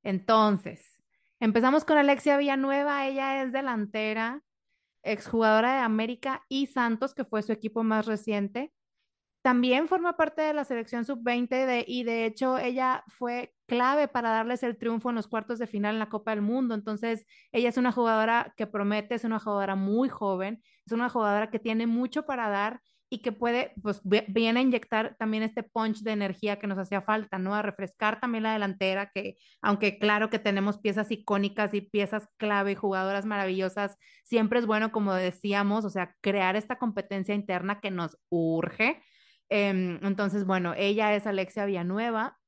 Entonces, 0.02 0.95
empezamos 1.40 1.84
con 1.84 1.98
Alexia 1.98 2.36
Villanueva, 2.36 3.06
ella 3.06 3.42
es 3.42 3.52
delantera, 3.52 4.42
exjugadora 5.02 5.74
de 5.74 5.80
América 5.80 6.44
y 6.48 6.66
Santos, 6.66 7.14
que 7.14 7.24
fue 7.24 7.42
su 7.42 7.52
equipo 7.52 7.84
más 7.84 8.06
reciente. 8.06 8.72
También 9.42 9.86
forma 9.86 10.16
parte 10.16 10.42
de 10.42 10.52
la 10.52 10.64
selección 10.64 11.04
sub-20 11.04 11.84
y 11.86 12.02
de 12.02 12.26
hecho 12.26 12.58
ella 12.58 13.04
fue 13.06 13.54
clave 13.66 14.08
para 14.08 14.30
darles 14.30 14.64
el 14.64 14.76
triunfo 14.76 15.10
en 15.10 15.14
los 15.14 15.28
cuartos 15.28 15.60
de 15.60 15.68
final 15.68 15.94
en 15.94 16.00
la 16.00 16.08
Copa 16.08 16.32
del 16.32 16.42
Mundo. 16.42 16.74
Entonces, 16.74 17.26
ella 17.52 17.68
es 17.68 17.76
una 17.76 17.92
jugadora 17.92 18.52
que 18.56 18.66
promete, 18.66 19.14
es 19.14 19.22
una 19.22 19.38
jugadora 19.38 19.76
muy 19.76 20.08
joven, 20.08 20.62
es 20.84 20.92
una 20.92 21.08
jugadora 21.08 21.48
que 21.50 21.60
tiene 21.60 21.86
mucho 21.86 22.26
para 22.26 22.48
dar 22.48 22.80
y 23.08 23.18
que 23.18 23.30
puede, 23.30 23.72
pues 23.82 24.00
viene 24.04 24.60
a 24.60 24.62
inyectar 24.62 25.16
también 25.16 25.44
este 25.44 25.62
punch 25.62 26.00
de 26.02 26.10
energía 26.10 26.58
que 26.58 26.66
nos 26.66 26.78
hacía 26.78 27.02
falta, 27.02 27.38
¿no? 27.38 27.54
A 27.54 27.62
refrescar 27.62 28.20
también 28.20 28.42
la 28.42 28.52
delantera, 28.52 29.10
que 29.14 29.36
aunque 29.62 29.98
claro 29.98 30.28
que 30.28 30.40
tenemos 30.40 30.78
piezas 30.78 31.10
icónicas 31.12 31.72
y 31.74 31.82
piezas 31.82 32.28
clave 32.36 32.74
jugadoras 32.74 33.24
maravillosas, 33.24 33.96
siempre 34.24 34.58
es 34.58 34.66
bueno, 34.66 34.90
como 34.90 35.14
decíamos, 35.14 35.84
o 35.84 35.90
sea, 35.90 36.16
crear 36.20 36.56
esta 36.56 36.78
competencia 36.78 37.34
interna 37.34 37.80
que 37.80 37.92
nos 37.92 38.18
urge. 38.28 39.02
Em, 39.48 40.00
entonces, 40.04 40.44
bueno, 40.44 40.74
ella 40.76 41.14
es 41.14 41.26
Alexia 41.26 41.64
Villanueva. 41.64 42.38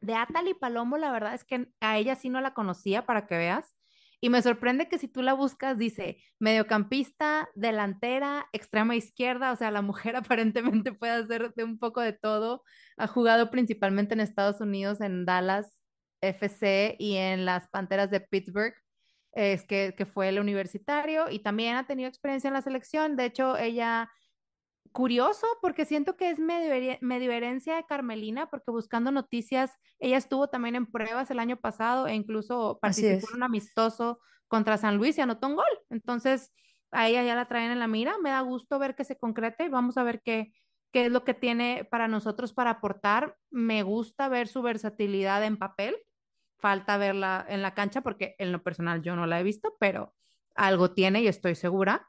De 0.00 0.14
Atali 0.14 0.54
Palomo, 0.54 0.98
la 0.98 1.10
verdad 1.10 1.34
es 1.34 1.44
que 1.44 1.68
a 1.80 1.98
ella 1.98 2.16
sí 2.16 2.28
no 2.28 2.40
la 2.40 2.54
conocía, 2.54 3.06
para 3.06 3.26
que 3.26 3.36
veas. 3.36 3.75
Y 4.20 4.30
me 4.30 4.42
sorprende 4.42 4.88
que 4.88 4.98
si 4.98 5.08
tú 5.08 5.22
la 5.22 5.34
buscas, 5.34 5.78
dice 5.78 6.22
mediocampista, 6.38 7.48
delantera, 7.54 8.48
extrema 8.52 8.96
izquierda, 8.96 9.52
o 9.52 9.56
sea, 9.56 9.70
la 9.70 9.82
mujer 9.82 10.16
aparentemente 10.16 10.92
puede 10.92 11.12
hacer 11.12 11.52
de 11.54 11.64
un 11.64 11.78
poco 11.78 12.00
de 12.00 12.12
todo. 12.12 12.62
Ha 12.96 13.06
jugado 13.06 13.50
principalmente 13.50 14.14
en 14.14 14.20
Estados 14.20 14.60
Unidos, 14.60 15.00
en 15.00 15.26
Dallas 15.26 15.80
FC 16.20 16.96
y 16.98 17.16
en 17.16 17.44
las 17.44 17.68
Panteras 17.68 18.10
de 18.10 18.20
Pittsburgh, 18.20 18.74
es 19.32 19.64
que, 19.64 19.94
que 19.96 20.06
fue 20.06 20.30
el 20.30 20.38
universitario 20.38 21.30
y 21.30 21.40
también 21.40 21.76
ha 21.76 21.86
tenido 21.86 22.08
experiencia 22.08 22.48
en 22.48 22.54
la 22.54 22.62
selección. 22.62 23.16
De 23.16 23.26
hecho, 23.26 23.56
ella 23.58 24.10
curioso 24.96 25.46
porque 25.60 25.84
siento 25.84 26.16
que 26.16 26.30
es 26.30 26.38
medio, 26.38 26.96
medio, 27.02 27.30
herencia 27.30 27.76
de 27.76 27.84
Carmelina, 27.84 28.48
porque 28.48 28.70
buscando 28.70 29.10
noticias, 29.10 29.70
ella 29.98 30.16
estuvo 30.16 30.48
también 30.48 30.74
en 30.74 30.86
pruebas 30.86 31.30
el 31.30 31.38
año 31.38 31.58
pasado 31.58 32.06
e 32.06 32.14
incluso 32.14 32.78
participó 32.80 33.28
en 33.28 33.36
un 33.36 33.42
amistoso 33.42 34.20
contra 34.48 34.78
San 34.78 34.96
Luis 34.96 35.18
y 35.18 35.20
anotó 35.20 35.48
un 35.48 35.56
gol. 35.56 35.66
Entonces, 35.90 36.50
a 36.92 37.08
ella 37.08 37.22
ya 37.24 37.34
la 37.34 37.46
traen 37.46 37.72
en 37.72 37.78
la 37.78 37.88
mira. 37.88 38.16
Me 38.22 38.30
da 38.30 38.40
gusto 38.40 38.78
ver 38.78 38.96
que 38.96 39.04
se 39.04 39.18
concrete 39.18 39.66
y 39.66 39.68
vamos 39.68 39.98
a 39.98 40.02
ver 40.02 40.22
qué, 40.24 40.54
qué 40.92 41.04
es 41.04 41.12
lo 41.12 41.24
que 41.24 41.34
tiene 41.34 41.86
para 41.90 42.08
nosotros 42.08 42.54
para 42.54 42.70
aportar. 42.70 43.36
Me 43.50 43.82
gusta 43.82 44.30
ver 44.30 44.48
su 44.48 44.62
versatilidad 44.62 45.44
en 45.44 45.58
papel. 45.58 45.94
Falta 46.56 46.96
verla 46.96 47.44
en 47.50 47.60
la 47.60 47.74
cancha 47.74 48.00
porque 48.00 48.34
en 48.38 48.50
lo 48.50 48.62
personal 48.62 49.02
yo 49.02 49.14
no 49.14 49.26
la 49.26 49.40
he 49.40 49.42
visto, 49.42 49.76
pero 49.78 50.14
algo 50.54 50.92
tiene 50.92 51.20
y 51.20 51.28
estoy 51.28 51.54
segura. 51.54 52.08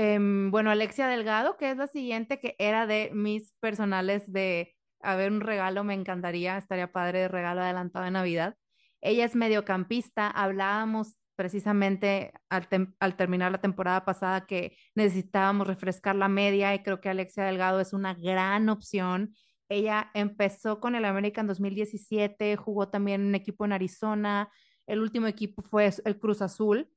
Em, 0.00 0.52
bueno, 0.52 0.70
Alexia 0.70 1.08
Delgado, 1.08 1.56
que 1.56 1.72
es 1.72 1.76
la 1.76 1.88
siguiente, 1.88 2.38
que 2.38 2.54
era 2.60 2.86
de 2.86 3.10
mis 3.12 3.52
personales 3.58 4.32
de, 4.32 4.76
a 5.00 5.16
ver, 5.16 5.32
un 5.32 5.40
regalo, 5.40 5.82
me 5.82 5.94
encantaría, 5.94 6.56
estaría 6.56 6.92
padre 6.92 7.22
de 7.22 7.28
regalo 7.28 7.62
adelantado 7.62 8.04
de 8.04 8.12
Navidad. 8.12 8.56
Ella 9.00 9.24
es 9.24 9.34
mediocampista, 9.34 10.28
hablábamos 10.30 11.18
precisamente 11.34 12.32
al, 12.48 12.68
al, 13.00 13.16
terminar 13.16 13.50
la 13.50 13.60
temporada 13.60 14.04
pasada 14.04 14.46
que 14.46 14.76
necesitábamos 14.94 15.66
refrescar 15.66 16.14
la 16.14 16.28
media 16.28 16.72
y 16.76 16.84
creo 16.84 17.00
que 17.00 17.08
Alexia 17.08 17.42
Delgado 17.44 17.80
es 17.80 17.92
una 17.92 18.14
gran 18.14 18.68
opción. 18.68 19.34
Ella 19.68 20.12
empezó 20.14 20.78
con 20.78 20.94
el 20.94 21.06
América 21.06 21.40
en 21.40 21.48
2017, 21.48 22.54
jugó 22.56 22.88
también 22.88 23.22
en 23.22 23.26
un 23.28 23.34
equipo 23.34 23.64
en 23.64 23.72
Arizona, 23.72 24.48
el 24.86 25.00
último 25.00 25.26
equipo 25.26 25.60
fue 25.60 25.90
el 26.04 26.18
Cruz 26.20 26.40
Azul 26.40 26.88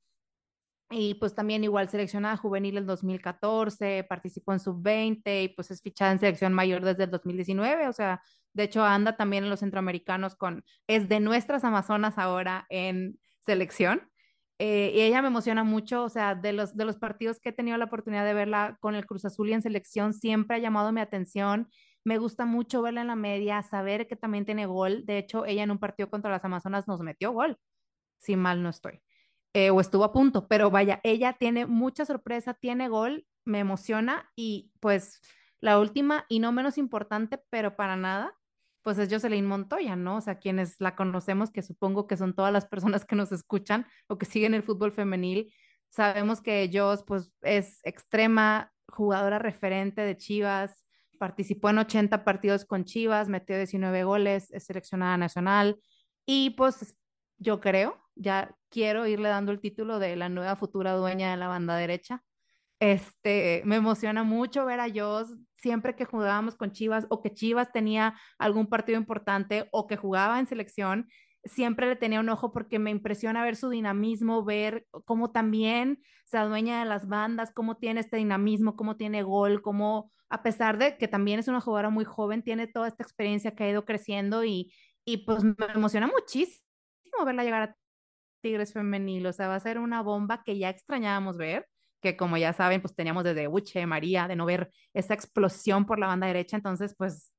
y 0.92 1.16
pues 1.16 1.34
también 1.34 1.64
igual 1.64 1.90
seleccionada 1.90 2.38
juvenil 2.38 2.78
en 2.78 2.86
2014, 2.86 4.04
participó 4.04 4.54
en 4.54 4.60
sub-20 4.60 5.44
y 5.44 5.48
pues 5.50 5.72
es 5.72 5.82
fichada 5.82 6.12
en 6.12 6.20
selección 6.20 6.54
mayor 6.54 6.84
desde 6.84 7.06
el 7.06 7.12
2019, 7.12 7.88
o 7.88 7.94
sea, 7.94 8.22
de 8.54 8.64
hecho 8.64 8.84
anda 8.84 9.16
también 9.18 9.44
en 9.44 9.50
los 9.50 9.62
centroamericanos 9.62 10.36
con, 10.36 10.64
es 10.88 11.10
de 11.10 11.20
nuestras 11.20 11.64
Amazonas 11.64 12.18
ahora 12.18 12.66
en 12.70 13.20
selección. 13.40 14.08
Eh, 14.64 14.92
y 14.94 15.02
ella 15.02 15.24
me 15.24 15.30
emociona 15.30 15.64
mucho, 15.64 16.04
o 16.04 16.10
sea, 16.10 16.36
de 16.36 16.54
los, 16.54 16.78
de 16.78 16.86
los 16.86 16.98
partidos 16.98 17.40
que 17.40 17.50
he 17.50 17.52
tenido 17.52 17.78
la 17.78 17.86
oportunidad 17.86 18.24
de 18.26 18.36
verla 18.36 18.78
con 18.80 18.94
el 18.94 19.08
Cruz 19.08 19.26
Azul 19.26 19.50
y 19.50 19.54
en 19.54 19.64
selección, 19.64 20.14
siempre 20.14 20.58
ha 20.58 20.60
llamado 20.60 20.92
mi 20.92 21.02
atención. 21.02 21.68
Me 22.04 22.20
gusta 22.20 22.46
mucho 22.46 22.84
verla 22.84 23.02
en 23.02 23.08
la 23.08 23.16
media, 23.16 23.64
saber 23.64 24.08
que 24.08 24.16
también 24.16 24.46
tiene 24.46 24.68
gol. 24.68 25.04
De 25.08 25.18
hecho, 25.18 25.46
ella 25.48 25.64
en 25.64 25.72
un 25.72 25.80
partido 25.80 26.12
contra 26.12 26.30
las 26.30 26.46
Amazonas 26.46 26.88
nos 26.88 27.00
metió 27.02 27.32
gol, 27.32 27.58
si 28.20 28.36
mal 28.36 28.62
no 28.62 28.70
estoy. 28.70 29.02
Eh, 29.54 29.70
o 29.70 29.82
estuvo 29.82 30.06
a 30.06 30.14
punto, 30.14 30.48
pero 30.48 30.72
vaya, 30.72 31.02
ella 31.04 31.34
tiene 31.34 31.66
mucha 31.66 32.06
sorpresa, 32.06 32.54
tiene 32.54 32.88
gol, 32.88 33.26
me 33.44 33.60
emociona 33.60 34.32
y 34.36 34.72
pues 34.80 35.20
la 35.60 35.78
última 35.80 36.26
y 36.30 36.40
no 36.40 36.54
menos 36.54 36.78
importante, 36.78 37.38
pero 37.50 37.76
para 37.76 37.98
nada, 37.98 38.34
pues 38.82 38.98
es 38.98 39.12
Jocelyn 39.12 39.46
Montoya, 39.46 39.96
¿no? 39.96 40.18
O 40.18 40.22
sea, 40.22 40.40
quienes 40.40 40.80
la 40.80 40.96
conocemos, 40.96 41.52
que 41.52 41.62
supongo 41.62 42.08
que 42.08 42.18
son 42.18 42.34
todas 42.34 42.54
las 42.54 42.66
personas 42.66 43.06
que 43.06 43.16
nos 43.16 43.32
escuchan 43.32 43.86
o 44.08 44.18
que 44.18 44.26
siguen 44.26 44.54
el 44.54 44.64
fútbol 44.64 44.94
femenil, 44.94 45.54
sabemos 45.90 46.42
que 46.42 46.62
ellos 46.62 47.04
pues 47.06 47.32
es 47.42 47.80
extrema 47.84 48.72
jugadora 48.88 49.38
referente 49.38 50.02
de 50.02 50.18
Chivas, 50.18 50.86
participó 51.20 51.70
en 51.70 51.80
80 51.80 52.24
partidos 52.24 52.66
con 52.66 52.86
Chivas, 52.86 53.30
metió 53.30 53.58
19 53.58 54.04
goles, 54.04 54.50
es 54.52 54.64
seleccionada 54.64 55.18
nacional 55.18 55.80
y 56.26 56.52
pues 56.52 56.96
yo 57.38 57.60
creo, 57.60 57.98
ya 58.22 58.56
quiero 58.70 59.08
irle 59.08 59.30
dando 59.30 59.52
el 59.52 59.60
título 59.60 60.00
de 60.00 60.16
la 60.16 60.30
nueva 60.30 60.56
futura 60.56 60.94
dueña 60.94 61.32
de 61.32 61.38
la 61.38 61.48
banda 61.48 61.76
derecha. 61.76 62.24
Este, 62.80 63.62
me 63.66 63.76
emociona 63.76 64.24
mucho 64.24 64.66
ver 64.66 64.80
a 64.80 64.88
Jos 64.90 65.38
siempre 65.56 65.96
que 65.96 66.06
jugábamos 66.06 66.56
con 66.56 66.72
Chivas 66.72 67.06
o 67.10 67.22
que 67.22 67.34
Chivas 67.34 67.72
tenía 67.72 68.16
algún 68.40 68.68
partido 68.68 68.98
importante 68.98 69.68
o 69.72 69.86
que 69.86 69.98
jugaba 69.98 70.40
en 70.40 70.48
selección, 70.48 71.08
siempre 71.44 71.88
le 71.88 71.96
tenía 71.96 72.20
un 72.20 72.30
ojo 72.30 72.52
porque 72.52 72.80
me 72.80 72.90
impresiona 72.90 73.44
ver 73.44 73.56
su 73.56 73.70
dinamismo, 73.70 74.44
ver 74.44 74.88
cómo 75.06 75.32
también 75.32 76.02
se 76.26 76.38
adueña 76.38 76.80
de 76.80 76.86
las 76.86 77.08
bandas, 77.08 77.52
cómo 77.54 77.78
tiene 77.78 78.00
este 78.00 78.18
dinamismo, 78.18 78.76
cómo 78.76 78.98
tiene 78.98 79.22
gol, 79.24 79.62
cómo 79.62 80.12
a 80.30 80.44
pesar 80.44 80.78
de 80.78 80.98
que 80.98 81.08
también 81.08 81.40
es 81.40 81.48
una 81.48 81.62
jugadora 81.62 81.90
muy 81.90 82.06
joven, 82.06 82.42
tiene 82.42 82.66
toda 82.68 82.88
esta 82.88 83.04
experiencia 83.04 83.54
que 83.54 83.66
ha 83.66 83.70
ido 83.70 83.86
creciendo 83.86 84.44
y, 84.44 84.74
y 85.04 85.18
pues 85.26 85.44
me 85.44 85.56
emociona 85.76 86.08
muchísimo 86.08 86.62
verla 87.26 87.44
llegar 87.44 87.62
a 87.64 87.78
Tigres 88.42 88.74
femenil, 88.74 89.26
o 89.28 89.34
sea, 89.34 89.48
va 89.48 89.56
a 89.56 89.60
ser 89.60 89.80
una 89.80 90.02
bomba 90.02 90.44
que 90.44 90.58
ya 90.58 90.70
extrañábamos 90.70 91.38
ver, 91.38 91.68
que 92.02 92.18
como 92.18 92.38
ya 92.38 92.54
saben, 92.54 92.82
pues 92.82 92.96
teníamos 92.96 93.24
desde 93.24 93.48
Uche, 93.48 93.86
María, 93.86 94.28
de 94.28 94.36
no 94.36 94.46
ver 94.46 94.72
esa 94.94 95.14
explosión 95.14 95.86
por 95.86 96.00
la 96.00 96.08
banda 96.08 96.28
derecha, 96.28 96.58
entonces, 96.58 96.96
pues, 96.98 97.34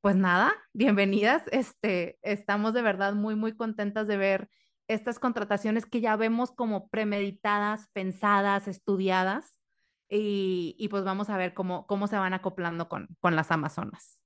pues 0.00 0.16
nada, 0.16 0.54
bienvenidas, 0.72 1.42
este, 1.50 2.18
estamos 2.22 2.74
de 2.74 2.82
verdad 2.82 3.14
muy, 3.14 3.34
muy 3.34 3.56
contentas 3.56 4.06
de 4.06 4.16
ver 4.16 4.48
estas 4.86 5.18
contrataciones 5.18 5.86
que 5.86 6.00
ya 6.00 6.14
vemos 6.16 6.52
como 6.52 6.88
premeditadas, 6.88 7.88
pensadas, 7.92 8.68
estudiadas, 8.68 9.58
y, 10.08 10.76
y 10.78 10.88
pues 10.88 11.04
vamos 11.04 11.30
a 11.30 11.36
ver 11.36 11.54
cómo, 11.54 11.86
cómo 11.86 12.06
se 12.06 12.16
van 12.16 12.34
acoplando 12.34 12.88
con, 12.88 13.08
con 13.20 13.34
las 13.34 13.50
Amazonas. 13.50 14.20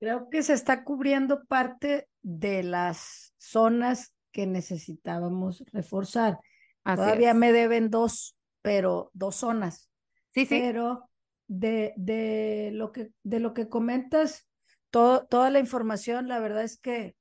Creo 0.00 0.28
que 0.30 0.42
se 0.42 0.52
está 0.52 0.84
cubriendo 0.84 1.44
parte 1.46 2.08
de 2.22 2.62
las 2.62 3.32
zonas 3.38 4.14
que 4.38 4.46
necesitábamos 4.46 5.64
reforzar. 5.72 6.38
Todavía 6.84 7.34
me 7.34 7.50
deben 7.50 7.90
dos, 7.90 8.36
pero 8.62 9.10
dos 9.12 9.34
zonas. 9.34 9.90
Sí, 10.30 10.46
sí. 10.46 10.60
Pero 10.60 11.10
de, 11.48 11.92
de, 11.96 12.70
lo, 12.72 12.92
que, 12.92 13.10
de 13.24 13.40
lo 13.40 13.52
que 13.52 13.68
comentas, 13.68 14.46
todo, 14.90 15.26
toda 15.26 15.50
la 15.50 15.58
información, 15.58 16.28
la 16.28 16.38
verdad 16.38 16.62
es 16.62 16.78
que 16.78 17.16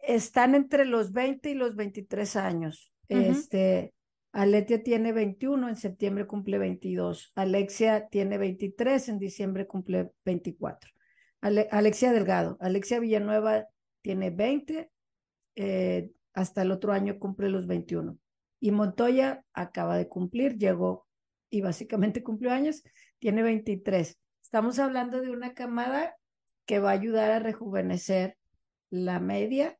están 0.00 0.54
entre 0.54 0.84
los 0.84 1.12
20 1.12 1.48
y 1.48 1.54
los 1.54 1.76
23 1.76 2.36
años. 2.36 2.92
Este, 3.08 3.94
Aletia 4.32 4.82
tiene 4.82 5.12
21, 5.12 5.66
en 5.66 5.76
septiembre 5.76 6.26
cumple 6.26 6.58
22. 6.58 7.32
Alexia 7.36 8.06
tiene 8.08 8.36
23, 8.36 9.08
en 9.08 9.18
diciembre 9.18 9.66
cumple 9.66 10.10
24. 10.26 10.90
Alexia 11.40 12.12
Delgado. 12.12 12.58
Alexia 12.60 13.00
Villanueva 13.00 13.64
tiene 14.02 14.28
20, 14.28 14.90
eh, 15.56 16.10
hasta 16.32 16.62
el 16.62 16.70
otro 16.70 16.92
año 16.92 17.18
cumple 17.18 17.48
los 17.48 17.66
21. 17.66 18.18
Y 18.60 18.70
Montoya 18.72 19.44
acaba 19.52 19.96
de 19.96 20.08
cumplir, 20.08 20.58
llegó 20.58 21.06
y 21.50 21.60
básicamente 21.60 22.22
cumplió 22.24 22.52
años, 22.52 22.82
tiene 23.18 23.42
23. 23.42 24.18
Estamos 24.42 24.78
hablando 24.78 25.20
de 25.20 25.30
una 25.30 25.54
camada 25.54 26.14
que 26.66 26.78
va 26.78 26.90
a 26.90 26.94
ayudar 26.94 27.30
a 27.30 27.38
rejuvenecer 27.38 28.36
la 28.90 29.20
media, 29.20 29.78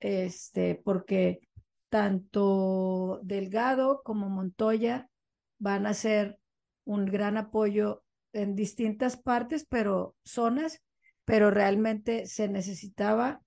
este, 0.00 0.80
porque 0.84 1.40
tanto 1.88 3.20
Delgado 3.22 4.02
como 4.02 4.28
Montoya 4.28 5.08
van 5.58 5.86
a 5.86 5.94
ser 5.94 6.38
un 6.84 7.06
gran 7.06 7.36
apoyo 7.36 8.02
en 8.32 8.56
distintas 8.56 9.16
partes, 9.16 9.66
pero 9.68 10.16
zonas, 10.24 10.80
pero 11.24 11.50
realmente 11.50 12.26
se 12.26 12.48
necesitaba. 12.48 13.42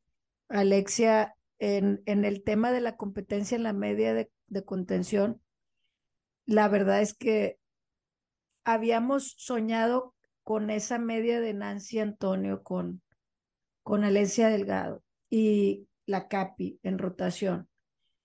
Alexia 0.47 1.34
en, 1.60 2.01
en 2.06 2.26
el 2.26 2.43
tema 2.43 2.72
de 2.72 2.82
la 2.82 2.97
competencia 2.97 3.56
en 3.56 3.64
la 3.64 3.74
media 3.74 4.14
de, 4.14 4.30
contención, 4.66 5.41
la 6.45 6.68
verdad 6.68 7.01
es 7.01 7.14
que 7.14 7.58
habíamos 8.64 9.36
soñado 9.38 10.14
con 10.43 10.70
esa 10.70 10.97
media 10.97 11.41
de 11.41 11.53
Nancy 11.53 11.99
Antonio, 11.99 12.64
con, 12.64 13.01
con 13.84 14.03
Alencia 14.03 14.49
Delgado 14.49 15.03
y 15.30 15.88
la 16.06 16.28
Capi 16.28 16.80
en 16.84 16.99
rotación. 16.99 17.68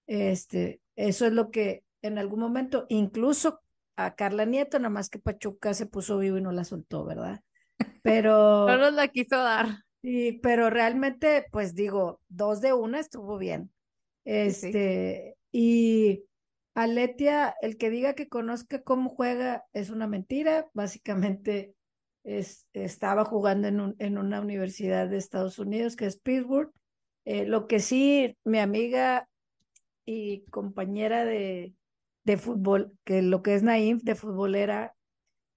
Este, 0.07 0.81
eso 0.97 1.26
es 1.26 1.33
lo 1.33 1.51
que 1.51 1.85
en 2.03 2.18
algún 2.18 2.41
momento, 2.41 2.87
incluso 2.89 3.61
a 3.97 4.14
Carla 4.14 4.45
Nieto, 4.45 4.78
nada 4.78 4.91
más 4.91 5.09
que 5.09 5.18
Pachuca 5.18 5.74
se 5.74 5.87
puso 5.87 6.18
vivo 6.18 6.39
y 6.39 6.43
no 6.43 6.53
la 6.53 6.64
soltó, 6.64 7.05
¿verdad? 7.05 7.43
Pero... 8.03 8.66
no 8.66 8.76
nos 8.76 8.93
la 8.95 9.09
quiso 9.09 9.37
dar. 9.37 9.85
Sí, 10.03 10.40
pero 10.42 10.70
realmente, 10.70 11.44
pues 11.53 11.74
digo, 11.74 12.20
dos 12.28 12.61
de 12.62 12.72
una 12.72 13.01
estuvo 13.01 13.36
bien. 13.36 13.70
Este, 14.24 15.36
y 15.53 16.24
Aletia, 16.74 17.55
el 17.61 17.76
que 17.76 17.90
diga 17.90 18.14
que 18.14 18.28
conozca 18.28 18.82
cómo 18.82 19.11
juega 19.11 19.64
es 19.74 19.90
una 19.90 20.07
mentira. 20.07 20.70
Básicamente 20.72 21.74
es, 22.24 22.66
estaba 22.72 23.24
jugando 23.26 23.68
en, 23.68 23.80
un, 23.80 23.96
en 23.98 24.16
una 24.18 24.40
universidad 24.40 25.09
de 25.09 25.18
Estados 25.18 25.59
Unidos 25.59 25.96
que 25.96 26.07
es 26.07 26.18
Pittsburgh. 26.18 26.72
Eh, 27.26 27.44
lo 27.46 27.66
que 27.66 27.80
sí, 27.80 28.38
mi 28.44 28.59
amiga 28.59 29.28
y 30.05 30.44
compañera 30.46 31.24
de, 31.24 31.74
de 32.24 32.36
fútbol, 32.38 32.96
que 33.05 33.22
lo 33.22 33.42
que 33.42 33.55
es 33.55 33.62
Naim, 33.62 33.98
de 33.98 34.14
futbolera, 34.14 34.94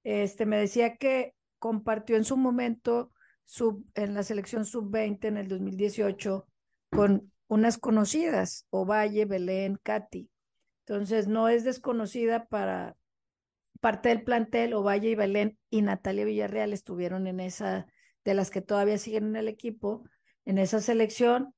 este, 0.04 0.46
me 0.48 0.58
decía 0.58 0.98
que 0.98 1.36
compartió 1.60 2.18
en 2.18 2.26
su 2.26 2.38
momento 2.38 3.13
sub, 3.46 3.86
en 3.96 4.14
la 4.14 4.24
selección 4.24 4.66
sub-20 4.66 5.26
en 5.26 5.38
el 5.38 5.48
2018 5.48 6.48
con 6.90 7.32
unas 7.48 7.78
conocidas, 7.78 8.66
Ovalle, 8.70 9.26
Belén, 9.26 9.80
Katy. 9.82 10.30
Entonces, 10.86 11.28
no 11.28 11.50
es 11.50 11.64
desconocida 11.64 12.46
para 12.46 12.96
parte 13.80 14.10
del 14.10 14.24
plantel, 14.24 14.74
Ovalle 14.74 15.10
y 15.10 15.16
Belén 15.16 15.58
y 15.70 15.82
Natalia 15.82 16.26
Villarreal 16.26 16.74
estuvieron 16.74 17.28
en 17.28 17.40
esa, 17.40 17.86
de 18.24 18.34
las 18.34 18.50
que 18.50 18.62
todavía 18.62 18.98
siguen 18.98 19.26
en 19.28 19.36
el 19.36 19.48
equipo, 19.48 20.04
en 20.46 20.58
esa 20.58 20.80
selección. 20.80 21.54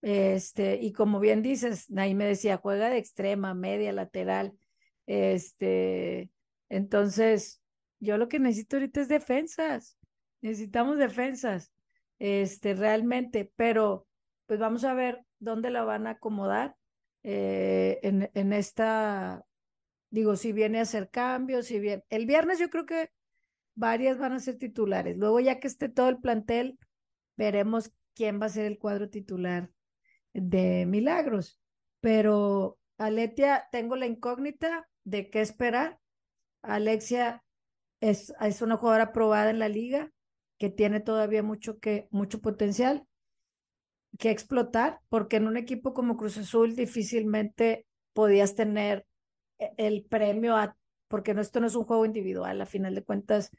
Este, 0.00 0.76
y 0.80 0.92
como 0.92 1.18
bien 1.18 1.42
dices, 1.42 1.86
ahí 1.96 2.14
me 2.14 2.26
decía, 2.26 2.58
juega 2.58 2.90
de 2.90 2.98
extrema, 2.98 3.54
media, 3.54 3.92
lateral. 3.92 4.52
Este, 5.06 6.30
entonces, 6.68 7.60
yo 8.00 8.18
lo 8.18 8.28
que 8.28 8.38
necesito 8.38 8.76
ahorita 8.76 9.00
es 9.00 9.08
defensas. 9.08 9.98
Necesitamos 10.44 10.98
defensas. 10.98 11.72
Este, 12.18 12.74
realmente, 12.74 13.50
pero 13.56 14.06
pues 14.44 14.60
vamos 14.60 14.84
a 14.84 14.92
ver 14.92 15.24
dónde 15.38 15.70
la 15.70 15.84
van 15.84 16.06
a 16.06 16.10
acomodar 16.10 16.76
eh, 17.22 17.98
en, 18.02 18.30
en 18.34 18.52
esta, 18.52 19.42
digo, 20.10 20.36
si 20.36 20.52
viene 20.52 20.80
a 20.80 20.82
hacer 20.82 21.08
cambios, 21.08 21.64
si 21.64 21.80
bien, 21.80 22.04
el 22.10 22.26
viernes 22.26 22.58
yo 22.58 22.68
creo 22.68 22.84
que 22.84 23.10
varias 23.74 24.18
van 24.18 24.34
a 24.34 24.38
ser 24.38 24.58
titulares. 24.58 25.16
Luego 25.16 25.40
ya 25.40 25.60
que 25.60 25.66
esté 25.66 25.88
todo 25.88 26.10
el 26.10 26.18
plantel, 26.18 26.78
veremos 27.38 27.90
quién 28.14 28.38
va 28.38 28.46
a 28.46 28.50
ser 28.50 28.66
el 28.66 28.78
cuadro 28.78 29.08
titular 29.08 29.70
de 30.34 30.84
Milagros. 30.84 31.58
Pero 32.00 32.78
Aletia, 32.98 33.66
tengo 33.72 33.96
la 33.96 34.04
incógnita 34.04 34.86
de 35.04 35.30
qué 35.30 35.40
esperar. 35.40 35.98
Alexia 36.60 37.42
es, 38.00 38.34
es 38.40 38.60
una 38.60 38.76
jugadora 38.76 39.10
probada 39.10 39.48
en 39.48 39.58
la 39.58 39.70
liga 39.70 40.10
que 40.58 40.70
tiene 40.70 41.00
todavía 41.00 41.42
mucho, 41.42 41.78
que, 41.78 42.08
mucho 42.10 42.40
potencial 42.40 43.06
que 44.18 44.30
explotar, 44.30 45.00
porque 45.08 45.36
en 45.36 45.46
un 45.46 45.56
equipo 45.56 45.92
como 45.92 46.16
Cruz 46.16 46.38
Azul 46.38 46.76
difícilmente 46.76 47.86
podías 48.12 48.54
tener 48.54 49.06
e, 49.58 49.72
el 49.76 50.04
premio 50.04 50.56
a, 50.56 50.76
porque 51.08 51.34
no, 51.34 51.40
esto 51.40 51.60
no 51.60 51.66
es 51.66 51.74
un 51.74 51.84
juego 51.84 52.06
individual, 52.06 52.60
a 52.60 52.66
final 52.66 52.94
de 52.94 53.02
cuentas, 53.02 53.50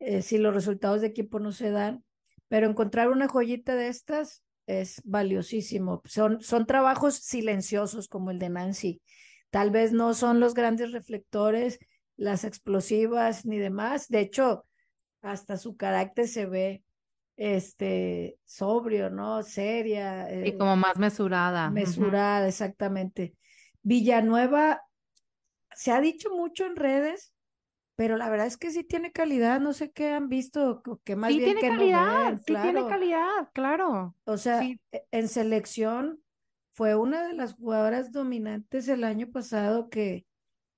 eh, 0.00 0.22
si 0.22 0.38
los 0.38 0.54
resultados 0.54 1.00
de 1.00 1.06
equipo 1.08 1.38
no 1.38 1.52
se 1.52 1.70
dan, 1.70 2.04
pero 2.48 2.68
encontrar 2.68 3.10
una 3.10 3.28
joyita 3.28 3.76
de 3.76 3.88
estas 3.88 4.42
es 4.66 5.00
valiosísimo. 5.04 6.02
Son, 6.04 6.40
son 6.40 6.66
trabajos 6.66 7.14
silenciosos 7.16 8.08
como 8.08 8.30
el 8.30 8.38
de 8.38 8.48
Nancy. 8.48 9.02
Tal 9.50 9.70
vez 9.70 9.92
no 9.92 10.14
son 10.14 10.40
los 10.40 10.54
grandes 10.54 10.92
reflectores, 10.92 11.78
las 12.16 12.44
explosivas 12.44 13.44
ni 13.46 13.58
demás. 13.58 14.08
De 14.08 14.20
hecho, 14.20 14.66
hasta 15.22 15.56
su 15.56 15.76
carácter 15.76 16.28
se 16.28 16.46
ve 16.46 16.82
este 17.36 18.38
sobrio, 18.44 19.10
¿no? 19.10 19.42
Seria. 19.42 20.28
y 20.30 20.50
eh, 20.50 20.58
como 20.58 20.76
más 20.76 20.98
mesurada. 20.98 21.70
Mesurada, 21.70 22.46
exactamente. 22.46 23.34
Villanueva, 23.82 24.82
se 25.74 25.92
ha 25.92 26.00
dicho 26.00 26.30
mucho 26.30 26.66
en 26.66 26.76
redes, 26.76 27.32
pero 27.96 28.16
la 28.16 28.28
verdad 28.28 28.46
es 28.46 28.56
que 28.56 28.70
sí 28.70 28.84
tiene 28.84 29.12
calidad, 29.12 29.60
no 29.60 29.72
sé 29.72 29.90
qué 29.90 30.10
han 30.10 30.28
visto, 30.28 30.82
que 31.04 31.16
más 31.16 31.30
sí 31.30 31.38
bien 31.38 31.58
tiene 31.58 31.60
que 31.60 31.68
calidad, 31.68 32.32
no 32.32 32.38
sí 32.38 32.54
tiene 32.62 32.86
calidad, 32.86 33.50
claro. 33.52 34.14
O 34.24 34.36
sea, 34.36 34.62
e, 34.62 34.78
en 35.10 35.28
selección 35.28 36.22
fue 36.72 36.94
una 36.94 37.26
de 37.26 37.34
las 37.34 37.54
jugadoras 37.54 38.12
dominantes 38.12 38.88
el 38.88 39.04
año 39.04 39.30
pasado 39.30 39.88
que, 39.88 40.26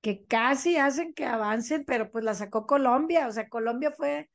que 0.01 0.24
casi 0.24 0.76
hacen 0.76 1.14
que 1.14 1.24
avancen, 1.24 1.84
pero 1.84 2.11
pues 2.11 2.24
la 2.24 2.34
sacó 2.34 2.66
Colombia, 2.66 3.28
o 3.28 3.32
sea, 3.32 3.49
Colombia 3.49 3.92
fue 3.92 4.28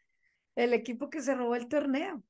el 0.56 0.74
equipo 0.74 1.10
que 1.10 1.22
se 1.22 1.36
robó 1.36 1.56
el 1.56 1.68
torneo. 1.68 2.24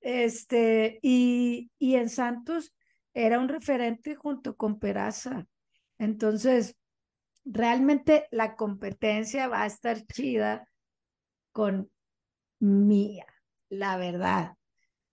Este, 0.00 0.98
y, 1.02 1.70
y 1.78 1.94
en 1.96 2.08
Santos 2.08 2.72
era 3.14 3.38
un 3.38 3.48
referente 3.48 4.14
junto 4.14 4.56
con 4.56 4.78
Peraza. 4.78 5.46
Entonces, 5.98 6.76
realmente 7.44 8.26
la 8.30 8.56
competencia 8.56 9.48
va 9.48 9.62
a 9.62 9.66
estar 9.66 10.04
chida 10.06 10.68
con 11.52 11.90
Mía, 12.58 13.26
la 13.68 13.96
verdad. 13.96 14.56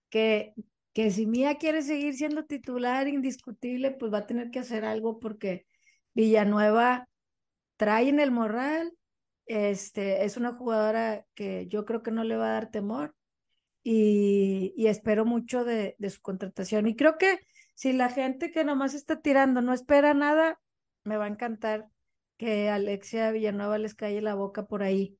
Que, 0.09 0.53
que 0.93 1.11
si 1.11 1.25
Mía 1.25 1.55
quiere 1.55 1.81
seguir 1.81 2.15
siendo 2.15 2.45
titular 2.45 3.07
indiscutible, 3.07 3.91
pues 3.91 4.11
va 4.11 4.19
a 4.19 4.27
tener 4.27 4.51
que 4.51 4.59
hacer 4.59 4.83
algo 4.85 5.19
porque 5.19 5.65
Villanueva 6.13 7.07
trae 7.77 8.09
en 8.09 8.19
el 8.19 8.31
moral, 8.31 8.93
este, 9.51 10.25
es 10.25 10.37
una 10.37 10.53
jugadora 10.53 11.25
que 11.35 11.67
yo 11.67 11.85
creo 11.85 12.03
que 12.03 12.11
no 12.11 12.23
le 12.23 12.37
va 12.37 12.47
a 12.47 12.53
dar 12.53 12.71
temor 12.71 13.15
y, 13.83 14.73
y 14.75 14.87
espero 14.87 15.25
mucho 15.25 15.63
de, 15.63 15.95
de, 15.97 16.09
su 16.09 16.21
contratación. 16.21 16.87
Y 16.87 16.95
creo 16.95 17.17
que 17.17 17.39
si 17.73 17.93
la 17.93 18.09
gente 18.09 18.51
que 18.51 18.63
nomás 18.63 18.93
está 18.93 19.21
tirando 19.21 19.61
no 19.61 19.73
espera 19.73 20.13
nada, 20.13 20.59
me 21.03 21.17
va 21.17 21.25
a 21.25 21.29
encantar 21.29 21.87
que 22.37 22.69
Alexia 22.69 23.31
Villanueva 23.31 23.77
les 23.77 23.95
calle 23.95 24.21
la 24.21 24.35
boca 24.35 24.65
por 24.65 24.83
ahí. 24.83 25.17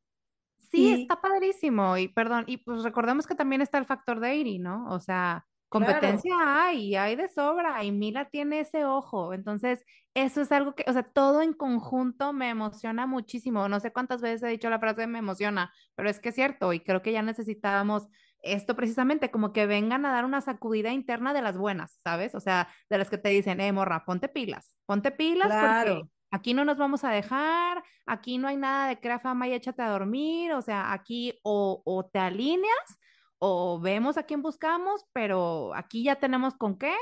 Sí, 0.71 1.01
está 1.01 1.19
padrísimo. 1.19 1.97
Y 1.97 2.07
perdón, 2.07 2.45
y 2.47 2.57
pues 2.57 2.83
recordemos 2.83 3.27
que 3.27 3.35
también 3.35 3.61
está 3.61 3.77
el 3.77 3.85
factor 3.85 4.19
de 4.19 4.35
Iri, 4.35 4.59
¿no? 4.59 4.89
O 4.89 4.99
sea, 4.99 5.45
Competencia 5.71 6.35
hay, 6.37 6.97
hay 6.97 7.15
de 7.15 7.29
sobra, 7.29 7.81
y 7.81 7.93
Mila 7.93 8.25
tiene 8.25 8.59
ese 8.59 8.83
ojo. 8.83 9.33
Entonces, 9.33 9.85
eso 10.13 10.41
es 10.41 10.51
algo 10.51 10.75
que, 10.75 10.83
o 10.85 10.91
sea, 10.91 11.03
todo 11.03 11.41
en 11.41 11.53
conjunto 11.53 12.33
me 12.33 12.49
emociona 12.49 13.07
muchísimo. 13.07 13.69
No 13.69 13.79
sé 13.79 13.93
cuántas 13.93 14.21
veces 14.21 14.43
he 14.43 14.47
dicho 14.47 14.69
la 14.69 14.79
frase 14.79 15.07
me 15.07 15.19
emociona, 15.19 15.71
pero 15.95 16.09
es 16.09 16.19
que 16.19 16.29
es 16.29 16.35
cierto, 16.35 16.73
y 16.73 16.81
creo 16.81 17.01
que 17.01 17.13
ya 17.13 17.21
necesitábamos 17.21 18.09
esto 18.41 18.75
precisamente, 18.75 19.31
como 19.31 19.53
que 19.53 19.65
vengan 19.65 20.05
a 20.05 20.11
dar 20.11 20.25
una 20.25 20.41
sacudida 20.41 20.91
interna 20.91 21.33
de 21.33 21.41
las 21.41 21.57
buenas, 21.57 21.97
¿sabes? 22.03 22.35
O 22.35 22.41
sea, 22.41 22.67
de 22.89 22.97
las 22.97 23.09
que 23.09 23.17
te 23.17 23.29
dicen, 23.29 23.61
eh, 23.61 23.71
morra, 23.71 24.03
ponte 24.03 24.27
pilas, 24.27 24.75
ponte 24.85 25.11
pilas 25.11 25.47
porque 25.47 26.01
aquí 26.31 26.53
no 26.53 26.65
nos 26.65 26.77
vamos 26.77 27.05
a 27.05 27.11
dejar, 27.11 27.81
aquí 28.05 28.39
no 28.39 28.49
hay 28.49 28.57
nada 28.57 28.89
de 28.89 28.99
crea 28.99 29.19
fama 29.19 29.47
y 29.47 29.53
échate 29.53 29.83
a 29.83 29.89
dormir, 29.89 30.51
o 30.51 30.61
sea, 30.61 30.91
aquí 30.91 31.39
o, 31.43 31.81
o 31.85 32.05
te 32.07 32.19
alineas 32.19 32.99
o 33.43 33.79
vemos 33.79 34.17
a 34.17 34.23
quién 34.23 34.43
buscamos, 34.43 35.07
pero 35.13 35.73
aquí 35.73 36.03
ya 36.03 36.19
tenemos 36.19 36.53
con 36.53 36.77
qué 36.77 36.95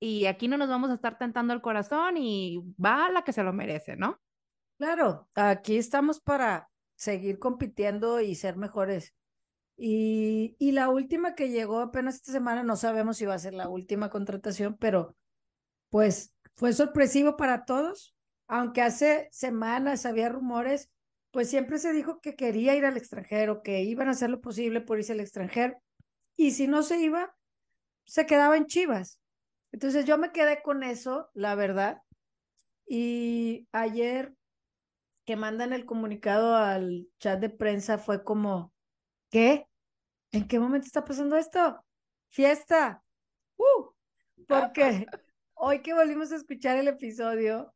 y 0.00 0.26
aquí 0.26 0.48
no 0.48 0.56
nos 0.58 0.68
vamos 0.68 0.90
a 0.90 0.94
estar 0.94 1.18
tentando 1.18 1.54
el 1.54 1.60
corazón 1.62 2.16
y 2.16 2.58
va 2.84 3.08
la 3.10 3.22
que 3.22 3.32
se 3.32 3.44
lo 3.44 3.52
merece, 3.52 3.94
¿no? 3.96 4.20
Claro, 4.76 5.28
aquí 5.36 5.76
estamos 5.76 6.18
para 6.18 6.68
seguir 6.96 7.38
compitiendo 7.38 8.20
y 8.20 8.34
ser 8.34 8.56
mejores. 8.56 9.14
Y, 9.76 10.56
y 10.58 10.72
la 10.72 10.88
última 10.88 11.36
que 11.36 11.50
llegó 11.50 11.78
apenas 11.78 12.16
esta 12.16 12.32
semana, 12.32 12.64
no 12.64 12.74
sabemos 12.74 13.16
si 13.16 13.26
va 13.26 13.34
a 13.34 13.38
ser 13.38 13.54
la 13.54 13.68
última 13.68 14.10
contratación, 14.10 14.76
pero 14.80 15.16
pues 15.90 16.34
fue 16.56 16.72
sorpresivo 16.72 17.36
para 17.36 17.64
todos, 17.64 18.16
aunque 18.48 18.82
hace 18.82 19.28
semanas 19.30 20.06
había 20.06 20.28
rumores 20.28 20.90
pues 21.38 21.50
siempre 21.50 21.78
se 21.78 21.92
dijo 21.92 22.20
que 22.20 22.34
quería 22.34 22.74
ir 22.74 22.84
al 22.84 22.96
extranjero, 22.96 23.62
que 23.62 23.82
iban 23.82 24.08
a 24.08 24.10
hacer 24.10 24.28
lo 24.28 24.40
posible 24.40 24.80
por 24.80 24.98
irse 24.98 25.12
al 25.12 25.20
extranjero. 25.20 25.80
Y 26.34 26.50
si 26.50 26.66
no 26.66 26.82
se 26.82 26.98
iba, 26.98 27.32
se 28.06 28.26
quedaba 28.26 28.56
en 28.56 28.66
Chivas. 28.66 29.20
Entonces 29.70 30.04
yo 30.04 30.18
me 30.18 30.32
quedé 30.32 30.62
con 30.62 30.82
eso, 30.82 31.30
la 31.34 31.54
verdad. 31.54 32.02
Y 32.88 33.68
ayer 33.70 34.34
que 35.24 35.36
mandan 35.36 35.72
el 35.72 35.86
comunicado 35.86 36.56
al 36.56 37.06
chat 37.20 37.38
de 37.38 37.50
prensa 37.50 37.98
fue 37.98 38.24
como, 38.24 38.72
¿qué? 39.30 39.68
¿En 40.32 40.48
qué 40.48 40.58
momento 40.58 40.88
está 40.88 41.04
pasando 41.04 41.36
esto? 41.36 41.84
Fiesta. 42.30 43.04
Uh, 43.58 43.92
porque 44.48 45.06
hoy 45.54 45.82
que 45.82 45.94
volvimos 45.94 46.32
a 46.32 46.36
escuchar 46.36 46.78
el 46.78 46.88
episodio, 46.88 47.72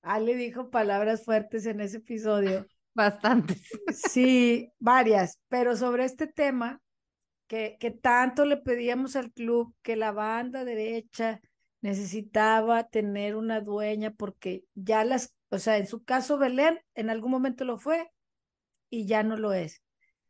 Ale 0.00 0.34
dijo 0.34 0.70
palabras 0.70 1.26
fuertes 1.26 1.66
en 1.66 1.82
ese 1.82 1.98
episodio 1.98 2.66
Bastantes. 2.94 3.62
Sí, 4.10 4.72
varias, 4.78 5.38
pero 5.48 5.76
sobre 5.76 6.04
este 6.04 6.26
tema 6.26 6.80
que, 7.46 7.76
que 7.80 7.90
tanto 7.90 8.44
le 8.44 8.56
pedíamos 8.56 9.16
al 9.16 9.32
club 9.32 9.74
que 9.82 9.96
la 9.96 10.12
banda 10.12 10.64
derecha 10.64 11.40
necesitaba 11.80 12.84
tener 12.84 13.36
una 13.36 13.60
dueña 13.60 14.12
porque 14.12 14.64
ya 14.74 15.04
las, 15.04 15.34
o 15.50 15.58
sea, 15.58 15.76
en 15.78 15.86
su 15.86 16.04
caso 16.04 16.38
Belén 16.38 16.80
en 16.94 17.10
algún 17.10 17.30
momento 17.30 17.64
lo 17.64 17.78
fue 17.78 18.10
y 18.88 19.06
ya 19.06 19.22
no 19.22 19.36
lo 19.36 19.52
es. 19.52 19.82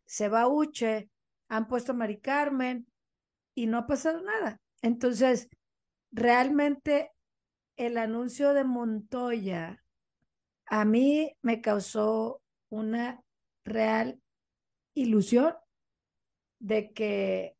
Se 0.06 0.28
va 0.28 0.48
Uche, 0.48 1.10
han 1.48 1.68
puesto 1.68 1.92
a 1.92 1.94
Mari 1.94 2.20
Carmen 2.20 2.86
y 3.54 3.66
no 3.66 3.78
ha 3.78 3.86
pasado 3.86 4.22
nada. 4.22 4.60
Entonces, 4.80 5.48
realmente 6.10 7.12
el 7.76 7.98
anuncio 7.98 8.54
de 8.54 8.64
Montoya 8.64 9.82
a 10.66 10.84
mí 10.84 11.36
me 11.42 11.60
causó 11.60 12.41
una 12.72 13.22
real 13.64 14.20
ilusión 14.94 15.54
de 16.58 16.92
que 16.92 17.56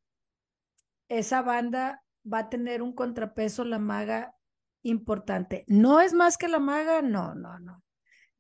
esa 1.09 1.43
banda 1.43 2.03
va 2.31 2.39
a 2.41 2.49
tener 2.49 2.83
un 2.83 2.95
contrapeso, 2.95 3.65
la 3.65 3.79
maga, 3.79 4.35
importante. 4.83 5.65
No 5.69 6.01
es 6.01 6.15
más 6.15 6.39
que 6.39 6.49
la 6.49 6.59
maga, 6.59 7.03
no, 7.03 7.35
no, 7.35 7.59
no. 7.59 7.83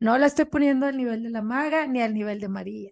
No 0.01 0.19
la 0.19 0.27
estoy 0.27 0.47
poniendo 0.47 0.87
al 0.87 0.97
nivel 0.97 1.23
de 1.23 1.31
la 1.31 1.43
maga 1.43 1.87
ni 1.87 2.01
al 2.01 2.15
nivel 2.15 2.41
de 2.41 2.49
María. 2.49 2.91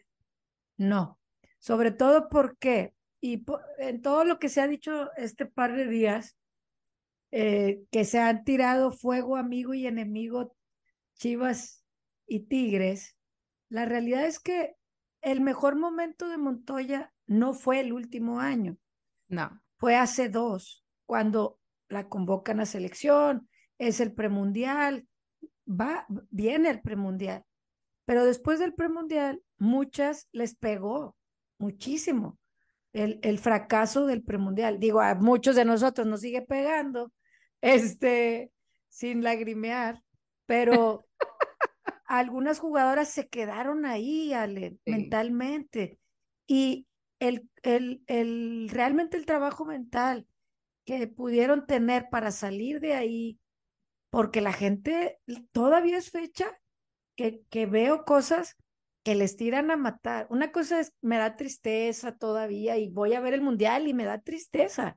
No. 0.76 1.18
Sobre 1.58 1.90
todo 1.90 2.28
porque, 2.28 2.94
y 3.20 3.44
en 3.78 4.02
todo 4.02 4.24
lo 4.24 4.38
que 4.38 4.48
se 4.48 4.60
ha 4.60 4.68
dicho 4.68 5.10
este 5.16 5.46
par 5.46 5.74
de 5.74 5.88
días, 5.88 6.36
eh, 7.32 7.82
que 7.90 8.04
se 8.04 8.18
han 8.18 8.44
tirado 8.44 8.92
fuego 8.92 9.36
amigo 9.36 9.72
y 9.74 9.86
enemigo 9.86 10.54
Chivas 11.14 11.84
y 12.26 12.40
Tigres, 12.40 13.16
la 13.70 13.86
realidad 13.86 14.26
es 14.26 14.38
que 14.38 14.76
el 15.22 15.40
mejor 15.40 15.76
momento 15.76 16.28
de 16.28 16.38
Montoya 16.38 17.12
no 17.26 17.54
fue 17.54 17.80
el 17.80 17.92
último 17.92 18.40
año. 18.40 18.76
No. 19.28 19.62
Fue 19.78 19.96
hace 19.96 20.28
dos, 20.28 20.84
cuando 21.06 21.58
la 21.88 22.08
convocan 22.08 22.60
a 22.60 22.66
selección, 22.66 23.48
es 23.78 24.00
el 24.00 24.12
premundial, 24.12 25.06
va, 25.66 26.06
viene 26.30 26.68
el 26.68 26.80
premundial. 26.82 27.44
Pero 28.04 28.24
después 28.24 28.58
del 28.58 28.74
premundial, 28.74 29.42
muchas 29.56 30.28
les 30.32 30.54
pegó 30.54 31.16
muchísimo 31.58 32.38
el, 32.92 33.20
el 33.22 33.38
fracaso 33.38 34.06
del 34.06 34.22
premundial. 34.22 34.80
Digo, 34.80 35.00
a 35.00 35.14
muchos 35.14 35.54
de 35.56 35.64
nosotros 35.64 36.06
nos 36.06 36.20
sigue 36.20 36.42
pegando, 36.42 37.12
este, 37.60 38.50
sin 38.88 39.22
lagrimear, 39.22 40.02
pero 40.46 41.06
algunas 42.10 42.58
jugadoras 42.58 43.08
se 43.08 43.28
quedaron 43.28 43.86
ahí, 43.86 44.32
Ale, 44.32 44.76
mentalmente. 44.84 46.00
Y 46.44 46.88
el, 47.20 47.48
el, 47.62 48.02
el, 48.08 48.68
realmente 48.68 49.16
el 49.16 49.26
trabajo 49.26 49.64
mental 49.64 50.26
que 50.84 51.06
pudieron 51.06 51.66
tener 51.68 52.08
para 52.10 52.32
salir 52.32 52.80
de 52.80 52.94
ahí, 52.94 53.38
porque 54.10 54.40
la 54.40 54.52
gente 54.52 55.20
todavía 55.52 55.98
es 55.98 56.10
fecha 56.10 56.58
que, 57.14 57.42
que 57.48 57.66
veo 57.66 58.04
cosas 58.04 58.56
que 59.04 59.14
les 59.14 59.36
tiran 59.36 59.70
a 59.70 59.76
matar. 59.76 60.26
Una 60.30 60.50
cosa 60.50 60.80
es, 60.80 60.92
me 61.00 61.16
da 61.16 61.36
tristeza 61.36 62.16
todavía 62.16 62.76
y 62.76 62.88
voy 62.88 63.14
a 63.14 63.20
ver 63.20 63.34
el 63.34 63.42
mundial 63.42 63.86
y 63.86 63.94
me 63.94 64.04
da 64.04 64.20
tristeza. 64.20 64.96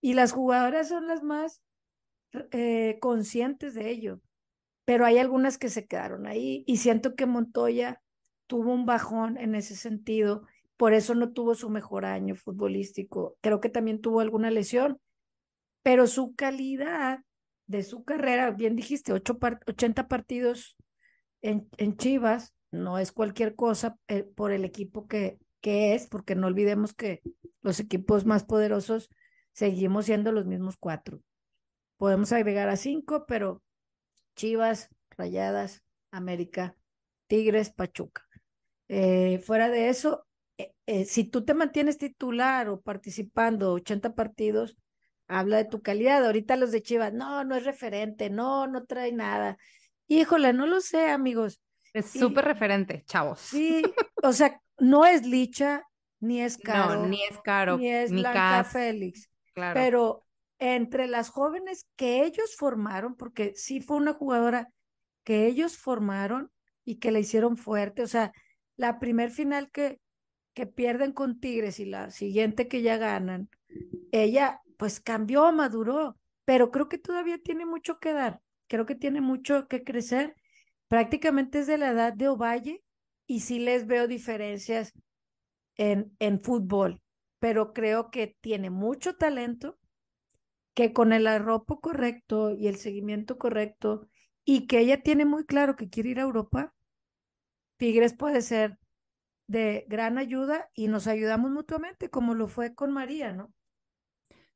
Y 0.00 0.14
las 0.14 0.32
jugadoras 0.32 0.88
son 0.88 1.06
las 1.06 1.22
más 1.22 1.60
eh, 2.50 2.96
conscientes 3.02 3.74
de 3.74 3.90
ello, 3.90 4.20
pero 4.84 5.06
hay 5.06 5.18
algunas 5.18 5.58
que 5.58 5.68
se 5.68 5.86
quedaron 5.86 6.26
ahí 6.26 6.64
y 6.66 6.78
siento 6.78 7.14
que 7.14 7.26
Montoya 7.26 8.00
tuvo 8.46 8.72
un 8.72 8.86
bajón 8.86 9.38
en 9.38 9.54
ese 9.54 9.76
sentido, 9.76 10.46
por 10.76 10.92
eso 10.92 11.14
no 11.14 11.32
tuvo 11.32 11.54
su 11.54 11.70
mejor 11.70 12.04
año 12.04 12.34
futbolístico. 12.34 13.36
Creo 13.40 13.60
que 13.60 13.68
también 13.68 14.00
tuvo 14.00 14.20
alguna 14.20 14.50
lesión, 14.50 15.00
pero 15.82 16.06
su 16.06 16.34
calidad 16.34 17.20
de 17.66 17.82
su 17.82 18.04
carrera, 18.04 18.50
bien 18.50 18.76
dijiste, 18.76 19.12
80 19.12 20.08
partidos 20.08 20.76
en, 21.40 21.68
en 21.78 21.96
Chivas, 21.96 22.54
no 22.70 22.98
es 22.98 23.12
cualquier 23.12 23.54
cosa 23.54 23.96
eh, 24.08 24.24
por 24.24 24.52
el 24.52 24.64
equipo 24.64 25.06
que, 25.06 25.38
que 25.60 25.94
es, 25.94 26.06
porque 26.08 26.34
no 26.34 26.48
olvidemos 26.48 26.92
que 26.92 27.22
los 27.62 27.80
equipos 27.80 28.26
más 28.26 28.44
poderosos 28.44 29.08
seguimos 29.52 30.06
siendo 30.06 30.32
los 30.32 30.44
mismos 30.44 30.76
cuatro. 30.76 31.20
Podemos 31.96 32.32
agregar 32.32 32.68
a 32.68 32.76
cinco, 32.76 33.24
pero 33.26 33.62
Chivas, 34.34 34.90
Rayadas, 35.10 35.82
América, 36.10 36.76
Tigres, 37.26 37.70
Pachuca. 37.70 38.26
Eh, 38.88 39.38
fuera 39.44 39.68
de 39.68 39.88
eso, 39.88 40.26
eh, 40.86 41.04
si 41.04 41.24
tú 41.24 41.44
te 41.44 41.54
mantienes 41.54 41.98
titular 41.98 42.68
o 42.68 42.80
participando 42.80 43.72
80 43.72 44.14
partidos, 44.14 44.76
habla 45.26 45.58
de 45.58 45.64
tu 45.64 45.82
calidad. 45.82 46.24
Ahorita 46.24 46.56
los 46.56 46.72
de 46.72 46.82
Chivas, 46.82 47.12
no, 47.12 47.44
no 47.44 47.56
es 47.56 47.64
referente, 47.64 48.30
no, 48.30 48.66
no 48.66 48.84
trae 48.84 49.12
nada. 49.12 49.56
Híjole, 50.06 50.52
no 50.52 50.66
lo 50.66 50.80
sé, 50.80 51.10
amigos. 51.10 51.60
Es 51.92 52.10
súper 52.10 52.44
referente, 52.44 53.04
chavos. 53.06 53.40
Sí, 53.40 53.82
o 54.22 54.32
sea, 54.32 54.60
no 54.78 55.06
es 55.06 55.26
Licha, 55.26 55.84
ni 56.20 56.40
es 56.40 56.58
Caro. 56.58 57.02
No, 57.02 57.06
ni 57.06 57.22
es 57.22 57.38
Caro, 57.42 57.78
ni 57.78 57.88
es 57.88 58.10
Blanca 58.10 58.64
Félix. 58.64 59.30
Claro. 59.54 59.74
Pero 59.74 60.26
entre 60.58 61.06
las 61.08 61.30
jóvenes 61.30 61.86
que 61.96 62.24
ellos 62.24 62.56
formaron, 62.56 63.16
porque 63.16 63.52
sí 63.54 63.80
fue 63.80 63.96
una 63.96 64.12
jugadora 64.12 64.68
que 65.24 65.46
ellos 65.46 65.76
formaron 65.76 66.50
y 66.84 66.96
que 66.96 67.10
la 67.10 67.18
hicieron 67.18 67.56
fuerte, 67.56 68.02
o 68.02 68.06
sea, 68.06 68.32
la 68.76 68.98
primer 68.98 69.30
final 69.30 69.70
que, 69.70 70.00
que 70.52 70.66
pierden 70.66 71.12
con 71.12 71.40
Tigres 71.40 71.80
y 71.80 71.86
la 71.86 72.10
siguiente 72.10 72.68
que 72.68 72.82
ya 72.82 72.98
ganan, 72.98 73.48
ella 74.12 74.60
pues 74.76 75.00
cambió, 75.00 75.50
maduró, 75.52 76.18
pero 76.44 76.70
creo 76.70 76.88
que 76.88 76.98
todavía 76.98 77.38
tiene 77.38 77.64
mucho 77.64 77.98
que 77.98 78.12
dar, 78.12 78.40
creo 78.68 78.86
que 78.86 78.94
tiene 78.94 79.20
mucho 79.20 79.66
que 79.68 79.82
crecer 79.82 80.36
prácticamente 80.88 81.60
es 81.60 81.66
de 81.66 81.78
la 81.78 81.90
edad 81.90 82.12
de 82.12 82.28
Ovalle 82.28 82.82
y 83.26 83.40
sí 83.40 83.58
les 83.58 83.86
veo 83.86 84.06
diferencias 84.06 84.92
en, 85.76 86.14
en 86.18 86.40
fútbol, 86.40 87.00
pero 87.38 87.72
creo 87.72 88.10
que 88.10 88.36
tiene 88.40 88.70
mucho 88.70 89.16
talento, 89.16 89.78
que 90.74 90.92
con 90.92 91.12
el 91.12 91.26
arropo 91.26 91.80
correcto 91.80 92.50
y 92.50 92.68
el 92.68 92.76
seguimiento 92.76 93.38
correcto 93.38 94.08
y 94.44 94.66
que 94.66 94.80
ella 94.80 95.02
tiene 95.02 95.24
muy 95.24 95.44
claro 95.46 95.76
que 95.76 95.88
quiere 95.88 96.10
ir 96.10 96.18
a 96.18 96.22
Europa, 96.22 96.74
Tigres 97.76 98.14
puede 98.14 98.42
ser 98.42 98.78
de 99.46 99.84
gran 99.88 100.18
ayuda 100.18 100.70
y 100.74 100.88
nos 100.88 101.06
ayudamos 101.06 101.50
mutuamente, 101.50 102.10
como 102.10 102.34
lo 102.34 102.48
fue 102.48 102.74
con 102.74 102.92
María, 102.92 103.32
¿no? 103.32 103.52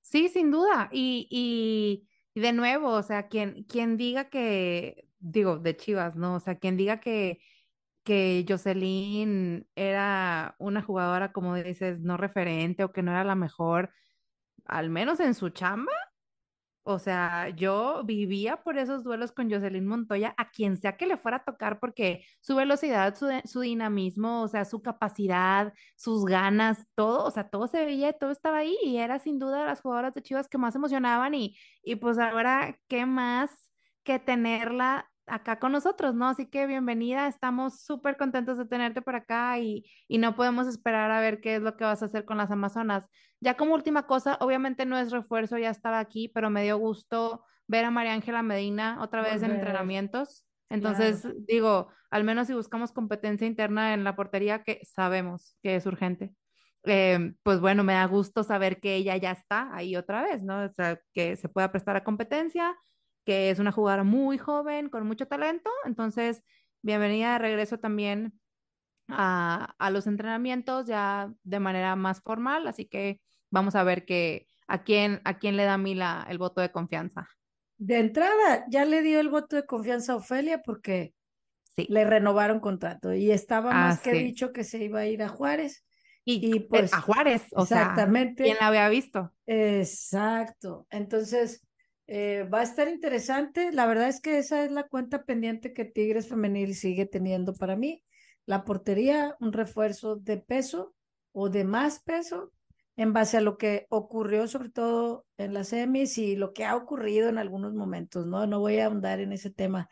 Sí, 0.01 0.29
sin 0.29 0.51
duda. 0.51 0.89
Y, 0.93 1.29
y, 1.31 2.41
de 2.41 2.53
nuevo, 2.53 2.91
o 2.91 3.03
sea, 3.03 3.29
quien, 3.29 3.65
quien 3.65 3.97
diga 3.97 4.31
que 4.31 5.09
digo, 5.21 5.59
de 5.59 5.77
Chivas, 5.77 6.17
¿no? 6.17 6.37
O 6.37 6.41
sea, 6.41 6.59
quien 6.59 6.77
diga 6.77 7.01
que, 7.01 7.41
que 8.05 8.45
Jocelyn 8.49 9.69
era 9.75 10.57
una 10.59 10.83
jugadora, 10.83 11.33
como 11.33 11.55
dices, 11.57 12.01
no 12.01 12.17
referente 12.17 12.85
o 12.85 12.93
que 12.93 13.03
no 13.03 13.11
era 13.13 13.25
la 13.25 13.35
mejor, 13.35 13.91
al 14.67 14.91
menos 14.91 15.21
en 15.21 15.35
su 15.35 15.51
chamba. 15.51 15.93
O 16.91 16.99
sea, 16.99 17.51
yo 17.51 18.03
vivía 18.03 18.63
por 18.63 18.79
esos 18.79 19.05
duelos 19.05 19.31
con 19.31 19.51
Jocelyn 19.51 19.87
Montoya, 19.87 20.35
a 20.39 20.51
quien 20.51 20.79
sea 20.79 20.97
que 20.97 21.07
le 21.07 21.19
fuera 21.19 21.37
a 21.37 21.45
tocar, 21.45 21.81
porque 21.81 22.25
su 22.41 22.57
velocidad, 22.57 23.15
su, 23.45 23.61
dinamismo, 23.61 24.41
o 24.41 24.49
sea, 24.49 24.65
su 24.65 24.81
capacidad, 24.81 25.75
sus 25.97 26.25
ganas, 26.25 26.87
todo, 26.95 27.27
o 27.27 27.31
sea, 27.31 27.51
todo 27.51 27.67
se 27.69 27.85
veía, 27.85 28.15
todo 28.15 28.31
estaba 28.31 28.59
ahí 28.59 28.75
y 28.83 28.97
era 28.97 29.19
sin 29.19 29.39
duda 29.39 29.67
las 29.67 29.83
jugadoras 29.83 30.15
de 30.15 30.23
Chivas 30.23 30.49
que 30.49 30.57
más 30.57 30.75
emocionaban 30.77 31.35
y, 31.35 31.59
y 31.83 31.97
pues 31.97 32.19
ahora, 32.19 32.79
¿qué 32.89 33.05
más? 33.05 33.69
que 34.09 34.19
tenerla 34.19 35.08
acá 35.29 35.59
con 35.59 35.73
nosotros, 35.73 36.15
¿no? 36.15 36.29
Así 36.29 36.47
que 36.47 36.67
bienvenida, 36.67 37.27
estamos 37.27 37.83
súper 37.83 38.17
contentos 38.17 38.59
de 38.59 38.67
tenerte 38.67 39.03
por 39.03 39.17
acá 39.17 39.59
y, 39.59 39.85
y, 40.09 40.19
no 40.19 40.37
podemos 40.37 40.67
esperar 40.67 41.11
a 41.11 41.21
ver 41.21 41.41
qué 41.41 41.57
es 41.57 41.63
lo 41.63 41.77
que 41.77 41.85
vas 41.85 42.03
a 42.03 42.07
hacer 42.07 42.25
con 42.25 42.37
las 42.37 42.51
Amazonas. 42.51 43.07
Ya 43.41 43.57
como 43.57 43.75
última 43.75 44.07
cosa, 44.07 44.37
obviamente 44.41 44.87
no 44.87 44.99
es 44.99 45.13
refuerzo, 45.13 45.59
ya 45.59 45.71
estaba 45.71 45.99
aquí, 45.99 46.29
pero 46.29 46.51
me 46.51 46.63
dio 46.65 46.79
gusto 46.79 47.45
ver 47.67 47.85
a 47.85 47.91
María 47.91 48.15
Ángela 48.15 48.43
Medina 48.43 48.99
otra 49.01 49.23
vez 49.23 49.43
en 49.43 49.53
entrenamientos. 49.53 50.47
Entonces, 50.71 51.27
digo, 51.47 51.89
al 52.11 52.25
menos 52.25 52.47
si 52.47 52.55
buscamos 52.55 52.93
competencia 52.93 53.47
interna 53.47 53.95
en 53.95 54.05
la 54.05 54.17
portería, 54.17 54.63
que 54.63 54.81
sabemos 54.85 55.57
que 55.63 55.77
es 55.77 55.87
urgente. 55.87 56.35
Eh, 56.85 57.35
pues 57.43 57.61
bueno, 57.61 57.85
me 57.85 57.95
da 57.95 58.07
gusto 58.07 58.43
saber 58.43 58.81
que 58.81 58.97
ella 58.97 59.17
ya 59.17 59.33
está 59.33 59.75
ahí 59.75 59.97
otra 59.97 60.23
vez, 60.23 60.43
¿no? 60.43 60.65
O 60.65 60.73
sea, 60.73 60.99
que 61.13 61.37
se 61.37 61.49
pueda 61.49 61.71
prestar 61.71 61.97
a 61.97 62.05
competencia, 62.05 62.75
que 63.29 63.51
es 63.51 63.59
una 63.59 63.73
jugadora 63.73 64.05
muy 64.05 64.39
joven, 64.39 64.89
con 64.89 65.07
mucho 65.07 65.29
talento. 65.29 65.71
Entonces, 65.85 66.43
bienvenida 66.81 67.35
de 67.35 67.39
regreso 67.39 67.79
también 67.79 68.33
a, 69.07 69.75
a, 69.79 69.91
los 69.91 70.07
entrenamientos 70.07 70.87
ya 70.87 71.31
de 71.43 71.61
manera 71.61 71.95
más 71.95 72.23
formal. 72.23 72.67
Así 72.67 72.87
que 72.87 73.21
vamos 73.51 73.75
a 73.75 73.85
ver 73.85 74.07
que, 74.07 74.47
a, 74.67 74.83
quién, 74.83 75.21
a 75.25 75.37
quién 75.37 75.59
le 75.59 75.65
da 75.65 75.77
Mila 75.77 76.27
el 76.31 76.39
voto 76.39 76.63
de 76.63 76.73
confianza. 76.73 77.29
De 77.77 77.99
entrada, 77.99 78.65
ya 78.71 78.87
le 78.87 79.03
dio 79.03 79.21
el 79.21 79.29
voto 79.29 79.57
de 79.57 79.67
confianza 79.67 80.15
a 80.15 80.17
Ofelia 80.17 80.63
porque 80.63 81.13
sí. 81.77 81.87
le 81.91 82.07
renovaron 82.07 82.61
contrato 82.61 83.13
y 83.13 83.31
estaba 83.31 83.75
más 83.75 83.99
ah, 83.99 84.03
que 84.05 84.13
sí. 84.13 84.19
dicho 84.25 84.55
que 84.55 84.65
se 84.65 84.83
iba 84.83 85.01
a 85.01 85.07
ir 85.07 85.23
a 85.23 85.29
Juárez. 85.29 85.85
Y, 86.25 86.55
y 86.57 86.61
pues 86.61 86.95
a 86.95 87.03
Juárez, 87.03 87.45
o 87.53 87.65
exactamente. 87.65 88.45
Sea, 88.45 88.55
¿Quién 88.55 88.57
la 88.59 88.69
había 88.69 88.89
visto? 88.89 89.35
Exacto. 89.47 90.87
Entonces, 90.89 91.68
eh, 92.09 92.49
va 92.53 92.61
a 92.61 92.63
estar 92.65 92.89
interesante. 92.89 93.71
La 93.71 93.87
verdad 93.87 94.09
es 94.09 94.21
que 94.21 94.39
esa 94.39 94.65
es 94.65 94.73
la 94.73 94.89
cuenta 94.89 95.25
pendiente 95.25 95.75
que 95.75 95.85
Tigres 95.85 96.29
Femenil 96.29 96.75
sigue 96.75 97.05
teniendo 97.07 97.53
para 97.53 97.77
mí. 97.77 98.03
La 98.47 98.65
portería, 98.65 99.37
un 99.41 99.53
refuerzo 99.53 100.17
de 100.17 100.39
peso 100.39 100.95
o 101.33 101.51
de 101.51 101.65
más 101.65 102.01
peso 102.01 102.51
en 102.97 103.13
base 103.13 103.37
a 103.37 103.43
lo 103.43 103.59
que 103.59 103.87
ocurrió 103.91 104.49
sobre 104.49 104.71
todo 104.71 105.27
en 105.37 105.53
las 105.53 105.69
semis 105.69 106.17
y 106.17 106.35
lo 106.35 106.55
que 106.55 106.65
ha 106.65 106.75
ocurrido 106.77 107.29
en 107.29 107.37
algunos 107.37 107.75
momentos, 107.75 108.27
¿no? 108.27 108.47
No 108.47 108.59
voy 108.59 108.79
a 108.79 108.87
ahondar 108.87 109.21
en 109.21 109.33
ese 109.33 109.51
tema, 109.51 109.89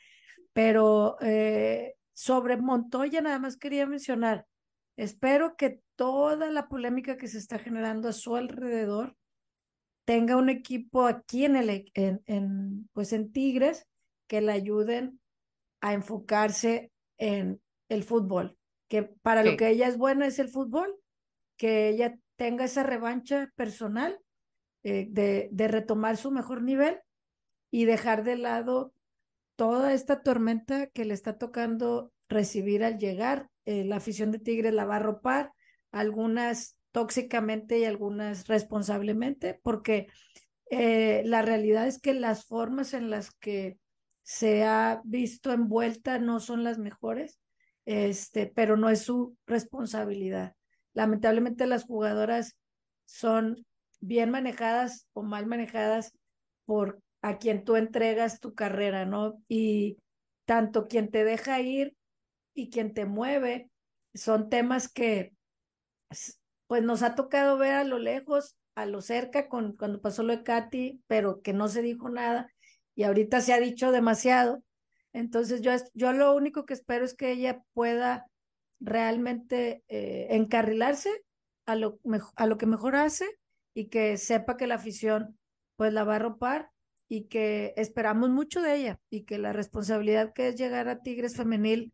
pero 0.52 1.16
eh, 1.20 1.94
sobre 2.14 2.56
Montoya 2.56 3.20
nada 3.20 3.38
más 3.38 3.56
quería 3.56 3.86
mencionar, 3.86 4.46
espero 4.96 5.54
que 5.56 5.80
toda 5.94 6.50
la 6.50 6.66
polémica 6.66 7.16
que 7.16 7.28
se 7.28 7.38
está 7.38 7.60
generando 7.60 8.08
a 8.08 8.12
su 8.12 8.34
alrededor 8.34 9.14
tenga 10.06 10.36
un 10.36 10.48
equipo 10.48 11.04
aquí 11.06 11.44
en 11.44 11.56
el, 11.56 11.90
en, 11.94 12.22
en, 12.26 12.88
pues 12.94 13.12
en 13.12 13.32
Tigres 13.32 13.86
que 14.28 14.40
le 14.40 14.52
ayuden 14.52 15.20
a 15.82 15.92
enfocarse 15.92 16.92
en 17.18 17.60
el 17.88 18.04
fútbol, 18.04 18.56
que 18.88 19.02
para 19.02 19.44
lo 19.44 19.56
que 19.56 19.68
ella 19.68 19.88
es 19.88 19.98
buena 19.98 20.26
es 20.26 20.38
el 20.38 20.48
fútbol, 20.48 20.96
que 21.58 21.88
ella 21.88 22.18
tenga 22.36 22.64
esa 22.64 22.82
revancha 22.82 23.52
personal 23.56 24.18
eh, 24.84 25.06
de, 25.10 25.48
de 25.50 25.68
retomar 25.68 26.16
su 26.16 26.30
mejor 26.30 26.62
nivel 26.62 27.00
y 27.70 27.84
dejar 27.84 28.22
de 28.22 28.36
lado 28.36 28.92
toda 29.56 29.92
esta 29.92 30.22
tormenta 30.22 30.86
que 30.88 31.04
le 31.04 31.14
está 31.14 31.36
tocando 31.36 32.12
recibir 32.28 32.84
al 32.84 32.98
llegar. 32.98 33.48
Eh, 33.64 33.84
la 33.84 33.96
afición 33.96 34.30
de 34.30 34.38
Tigres 34.38 34.72
la 34.72 34.84
va 34.84 34.96
a 34.96 35.00
ropar, 35.00 35.52
algunas 35.90 36.75
tóxicamente 36.96 37.78
y 37.78 37.84
algunas 37.84 38.48
responsablemente, 38.48 39.60
porque 39.62 40.06
eh, 40.70 41.20
la 41.26 41.42
realidad 41.42 41.86
es 41.86 42.00
que 42.00 42.14
las 42.14 42.46
formas 42.46 42.94
en 42.94 43.10
las 43.10 43.32
que 43.32 43.78
se 44.22 44.64
ha 44.64 45.02
visto 45.04 45.52
envuelta 45.52 46.18
no 46.18 46.40
son 46.40 46.64
las 46.64 46.78
mejores, 46.78 47.38
este, 47.84 48.46
pero 48.46 48.78
no 48.78 48.88
es 48.88 49.02
su 49.02 49.36
responsabilidad. 49.46 50.54
Lamentablemente 50.94 51.66
las 51.66 51.84
jugadoras 51.84 52.56
son 53.04 53.66
bien 54.00 54.30
manejadas 54.30 55.06
o 55.12 55.22
mal 55.22 55.44
manejadas 55.44 56.16
por 56.64 57.02
a 57.20 57.36
quien 57.36 57.62
tú 57.62 57.76
entregas 57.76 58.40
tu 58.40 58.54
carrera, 58.54 59.04
¿no? 59.04 59.34
Y 59.48 59.98
tanto 60.46 60.88
quien 60.88 61.10
te 61.10 61.24
deja 61.24 61.60
ir 61.60 61.94
y 62.54 62.70
quien 62.70 62.94
te 62.94 63.04
mueve 63.04 63.68
son 64.14 64.48
temas 64.48 64.90
que 64.90 65.34
pues 66.66 66.82
nos 66.82 67.02
ha 67.02 67.14
tocado 67.14 67.58
ver 67.58 67.74
a 67.74 67.84
lo 67.84 67.98
lejos, 67.98 68.56
a 68.74 68.86
lo 68.86 69.00
cerca 69.00 69.48
con 69.48 69.76
cuando 69.76 70.00
pasó 70.00 70.22
lo 70.22 70.36
de 70.36 70.42
Katy, 70.42 71.02
pero 71.06 71.40
que 71.42 71.52
no 71.52 71.68
se 71.68 71.82
dijo 71.82 72.08
nada 72.08 72.52
y 72.94 73.04
ahorita 73.04 73.40
se 73.40 73.52
ha 73.52 73.60
dicho 73.60 73.92
demasiado. 73.92 74.62
Entonces 75.12 75.60
yo, 75.62 75.72
yo 75.94 76.12
lo 76.12 76.34
único 76.34 76.66
que 76.66 76.74
espero 76.74 77.04
es 77.04 77.14
que 77.14 77.30
ella 77.30 77.62
pueda 77.72 78.26
realmente 78.80 79.82
eh, 79.88 80.28
encarrilarse 80.30 81.10
a 81.66 81.74
lo, 81.74 81.98
a 82.36 82.46
lo 82.46 82.58
que 82.58 82.66
mejor 82.66 82.96
hace 82.96 83.26
y 83.74 83.88
que 83.88 84.16
sepa 84.16 84.56
que 84.56 84.66
la 84.66 84.76
afición 84.76 85.38
pues 85.76 85.92
la 85.92 86.04
va 86.04 86.16
a 86.16 86.20
ropar 86.20 86.70
y 87.08 87.24
que 87.24 87.74
esperamos 87.76 88.30
mucho 88.30 88.62
de 88.62 88.74
ella 88.76 89.00
y 89.10 89.24
que 89.24 89.38
la 89.38 89.52
responsabilidad 89.52 90.32
que 90.32 90.48
es 90.48 90.56
llegar 90.56 90.88
a 90.88 91.02
Tigres 91.02 91.36
femenil 91.36 91.92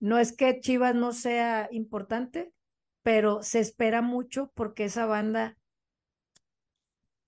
no 0.00 0.18
es 0.18 0.32
que 0.36 0.60
Chivas 0.60 0.94
no 0.94 1.12
sea 1.12 1.68
importante, 1.70 2.52
pero 3.02 3.42
se 3.42 3.60
espera 3.60 4.02
mucho 4.02 4.50
porque 4.54 4.84
esa 4.84 5.06
banda 5.06 5.56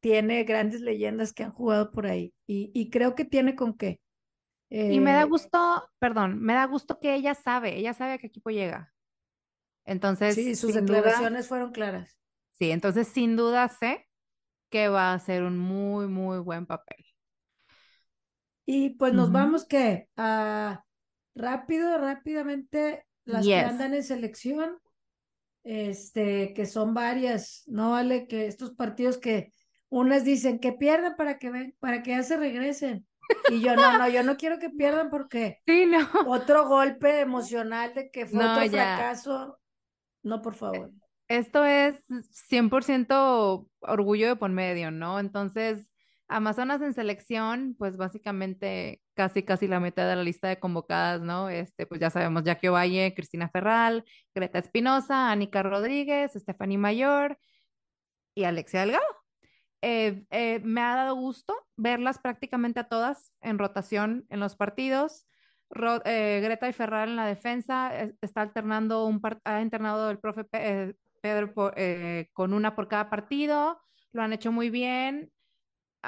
tiene 0.00 0.44
grandes 0.44 0.80
leyendas 0.80 1.32
que 1.32 1.44
han 1.44 1.52
jugado 1.52 1.90
por 1.90 2.06
ahí 2.06 2.34
y, 2.46 2.70
y 2.74 2.90
creo 2.90 3.14
que 3.14 3.24
tiene 3.24 3.56
con 3.56 3.76
qué. 3.76 4.00
y 4.70 5.00
me 5.00 5.12
da 5.12 5.22
eh, 5.22 5.24
gusto, 5.24 5.88
perdón, 5.98 6.40
me 6.40 6.54
da 6.54 6.66
gusto 6.66 7.00
que 7.00 7.14
ella 7.14 7.34
sabe, 7.34 7.78
ella 7.78 7.94
sabe 7.94 8.12
a 8.12 8.18
qué 8.18 8.26
equipo 8.26 8.50
llega. 8.50 8.92
Entonces, 9.86 10.34
sí, 10.34 10.54
sus 10.56 10.74
declaraciones 10.74 11.48
fueron 11.48 11.72
claras. 11.72 12.18
Sí, 12.52 12.70
entonces 12.70 13.08
sin 13.08 13.36
duda 13.36 13.68
sé 13.68 14.06
que 14.70 14.88
va 14.88 15.12
a 15.12 15.18
ser 15.18 15.42
un 15.42 15.58
muy, 15.58 16.06
muy 16.06 16.38
buen 16.38 16.66
papel. 16.66 17.04
Y 18.66 18.90
pues 18.90 19.12
nos 19.12 19.30
vamos 19.30 19.66
que 19.66 20.08
a 20.16 20.84
rápido, 21.34 21.98
rápidamente, 21.98 23.06
las 23.24 23.44
que 23.44 23.56
andan 23.56 23.94
en 23.94 24.02
selección, 24.02 24.78
este, 25.64 26.54
que 26.54 26.66
son 26.66 26.94
varias, 26.94 27.64
no 27.66 27.90
vale 27.90 28.28
que 28.28 28.46
estos 28.46 28.72
partidos 28.72 29.18
que 29.18 29.52
unas 29.88 30.24
dicen 30.24 30.58
que 30.58 30.72
pierdan 30.72 31.16
para 31.16 31.38
que 31.38 31.50
ven, 31.50 31.76
para 31.80 32.02
que 32.02 32.10
ya 32.12 32.22
se 32.22 32.36
regresen. 32.36 33.06
Y 33.48 33.60
yo 33.60 33.74
no, 33.74 33.98
no, 33.98 34.08
yo 34.08 34.22
no 34.22 34.36
quiero 34.36 34.58
que 34.58 34.70
pierdan 34.70 35.10
porque 35.10 35.60
sí, 35.66 35.86
no. 35.86 36.06
otro 36.26 36.68
golpe 36.68 37.20
emocional 37.20 37.94
de 37.94 38.10
que 38.10 38.26
fue 38.26 38.44
otro 38.44 38.68
fracaso. 38.68 39.58
No, 40.22 40.40
por 40.40 40.54
favor 40.54 40.90
esto 41.28 41.64
es 41.64 41.96
100% 42.50 43.68
orgullo 43.80 44.28
de 44.28 44.36
por 44.36 44.50
medio, 44.50 44.90
¿no? 44.90 45.18
Entonces, 45.18 45.86
Amazonas 46.28 46.80
en 46.82 46.94
selección, 46.94 47.76
pues 47.78 47.96
básicamente 47.96 49.02
casi 49.14 49.42
casi 49.42 49.68
la 49.68 49.80
mitad 49.80 50.08
de 50.08 50.16
la 50.16 50.22
lista 50.22 50.48
de 50.48 50.58
convocadas, 50.58 51.20
¿no? 51.20 51.50
Este, 51.50 51.86
pues 51.86 52.00
ya 52.00 52.10
sabemos, 52.10 52.44
Jackie 52.44 52.68
Valle, 52.68 53.14
Cristina 53.14 53.48
Ferral, 53.50 54.04
Greta 54.34 54.58
Espinosa, 54.58 55.30
Anika 55.30 55.62
Rodríguez, 55.62 56.32
Stephanie 56.34 56.78
Mayor 56.78 57.38
y 58.34 58.44
Alexia 58.44 58.80
Delgado. 58.80 59.04
Eh, 59.82 60.24
eh, 60.30 60.60
me 60.64 60.80
ha 60.80 60.96
dado 60.96 61.14
gusto 61.14 61.54
verlas 61.76 62.18
prácticamente 62.18 62.80
a 62.80 62.88
todas 62.88 63.32
en 63.42 63.58
rotación 63.58 64.24
en 64.30 64.40
los 64.40 64.56
partidos. 64.56 65.26
Eh, 66.06 66.40
Greta 66.42 66.68
y 66.68 66.72
Ferral 66.72 67.10
en 67.10 67.16
la 67.16 67.26
defensa, 67.26 67.92
está 68.22 68.40
alternando 68.42 69.04
un 69.04 69.20
ha 69.44 69.60
internado 69.60 70.10
el 70.10 70.18
profe 70.18 70.44
Pedro 71.20 71.52
con 72.32 72.54
una 72.54 72.74
por 72.74 72.88
cada 72.88 73.10
partido, 73.10 73.78
lo 74.12 74.22
han 74.22 74.32
hecho 74.32 74.52
muy 74.52 74.70
bien. 74.70 75.30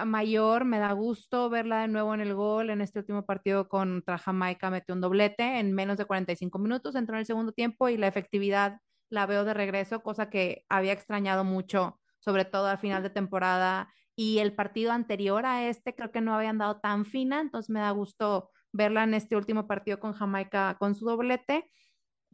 Mayor, 0.05 0.65
me 0.65 0.79
da 0.79 0.93
gusto 0.93 1.49
verla 1.49 1.81
de 1.81 1.89
nuevo 1.89 2.15
en 2.15 2.21
el 2.21 2.35
gol 2.35 2.71
en 2.71 2.81
este 2.81 2.99
último 2.99 3.25
partido 3.25 3.69
contra 3.69 4.19
Jamaica, 4.19 4.71
metió 4.71 4.95
un 4.95 5.01
doblete 5.01 5.59
en 5.59 5.73
menos 5.73 5.97
de 5.97 6.05
45 6.05 6.59
minutos, 6.59 6.95
entró 6.95 7.17
en 7.17 7.21
el 7.21 7.27
segundo 7.27 7.53
tiempo 7.53 7.89
y 7.89 7.97
la 7.97 8.09
efectividad 8.09 8.81
la 9.11 9.27
veo 9.27 9.45
de 9.45 9.55
regreso, 9.55 10.03
cosa 10.03 10.31
que 10.31 10.65
había 10.69 10.93
extrañado 10.93 11.45
mucho, 11.45 12.01
sobre 12.19 12.45
todo 12.45 12.67
al 12.67 12.79
final 12.79 13.03
de 13.03 13.11
temporada. 13.11 13.93
Y 14.17 14.39
el 14.39 14.55
partido 14.55 14.93
anterior 14.93 15.47
a 15.47 15.69
este 15.69 15.95
creo 15.95 16.11
que 16.11 16.21
no 16.21 16.35
había 16.35 16.51
andado 16.51 16.81
tan 16.81 17.05
fina, 17.05 17.41
entonces 17.41 17.71
me 17.71 17.81
da 17.81 17.91
gusto 17.91 18.51
verla 18.73 19.05
en 19.05 19.15
este 19.15 19.37
último 19.37 19.67
partido 19.67 20.01
con 20.01 20.13
Jamaica 20.13 20.77
con 20.79 20.95
su 20.95 21.07
doblete. 21.07 21.71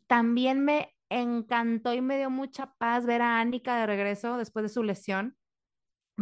También 0.07 0.65
me 0.65 0.95
encantó 1.11 1.95
y 1.95 2.01
me 2.01 2.19
dio 2.19 2.31
mucha 2.31 2.75
paz 2.79 3.07
ver 3.07 3.23
a 3.23 3.41
Annika 3.41 3.77
de 3.79 3.87
regreso 3.87 4.37
después 4.37 4.63
de 4.65 4.69
su 4.69 4.83
lesión, 4.83 5.37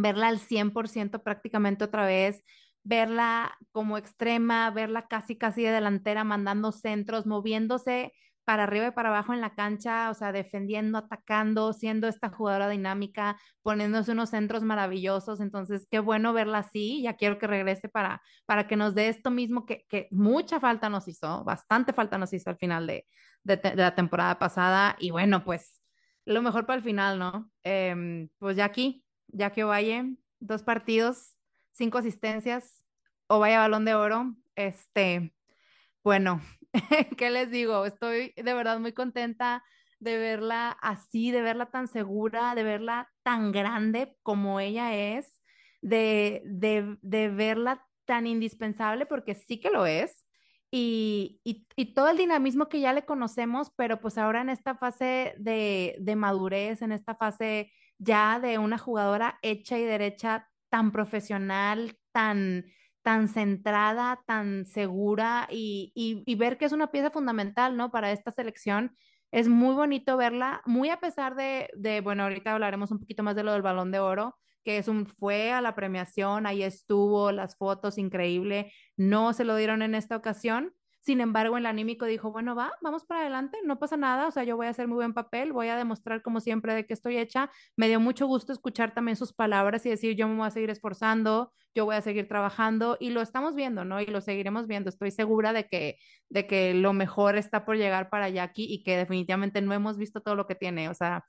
verla 0.01 0.27
al 0.27 0.39
100% 0.39 1.23
prácticamente 1.23 1.83
otra 1.85 2.05
vez, 2.05 2.43
verla 2.83 3.57
como 3.71 3.97
extrema, 3.97 4.69
verla 4.71 5.07
casi 5.07 5.37
casi 5.37 5.63
de 5.63 5.71
delantera, 5.71 6.23
mandando 6.23 6.71
centros, 6.71 7.25
moviéndose 7.25 8.13
para 8.43 8.63
arriba 8.63 8.87
y 8.87 8.91
para 8.91 9.09
abajo 9.09 9.33
en 9.33 9.41
la 9.41 9.53
cancha, 9.53 10.09
o 10.09 10.13
sea, 10.13 10.31
defendiendo, 10.31 10.97
atacando, 10.97 11.73
siendo 11.73 12.07
esta 12.07 12.29
jugadora 12.29 12.69
dinámica, 12.69 13.37
poniéndose 13.61 14.11
unos 14.11 14.31
centros 14.31 14.63
maravillosos. 14.63 15.39
Entonces, 15.41 15.87
qué 15.89 15.99
bueno 15.99 16.33
verla 16.33 16.59
así. 16.59 17.01
Ya 17.03 17.15
quiero 17.15 17.37
que 17.37 17.47
regrese 17.47 17.87
para, 17.87 18.21
para 18.45 18.67
que 18.67 18.75
nos 18.75 18.95
dé 18.95 19.09
esto 19.09 19.31
mismo 19.31 19.65
que, 19.65 19.85
que 19.87 20.07
mucha 20.11 20.59
falta 20.59 20.89
nos 20.89 21.07
hizo, 21.07 21.43
bastante 21.43 21.93
falta 21.93 22.17
nos 22.17 22.33
hizo 22.33 22.49
al 22.49 22.57
final 22.57 22.87
de, 22.87 23.05
de, 23.43 23.75
la 23.75 23.95
temporada 23.95 24.39
pasada. 24.39 24.95
Y 24.99 25.11
bueno, 25.11 25.43
pues 25.43 25.79
lo 26.25 26.41
mejor 26.41 26.65
para 26.65 26.77
el 26.77 26.83
final, 26.83 27.19
¿no? 27.19 27.51
Eh, 27.63 28.27
pues 28.39 28.57
Jackie, 28.57 29.03
Jackie 29.33 29.63
Ovalle, 29.63 30.15
dos 30.39 30.63
partidos, 30.63 31.35
cinco 31.71 31.99
asistencias, 31.99 32.83
Ovalle 33.27 33.57
Balón 33.57 33.85
de 33.85 33.95
Oro. 33.95 34.35
Este, 34.55 35.33
bueno, 36.03 36.41
¿qué 37.17 37.29
les 37.29 37.49
digo? 37.51 37.85
Estoy 37.85 38.33
de 38.35 38.53
verdad 38.53 38.79
muy 38.79 38.93
contenta 38.93 39.63
de 39.99 40.17
verla 40.17 40.71
así, 40.81 41.31
de 41.31 41.41
verla 41.41 41.67
tan 41.67 41.87
segura, 41.87 42.55
de 42.55 42.63
verla 42.63 43.09
tan 43.23 43.51
grande 43.51 44.15
como 44.23 44.59
ella 44.59 44.95
es, 44.95 45.41
de, 45.81 46.41
de, 46.45 46.97
de 47.01 47.29
verla 47.29 47.85
tan 48.05 48.27
indispensable, 48.27 49.05
porque 49.05 49.35
sí 49.35 49.59
que 49.59 49.69
lo 49.69 49.85
es, 49.85 50.25
y, 50.73 51.41
y, 51.43 51.93
todo 51.93 52.07
el 52.07 52.17
dinamismo 52.17 52.69
que 52.69 52.79
ya 52.79 52.93
le 52.93 53.03
conocemos, 53.03 53.71
pero 53.75 53.99
pues 53.99 54.17
ahora 54.17 54.39
en 54.39 54.49
esta 54.49 54.75
fase 54.75 55.35
de, 55.37 55.97
de, 55.99 56.15
madurez, 56.15 56.81
en 56.81 56.93
esta 56.93 57.13
fase 57.13 57.73
ya 58.01 58.39
de 58.39 58.57
una 58.57 58.77
jugadora 58.79 59.37
hecha 59.43 59.77
y 59.77 59.83
derecha 59.85 60.49
tan 60.69 60.91
profesional, 60.91 61.97
tan, 62.11 62.65
tan 63.03 63.27
centrada, 63.27 64.23
tan 64.25 64.65
segura 64.65 65.47
y, 65.51 65.91
y, 65.95 66.35
ver 66.35 66.57
que 66.57 66.65
es 66.65 66.71
una 66.71 66.91
pieza 66.91 67.11
fundamental, 67.11 67.77
¿no? 67.77 67.91
Para 67.91 68.11
esta 68.11 68.31
selección. 68.31 68.95
Es 69.31 69.47
muy 69.47 69.75
bonito 69.75 70.17
verla, 70.17 70.61
muy 70.65 70.89
a 70.89 70.99
pesar 70.99 71.35
de, 71.35 71.69
de, 71.75 72.01
bueno, 72.01 72.23
ahorita 72.23 72.53
hablaremos 72.53 72.91
un 72.91 72.99
poquito 72.99 73.23
más 73.23 73.35
de 73.35 73.43
lo 73.43 73.53
del 73.53 73.61
balón 73.61 73.91
de 73.91 73.99
oro, 73.99 74.35
que 74.63 74.77
es 74.77 74.87
un, 74.87 75.05
fue 75.05 75.51
a 75.51 75.61
la 75.61 75.75
premiación, 75.75 76.47
ahí 76.47 76.63
estuvo, 76.63 77.31
las 77.31 77.55
fotos, 77.55 77.97
increíble, 77.97 78.73
no 78.97 79.33
se 79.33 79.43
lo 79.45 79.55
dieron 79.55 79.83
en 79.83 79.95
esta 79.95 80.15
ocasión. 80.15 80.73
Sin 81.01 81.19
embargo, 81.19 81.57
el 81.57 81.65
anímico 81.65 82.05
dijo, 82.05 82.31
bueno, 82.31 82.53
va, 82.53 82.73
vamos 82.79 83.05
para 83.05 83.21
adelante, 83.21 83.57
no 83.63 83.79
pasa 83.79 83.97
nada, 83.97 84.27
o 84.27 84.31
sea, 84.31 84.43
yo 84.43 84.55
voy 84.55 84.67
a 84.67 84.69
hacer 84.69 84.87
muy 84.87 84.97
buen 84.97 85.15
papel, 85.15 85.51
voy 85.51 85.67
a 85.67 85.75
demostrar 85.75 86.21
como 86.21 86.39
siempre 86.39 86.75
de 86.75 86.85
que 86.85 86.93
estoy 86.93 87.17
hecha. 87.17 87.49
Me 87.75 87.87
dio 87.87 87.99
mucho 87.99 88.27
gusto 88.27 88.53
escuchar 88.53 88.93
también 88.93 89.17
sus 89.17 89.33
palabras 89.33 89.83
y 89.87 89.89
decir, 89.89 90.15
yo 90.15 90.27
me 90.27 90.35
voy 90.35 90.45
a 90.45 90.51
seguir 90.51 90.69
esforzando, 90.69 91.51
yo 91.73 91.85
voy 91.85 91.95
a 91.95 92.01
seguir 92.01 92.27
trabajando 92.27 92.97
y 92.99 93.09
lo 93.09 93.21
estamos 93.21 93.55
viendo, 93.55 93.83
¿no? 93.83 93.99
Y 93.99 94.05
lo 94.05 94.21
seguiremos 94.21 94.67
viendo. 94.67 94.89
Estoy 94.89 95.09
segura 95.09 95.53
de 95.53 95.67
que, 95.67 95.97
de 96.29 96.45
que 96.45 96.75
lo 96.75 96.93
mejor 96.93 97.35
está 97.35 97.65
por 97.65 97.77
llegar 97.77 98.11
para 98.11 98.29
Jackie 98.29 98.71
y 98.71 98.83
que 98.83 98.95
definitivamente 98.95 99.59
no 99.61 99.73
hemos 99.73 99.97
visto 99.97 100.21
todo 100.21 100.35
lo 100.35 100.45
que 100.45 100.55
tiene, 100.55 100.87
o 100.89 100.93
sea, 100.93 101.25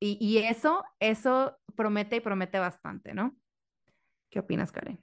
y, 0.00 0.18
y, 0.20 0.38
eso, 0.38 0.84
eso 0.98 1.56
promete 1.76 2.16
y 2.16 2.20
promete 2.20 2.58
bastante, 2.58 3.14
¿no? 3.14 3.34
¿Qué 4.28 4.40
opinas, 4.40 4.70
Karen? 4.70 5.00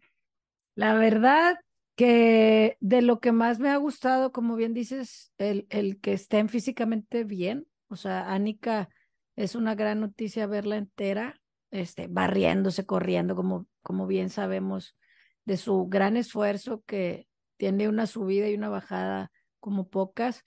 La 0.75 0.93
verdad 0.93 1.55
que 2.01 2.77
de 2.79 3.03
lo 3.03 3.19
que 3.19 3.31
más 3.31 3.59
me 3.59 3.69
ha 3.69 3.77
gustado, 3.77 4.31
como 4.31 4.55
bien 4.55 4.73
dices, 4.73 5.31
el, 5.37 5.67
el 5.69 5.99
que 5.99 6.13
estén 6.13 6.49
físicamente 6.49 7.23
bien, 7.23 7.67
o 7.89 7.95
sea, 7.95 8.33
Anika 8.33 8.89
es 9.35 9.53
una 9.53 9.75
gran 9.75 9.99
noticia 9.99 10.47
verla 10.47 10.77
entera, 10.77 11.39
este, 11.69 12.07
barriéndose, 12.07 12.87
corriendo, 12.87 13.35
como, 13.35 13.67
como 13.83 14.07
bien 14.07 14.31
sabemos, 14.31 14.97
de 15.45 15.57
su 15.57 15.89
gran 15.89 16.17
esfuerzo 16.17 16.81
que 16.87 17.27
tiene 17.57 17.87
una 17.87 18.07
subida 18.07 18.49
y 18.49 18.55
una 18.55 18.69
bajada 18.69 19.31
como 19.59 19.87
pocas. 19.87 20.43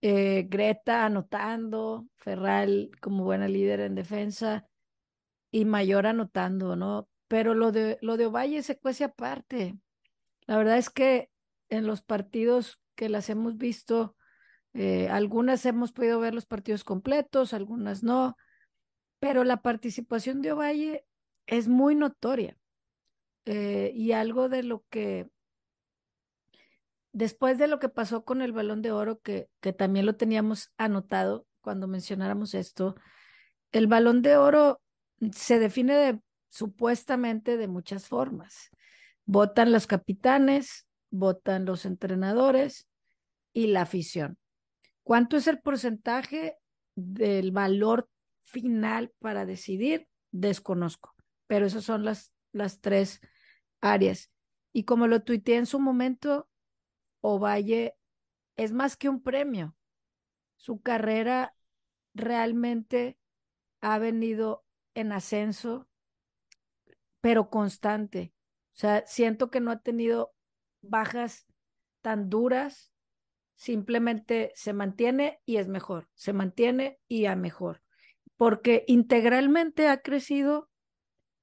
Eh, 0.00 0.46
Greta 0.48 1.04
anotando, 1.04 2.06
Ferral 2.18 2.92
como 3.00 3.24
buena 3.24 3.48
líder 3.48 3.80
en 3.80 3.96
defensa 3.96 4.64
y 5.50 5.64
Mayor 5.64 6.06
anotando, 6.06 6.76
¿no? 6.76 7.08
Pero 7.26 7.54
lo 7.54 7.72
de, 7.72 7.98
lo 8.00 8.16
de 8.16 8.26
Ovalle 8.26 8.62
se 8.62 8.78
cuece 8.78 9.02
aparte. 9.02 9.76
La 10.48 10.56
verdad 10.56 10.78
es 10.78 10.90
que 10.90 11.30
en 11.68 11.86
los 11.86 12.02
partidos 12.02 12.80
que 12.96 13.08
las 13.08 13.28
hemos 13.28 13.58
visto, 13.58 14.16
eh, 14.72 15.08
algunas 15.08 15.64
hemos 15.66 15.92
podido 15.92 16.18
ver 16.18 16.34
los 16.34 16.46
partidos 16.46 16.84
completos, 16.84 17.52
algunas 17.52 18.02
no, 18.02 18.34
pero 19.20 19.44
la 19.44 19.60
participación 19.60 20.40
de 20.40 20.52
Ovalle 20.52 21.04
es 21.46 21.68
muy 21.68 21.94
notoria. 21.94 22.56
Eh, 23.44 23.92
y 23.94 24.12
algo 24.12 24.48
de 24.48 24.62
lo 24.62 24.84
que 24.90 25.28
después 27.12 27.58
de 27.58 27.68
lo 27.68 27.78
que 27.78 27.88
pasó 27.90 28.24
con 28.24 28.40
el 28.40 28.52
balón 28.52 28.80
de 28.80 28.92
oro, 28.92 29.20
que, 29.20 29.50
que 29.60 29.74
también 29.74 30.06
lo 30.06 30.16
teníamos 30.16 30.72
anotado 30.78 31.46
cuando 31.60 31.88
mencionáramos 31.88 32.54
esto, 32.54 32.94
el 33.70 33.86
balón 33.86 34.22
de 34.22 34.38
oro 34.38 34.80
se 35.32 35.58
define 35.58 35.94
de, 35.94 36.20
supuestamente 36.48 37.58
de 37.58 37.68
muchas 37.68 38.06
formas. 38.06 38.70
Votan 39.30 39.72
los 39.72 39.86
capitanes, 39.86 40.86
votan 41.10 41.66
los 41.66 41.84
entrenadores 41.84 42.88
y 43.52 43.66
la 43.66 43.82
afición. 43.82 44.38
¿Cuánto 45.02 45.36
es 45.36 45.46
el 45.48 45.60
porcentaje 45.60 46.56
del 46.94 47.52
valor 47.52 48.08
final 48.42 49.12
para 49.18 49.44
decidir? 49.44 50.08
Desconozco, 50.30 51.14
pero 51.46 51.66
esas 51.66 51.84
son 51.84 52.06
las, 52.06 52.32
las 52.52 52.80
tres 52.80 53.20
áreas. 53.82 54.30
Y 54.72 54.84
como 54.84 55.06
lo 55.06 55.22
tuiteé 55.22 55.56
en 55.56 55.66
su 55.66 55.78
momento, 55.78 56.48
Ovalle 57.20 57.96
es 58.56 58.72
más 58.72 58.96
que 58.96 59.10
un 59.10 59.22
premio. 59.22 59.76
Su 60.56 60.80
carrera 60.80 61.54
realmente 62.14 63.18
ha 63.82 63.98
venido 63.98 64.64
en 64.94 65.12
ascenso, 65.12 65.86
pero 67.20 67.50
constante. 67.50 68.32
O 68.78 68.80
sea, 68.80 69.04
siento 69.06 69.50
que 69.50 69.58
no 69.58 69.72
ha 69.72 69.80
tenido 69.80 70.32
bajas 70.82 71.48
tan 72.00 72.30
duras, 72.30 72.92
simplemente 73.56 74.52
se 74.54 74.72
mantiene 74.72 75.40
y 75.44 75.56
es 75.56 75.66
mejor, 75.66 76.08
se 76.14 76.32
mantiene 76.32 77.00
y 77.08 77.26
a 77.26 77.34
mejor, 77.34 77.82
porque 78.36 78.84
integralmente 78.86 79.88
ha 79.88 80.00
crecido 80.00 80.70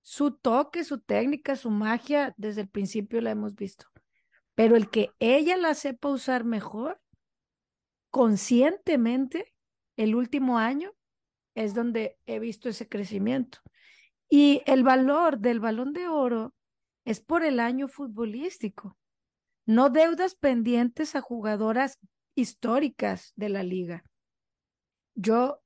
su 0.02 0.32
toque, 0.32 0.86
su 0.86 1.02
técnica, 1.02 1.58
su 1.58 1.72
magia, 1.72 2.34
desde 2.38 2.62
el 2.62 2.70
principio 2.70 3.20
la 3.20 3.32
hemos 3.32 3.54
visto. 3.54 3.88
Pero 4.54 4.78
el 4.78 4.90
que 4.90 5.10
ella 5.20 5.58
la 5.58 5.74
sepa 5.74 6.08
usar 6.08 6.46
mejor, 6.46 7.02
conscientemente, 8.12 9.54
el 9.98 10.16
último 10.16 10.58
año, 10.58 10.94
es 11.54 11.74
donde 11.74 12.18
he 12.28 12.40
visto 12.40 12.70
ese 12.70 12.88
crecimiento. 12.88 13.60
Y 14.30 14.62
el 14.66 14.84
valor 14.84 15.40
del 15.40 15.60
balón 15.60 15.92
de 15.92 16.08
oro 16.08 16.54
es 17.06 17.22
por 17.22 17.44
el 17.44 17.60
año 17.60 17.88
futbolístico, 17.88 18.98
no 19.66 19.90
deudas 19.90 20.36
pendientes 20.36 21.16
a 21.16 21.22
jugadoras 21.22 22.00
históricas 22.36 23.32
de 23.36 23.50
la 23.50 23.64
liga. 23.64 24.04
Yo 25.14 25.62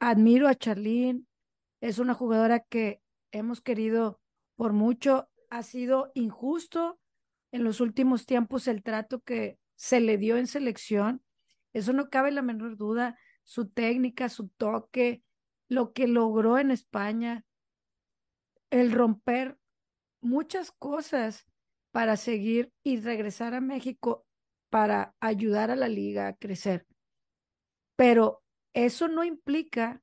admiro 0.00 0.48
a 0.48 0.54
Charlene, 0.54 1.24
es 1.80 1.98
una 1.98 2.14
jugadora 2.14 2.60
que 2.60 3.00
hemos 3.32 3.60
querido 3.60 4.20
por 4.56 4.72
mucho, 4.72 5.28
ha 5.48 5.62
sido 5.62 6.10
injusto 6.14 7.00
en 7.52 7.64
los 7.64 7.80
últimos 7.80 8.26
tiempos 8.26 8.68
el 8.68 8.82
trato 8.82 9.20
que 9.20 9.58
se 9.76 10.00
le 10.00 10.18
dio 10.18 10.36
en 10.36 10.46
selección, 10.46 11.22
eso 11.72 11.92
no 11.92 12.10
cabe 12.10 12.32
la 12.32 12.42
menor 12.42 12.76
duda, 12.76 13.18
su 13.44 13.68
técnica, 13.68 14.28
su 14.28 14.48
toque, 14.48 15.22
lo 15.68 15.92
que 15.92 16.06
logró 16.06 16.58
en 16.58 16.70
España, 16.70 17.44
el 18.70 18.92
romper 18.92 19.59
muchas 20.20 20.72
cosas 20.72 21.46
para 21.92 22.16
seguir 22.16 22.72
y 22.82 23.00
regresar 23.00 23.54
a 23.54 23.60
México 23.60 24.26
para 24.70 25.14
ayudar 25.20 25.70
a 25.70 25.76
la 25.76 25.88
liga 25.88 26.28
a 26.28 26.36
crecer. 26.36 26.86
Pero 27.96 28.42
eso 28.72 29.08
no 29.08 29.24
implica 29.24 30.02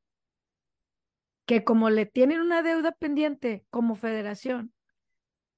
que 1.45 1.63
como 1.63 1.89
le 1.89 2.05
tienen 2.05 2.41
una 2.41 2.61
deuda 2.61 2.91
pendiente 2.91 3.65
como 3.69 3.95
federación, 3.95 4.73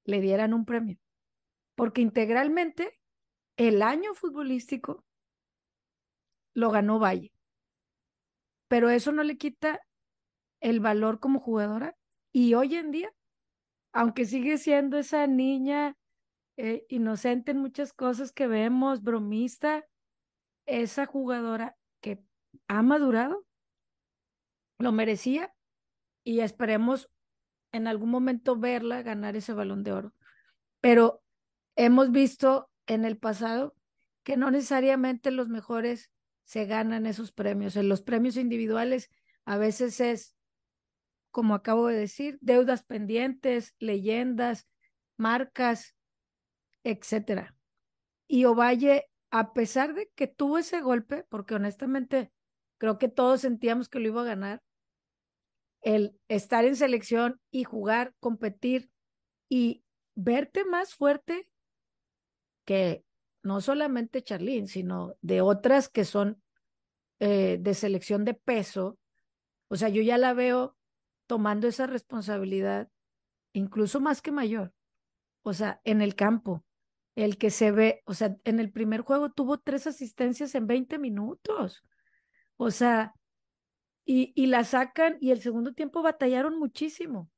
le 0.06 0.22
dieran 0.22 0.54
un 0.54 0.66
premio 0.66 1.00
porque 1.80 2.02
integralmente 2.02 3.00
el 3.56 3.82
año 3.82 4.14
futbolístico 4.14 5.06
lo 6.54 6.72
ganó 6.72 7.00
Valle. 7.00 7.32
Pero 8.68 8.90
eso 8.90 9.14
no 9.14 9.24
le 9.24 9.38
quita 9.38 9.80
el 10.60 10.82
valor 10.82 11.22
como 11.22 11.40
jugadora. 11.40 11.96
Y 12.34 12.54
hoy 12.54 12.76
en 12.76 12.92
día, 12.92 13.14
aunque 13.92 14.26
sigue 14.26 14.58
siendo 14.58 14.98
esa 14.98 15.28
niña 15.28 15.96
eh, 16.58 16.86
inocente 16.90 17.52
en 17.52 17.60
muchas 17.60 17.94
cosas 17.94 18.32
que 18.32 18.48
vemos, 18.48 19.02
bromista, 19.02 19.86
esa 20.66 21.06
jugadora 21.06 21.78
que 22.02 22.24
ha 22.68 22.82
madurado, 22.82 23.46
lo 24.78 24.92
merecía 24.92 25.54
y 26.24 26.42
esperemos 26.42 27.10
en 27.72 27.88
algún 27.88 28.10
momento 28.10 28.56
verla 28.56 29.02
ganar 29.02 29.36
ese 29.36 29.54
balón 29.54 29.84
de 29.84 29.92
oro. 29.92 30.14
Pero 30.82 31.22
hemos 31.76 32.12
visto 32.12 32.70
en 32.88 33.06
el 33.06 33.18
pasado 33.18 33.76
que 34.24 34.38
no 34.38 34.52
necesariamente 34.52 35.32
los 35.32 35.50
mejores 35.50 36.12
se 36.44 36.66
ganan 36.66 37.06
esos 37.06 37.32
premios. 37.32 37.76
En 37.76 37.90
los 37.90 38.02
premios 38.02 38.38
individuales 38.38 39.10
a 39.46 39.58
veces 39.58 40.00
es, 40.00 40.36
como 41.32 41.56
acabo 41.56 41.88
de 41.88 41.98
decir, 41.98 42.38
deudas 42.42 42.84
pendientes, 42.84 43.76
leyendas, 43.80 44.68
marcas, 45.18 45.96
etcétera. 46.84 47.56
Y 48.28 48.46
Ovalle, 48.46 49.06
a 49.32 49.54
pesar 49.54 49.94
de 49.94 50.10
que 50.16 50.28
tuvo 50.28 50.58
ese 50.58 50.82
golpe, 50.82 51.26
porque 51.30 51.56
honestamente 51.56 52.32
creo 52.78 52.98
que 52.98 53.10
todos 53.10 53.42
sentíamos 53.42 53.90
que 53.90 54.00
lo 54.00 54.08
iba 54.08 54.22
a 54.22 54.26
ganar, 54.26 54.64
el 55.82 56.18
estar 56.28 56.66
en 56.66 56.76
selección 56.76 57.40
y 57.52 57.64
jugar, 57.64 58.14
competir 58.20 58.90
y 59.48 59.84
verte 60.16 60.66
más 60.66 60.94
fuerte 60.94 61.50
que 62.66 63.04
no 63.44 63.62
solamente 63.62 64.22
Charlene, 64.22 64.68
sino 64.68 65.16
de 65.22 65.42
otras 65.42 65.90
que 65.90 66.06
son 66.06 66.42
eh, 67.20 67.58
de 67.60 67.74
selección 67.74 68.26
de 68.26 68.34
peso, 68.34 68.98
o 69.70 69.76
sea, 69.76 69.90
yo 69.90 70.02
ya 70.02 70.18
la 70.18 70.34
veo 70.34 70.76
tomando 71.30 71.68
esa 71.68 71.86
responsabilidad, 71.86 72.90
incluso 73.54 74.00
más 74.02 74.20
que 74.24 74.32
mayor, 74.32 74.74
o 75.44 75.54
sea, 75.54 75.80
en 75.84 76.02
el 76.02 76.16
campo, 76.16 76.66
el 77.16 77.38
que 77.38 77.52
se 77.52 77.72
ve, 77.72 78.02
o 78.06 78.16
sea, 78.16 78.36
en 78.46 78.60
el 78.60 78.72
primer 78.72 79.02
juego 79.02 79.30
tuvo 79.30 79.60
tres 79.60 79.86
asistencias 79.86 80.56
en 80.56 80.66
20 80.66 80.98
minutos, 80.98 81.84
o 82.58 82.72
sea, 82.72 83.14
y, 84.06 84.34
y 84.36 84.48
la 84.48 84.64
sacan 84.64 85.18
y 85.22 85.30
el 85.30 85.40
segundo 85.40 85.74
tiempo 85.74 86.02
batallaron 86.02 86.58
muchísimo, 86.58 87.30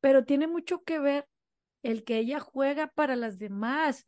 pero 0.00 0.26
tiene 0.26 0.46
mucho 0.46 0.84
que 0.84 0.98
ver 0.98 1.26
el 1.82 2.04
que 2.04 2.18
ella 2.18 2.38
juega 2.38 2.88
para 2.88 3.16
las 3.16 3.38
demás, 3.38 4.04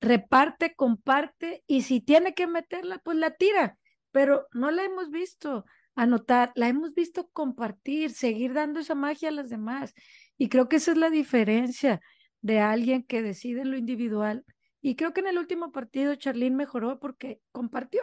reparte, 0.00 0.74
comparte 0.74 1.62
y 1.68 1.82
si 1.82 2.00
tiene 2.00 2.34
que 2.34 2.48
meterla, 2.48 2.98
pues 2.98 3.18
la 3.18 3.36
tira, 3.36 3.78
pero 4.10 4.48
no 4.52 4.72
la 4.72 4.82
hemos 4.82 5.10
visto 5.10 5.64
anotar, 5.94 6.52
la 6.54 6.68
hemos 6.68 6.94
visto 6.94 7.28
compartir, 7.32 8.10
seguir 8.12 8.52
dando 8.52 8.80
esa 8.80 8.94
magia 8.94 9.28
a 9.28 9.32
las 9.32 9.50
demás. 9.50 9.94
Y 10.38 10.48
creo 10.48 10.68
que 10.68 10.76
esa 10.76 10.92
es 10.92 10.98
la 10.98 11.10
diferencia 11.10 12.00
de 12.40 12.60
alguien 12.60 13.02
que 13.04 13.22
decide 13.22 13.62
en 13.62 13.70
lo 13.70 13.76
individual. 13.76 14.44
Y 14.80 14.96
creo 14.96 15.12
que 15.12 15.20
en 15.20 15.26
el 15.26 15.38
último 15.38 15.72
partido 15.72 16.14
Charlene 16.14 16.56
mejoró 16.56 16.98
porque 16.98 17.40
compartió. 17.52 18.02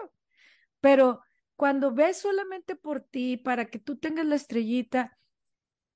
Pero 0.80 1.22
cuando 1.56 1.94
ves 1.94 2.18
solamente 2.18 2.76
por 2.76 3.02
ti, 3.02 3.38
para 3.38 3.66
que 3.66 3.80
tú 3.80 3.98
tengas 3.98 4.26
la 4.26 4.36
estrellita, 4.36 5.18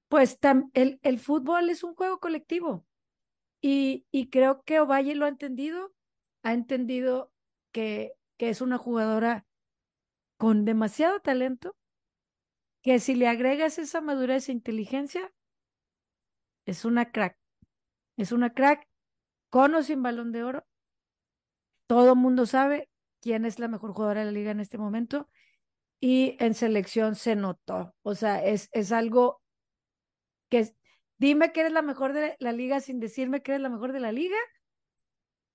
pues 0.07 0.39
el, 0.73 0.99
el 1.03 1.19
fútbol 1.19 1.69
es 1.69 1.83
un 1.83 1.93
juego 1.93 2.19
colectivo. 2.19 2.85
Y, 3.61 4.07
y 4.11 4.29
creo 4.29 4.63
que 4.63 4.79
Ovalle 4.79 5.13
lo 5.13 5.25
ha 5.25 5.29
entendido, 5.29 5.93
ha 6.41 6.53
entendido 6.53 7.31
que, 7.71 8.13
que 8.37 8.49
es 8.49 8.61
una 8.61 8.79
jugadora 8.79 9.45
con 10.37 10.65
demasiado 10.65 11.19
talento 11.19 11.75
que 12.81 12.99
si 12.99 13.15
le 13.15 13.27
agregas 13.27 13.77
esa 13.77 14.01
madurez 14.01 14.49
e 14.49 14.51
inteligencia, 14.51 15.31
es 16.65 16.85
una 16.85 17.11
crack. 17.11 17.37
Es 18.17 18.31
una 18.31 18.53
crack 18.53 18.87
con 19.49 19.75
o 19.75 19.83
sin 19.83 20.03
balón 20.03 20.31
de 20.31 20.43
oro. 20.43 20.65
Todo 21.87 22.15
mundo 22.15 22.45
sabe 22.45 22.89
quién 23.21 23.45
es 23.45 23.59
la 23.59 23.67
mejor 23.67 23.93
jugadora 23.93 24.21
de 24.21 24.27
la 24.27 24.31
liga 24.31 24.51
en 24.51 24.59
este 24.59 24.77
momento 24.77 25.29
y 25.99 26.35
en 26.39 26.53
selección 26.53 27.15
se 27.15 27.35
notó. 27.35 27.95
O 28.01 28.15
sea, 28.15 28.43
es, 28.43 28.69
es 28.71 28.91
algo 28.91 29.41
que 30.49 30.73
dime 31.17 31.51
que 31.51 31.61
eres 31.61 31.73
la 31.73 31.81
mejor 31.81 32.13
de 32.13 32.35
la 32.39 32.51
liga 32.51 32.79
sin 32.79 32.99
decirme 32.99 33.41
que 33.41 33.51
eres 33.51 33.61
la 33.61 33.69
mejor 33.69 33.93
de 33.93 33.99
la 33.99 34.11
liga. 34.11 34.37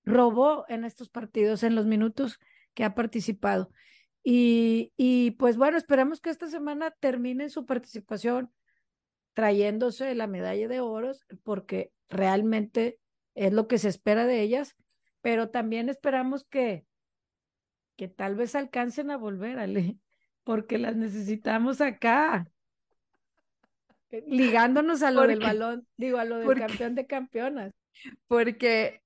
Robó 0.04 0.64
en 0.68 0.84
estos 0.84 1.10
partidos, 1.10 1.64
en 1.64 1.74
los 1.74 1.86
minutos 1.86 2.38
que 2.74 2.84
ha 2.84 2.94
participado. 2.94 3.70
Y, 4.28 4.92
y 4.96 5.30
pues 5.32 5.56
bueno, 5.56 5.76
esperamos 5.76 6.20
que 6.20 6.30
esta 6.30 6.48
semana 6.48 6.90
termine 6.90 7.48
su 7.48 7.64
participación 7.64 8.52
trayéndose 9.34 10.16
la 10.16 10.26
medalla 10.26 10.66
de 10.66 10.80
oros, 10.80 11.24
porque 11.44 11.92
realmente 12.08 12.98
es 13.36 13.52
lo 13.52 13.68
que 13.68 13.78
se 13.78 13.88
espera 13.88 14.26
de 14.26 14.40
ellas, 14.42 14.74
pero 15.20 15.50
también 15.50 15.88
esperamos 15.88 16.42
que, 16.42 16.84
que 17.94 18.08
tal 18.08 18.34
vez 18.34 18.56
alcancen 18.56 19.12
a 19.12 19.16
volver, 19.16 19.60
Ale, 19.60 19.96
porque 20.42 20.78
las 20.78 20.96
necesitamos 20.96 21.80
acá, 21.80 22.50
ligándonos 24.26 25.04
a 25.04 25.12
lo 25.12 25.24
del 25.28 25.38
balón, 25.38 25.86
digo, 25.96 26.18
a 26.18 26.24
lo 26.24 26.38
del 26.38 26.58
campeón 26.58 26.96
de 26.96 27.06
campeonas. 27.06 27.72
Porque 28.26 29.02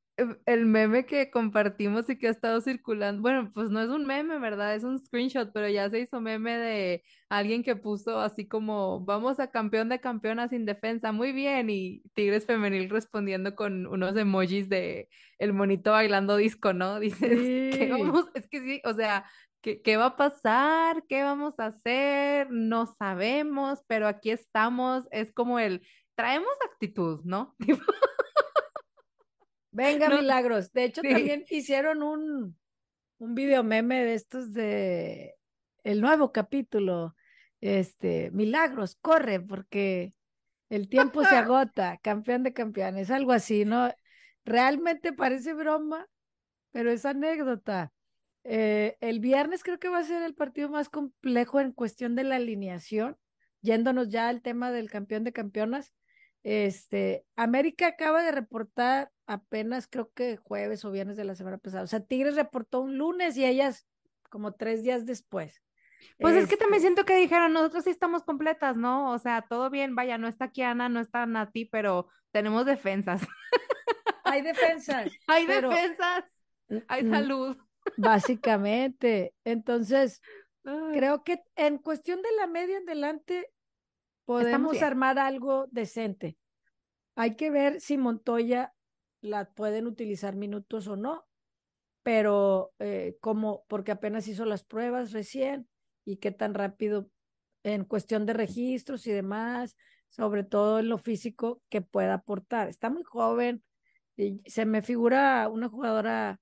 el 0.47 0.67
meme 0.67 1.07
que 1.07 1.31
compartimos 1.31 2.09
y 2.11 2.19
que 2.19 2.29
ha 2.29 2.31
estado 2.31 2.61
circulando, 2.61 3.23
bueno, 3.23 3.51
pues 3.53 3.71
no 3.71 3.81
es 3.81 3.89
un 3.89 4.07
meme, 4.07 4.39
¿verdad? 4.39 4.75
Es 4.75 4.85
un 4.85 4.99
screenshot, 4.99 5.53
pero 5.53 5.69
ya 5.69 5.89
se 5.91 6.01
hizo 6.01 6.21
meme 6.21 6.59
de 6.59 7.05
alguien 7.29 7.63
que 7.63 7.77
puso 7.77 8.21
así 8.21 8.47
como, 8.47 9.01
vamos 9.05 9.41
a 9.41 9.51
campeón 9.51 9.89
de 9.89 10.01
campeonas 10.01 10.51
sin 10.51 10.67
defensa, 10.67 11.13
muy 11.13 11.33
bien, 11.33 11.71
y 11.71 12.03
Tigres 12.15 12.47
Femenil 12.47 12.91
respondiendo 12.91 13.55
con 13.55 13.87
unos 13.87 14.17
emojis 14.17 14.69
de 14.69 15.09
el 15.39 15.53
monito 15.53 15.93
bailando 15.93 16.37
disco, 16.37 16.73
¿no? 16.73 17.01
Dices, 17.01 17.77
¿qué 17.77 17.89
vamos? 17.91 18.27
Es 18.35 18.49
que 18.49 18.61
sí, 18.61 18.83
o 18.85 18.95
sea, 18.95 19.25
¿qué, 19.61 19.83
¿qué 19.83 19.97
va 19.97 20.07
a 20.07 20.17
pasar? 20.17 21.05
¿Qué 21.09 21.23
vamos 21.23 21.59
a 21.59 21.67
hacer? 21.67 22.51
No 22.51 22.87
sabemos, 22.87 23.83
pero 23.87 24.07
aquí 24.09 24.31
estamos, 24.31 25.07
es 25.11 25.33
como 25.33 25.59
el, 25.59 25.83
traemos 26.15 26.53
actitud, 26.65 27.21
¿no? 27.25 27.55
Venga, 29.73 30.09
milagros. 30.09 30.73
De 30.73 30.85
hecho, 30.85 31.03
también 31.03 31.45
hicieron 31.49 32.03
un, 32.03 32.57
un 33.19 33.35
video 33.35 33.63
meme 33.63 34.05
de 34.05 34.15
estos 34.15 34.53
de 34.53 35.35
el 35.85 36.01
nuevo 36.01 36.33
capítulo. 36.33 37.15
Este, 37.61 38.31
milagros, 38.31 38.97
corre, 39.03 39.39
porque 39.39 40.15
el 40.71 40.89
tiempo 40.89 41.23
se 41.25 41.37
agota, 41.37 41.99
campeón 41.99 42.43
de 42.43 42.55
campeones, 42.55 43.11
algo 43.11 43.33
así, 43.33 43.65
¿no? 43.65 43.93
Realmente 44.45 45.13
parece 45.13 45.53
broma, 45.53 46.09
pero 46.71 46.91
es 46.91 47.05
anécdota. 47.05 47.93
Eh, 48.45 48.97
el 49.01 49.21
viernes 49.21 49.63
creo 49.63 49.79
que 49.79 49.91
va 49.91 49.99
a 49.99 50.05
ser 50.05 50.23
el 50.23 50.35
partido 50.35 50.71
más 50.71 50.89
complejo 50.89 51.61
en 51.61 51.73
cuestión 51.73 52.15
de 52.15 52.25
la 52.25 52.37
alineación, 52.37 53.19
yéndonos 53.61 54.09
ya 54.09 54.29
al 54.29 54.41
tema 54.41 54.71
del 54.71 54.91
campeón 54.91 55.25
de 55.25 55.33
campeonas. 55.33 55.93
Este, 56.43 57.27
América 57.37 57.87
acaba 57.87 58.23
de 58.23 58.33
reportar 58.33 59.11
apenas 59.27 59.87
creo 59.87 60.11
que 60.13 60.37
jueves 60.37 60.85
o 60.85 60.91
viernes 60.91 61.17
de 61.17 61.25
la 61.25 61.35
semana 61.35 61.59
pasada. 61.59 61.85
O 61.85 61.87
sea, 61.87 62.01
Tigres 62.01 62.35
reportó 62.35 62.81
un 62.81 62.99
lunes 62.99 63.37
y 63.37 63.45
ellas 63.45 63.87
como 64.29 64.53
tres 64.53 64.83
días 64.83 65.07
después. 65.07 65.63
Pues 66.19 66.35
es 66.35 66.49
que 66.49 66.57
también 66.57 66.77
este 66.77 66.89
siento 66.89 67.05
que 67.05 67.17
dijeron, 67.17 67.53
nosotros 67.53 67.85
sí 67.85 67.91
estamos 67.91 68.25
completas, 68.25 68.77
¿no? 68.77 69.13
O 69.13 69.19
sea, 69.19 69.43
todo 69.43 69.71
bien, 69.71 69.95
vaya, 69.95 70.19
no 70.19 70.29
está 70.29 70.49
Kiana, 70.49 70.89
no 70.89 71.01
está 71.01 71.27
Nati, 71.27 71.67
pero 71.67 72.09
tenemos 72.31 72.67
defensas. 72.67 73.23
Hay 74.25 74.43
defensas. 74.43 75.11
Hay 75.27 75.47
defensas. 75.47 76.25
Hay 76.89 77.09
salud. 77.09 77.57
Básicamente. 77.97 79.35
Entonces, 79.45 80.21
creo 80.93 81.25
que 81.25 81.43
en 81.57 81.79
cuestión 81.79 82.23
de 82.23 82.33
la 82.39 82.47
media 82.47 82.79
en 82.79 82.89
adelante, 82.89 83.51
podemos 84.25 84.81
armar 84.83 85.19
algo 85.19 85.67
decente. 85.71 86.37
Hay 87.17 87.37
que 87.37 87.51
ver 87.51 87.81
si 87.81 87.99
Montoya 87.99 88.73
la 89.21 89.51
pueden 89.53 89.87
utilizar 89.87 90.37
minutos 90.37 90.87
o 90.89 90.97
no, 90.97 91.27
pero 92.03 92.73
eh, 92.79 93.17
como, 93.21 93.65
porque 93.69 93.93
apenas 93.93 94.29
hizo 94.29 94.45
las 94.45 94.65
pruebas 94.65 95.13
recién 95.13 95.69
y 96.05 96.17
qué 96.17 96.31
tan 96.31 96.55
rápido 96.55 97.11
en 97.63 97.85
cuestión 97.85 98.27
de 98.27 98.33
registros 98.33 99.07
y 99.07 99.13
demás, 99.13 99.77
sobre 100.09 100.45
todo 100.45 100.79
en 100.79 100.89
lo 100.89 100.99
físico 100.99 101.63
que 101.69 101.83
pueda 101.83 102.15
aportar. 102.15 102.69
Está 102.69 102.91
muy 102.91 103.03
joven 103.03 103.63
y 104.17 104.41
se 104.47 104.65
me 104.65 104.83
figura 104.83 105.49
una 105.49 105.69
jugadora 105.69 106.41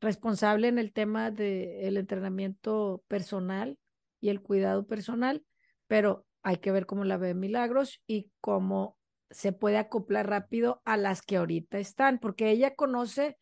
responsable 0.00 0.68
en 0.68 0.78
el 0.78 0.92
tema 0.92 1.30
del 1.30 1.96
entrenamiento 1.96 3.02
personal 3.08 3.78
y 4.20 4.30
el 4.30 4.42
cuidado 4.42 4.86
personal, 4.86 5.44
pero 5.86 6.25
hay 6.46 6.58
que 6.58 6.70
ver 6.70 6.86
cómo 6.86 7.02
la 7.02 7.16
ve 7.16 7.34
Milagros 7.34 8.00
y 8.06 8.30
cómo 8.40 8.96
se 9.30 9.52
puede 9.52 9.78
acoplar 9.78 10.30
rápido 10.30 10.80
a 10.84 10.96
las 10.96 11.20
que 11.20 11.38
ahorita 11.38 11.80
están, 11.80 12.20
porque 12.20 12.50
ella 12.50 12.76
conoce 12.76 13.36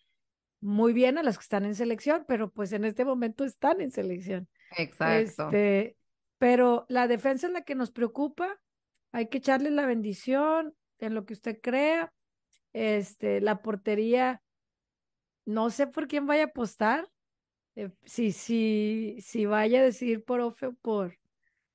muy 0.63 0.95
bien 0.95 1.19
a 1.19 1.23
las 1.23 1.37
que 1.37 1.43
están 1.43 1.67
en 1.67 1.75
selección, 1.75 2.25
pero 2.27 2.51
pues 2.51 2.73
en 2.73 2.87
este 2.87 3.05
momento 3.05 3.45
están 3.45 3.83
en 3.83 3.91
selección. 3.91 4.49
Exacto. 4.79 5.49
Este, 5.49 5.99
pero 6.39 6.87
la 6.89 7.07
defensa 7.07 7.49
es 7.49 7.53
la 7.53 7.61
que 7.61 7.75
nos 7.75 7.91
preocupa. 7.91 8.59
Hay 9.13 9.29
que 9.29 9.37
echarle 9.37 9.71
la 9.71 9.85
bendición 9.85 10.75
en 10.99 11.13
lo 11.13 11.27
que 11.27 11.35
usted 11.35 11.61
crea. 11.61 12.11
Este, 12.73 13.43
la 13.43 13.61
portería, 13.61 14.41
no 15.45 15.69
sé 15.69 15.89
por 15.89 16.09
quién 16.09 16.27
vaya 16.27 16.45
a 16.45 16.47
apostar. 16.47 17.07
Eh, 17.77 17.91
si, 18.05 18.33
si, 18.33 19.19
si 19.21 19.45
vaya 19.45 19.81
a 19.81 19.85
decidir 19.85 20.25
por 20.25 20.41
Ofe 20.41 20.69
o 20.69 20.73
por, 20.73 21.19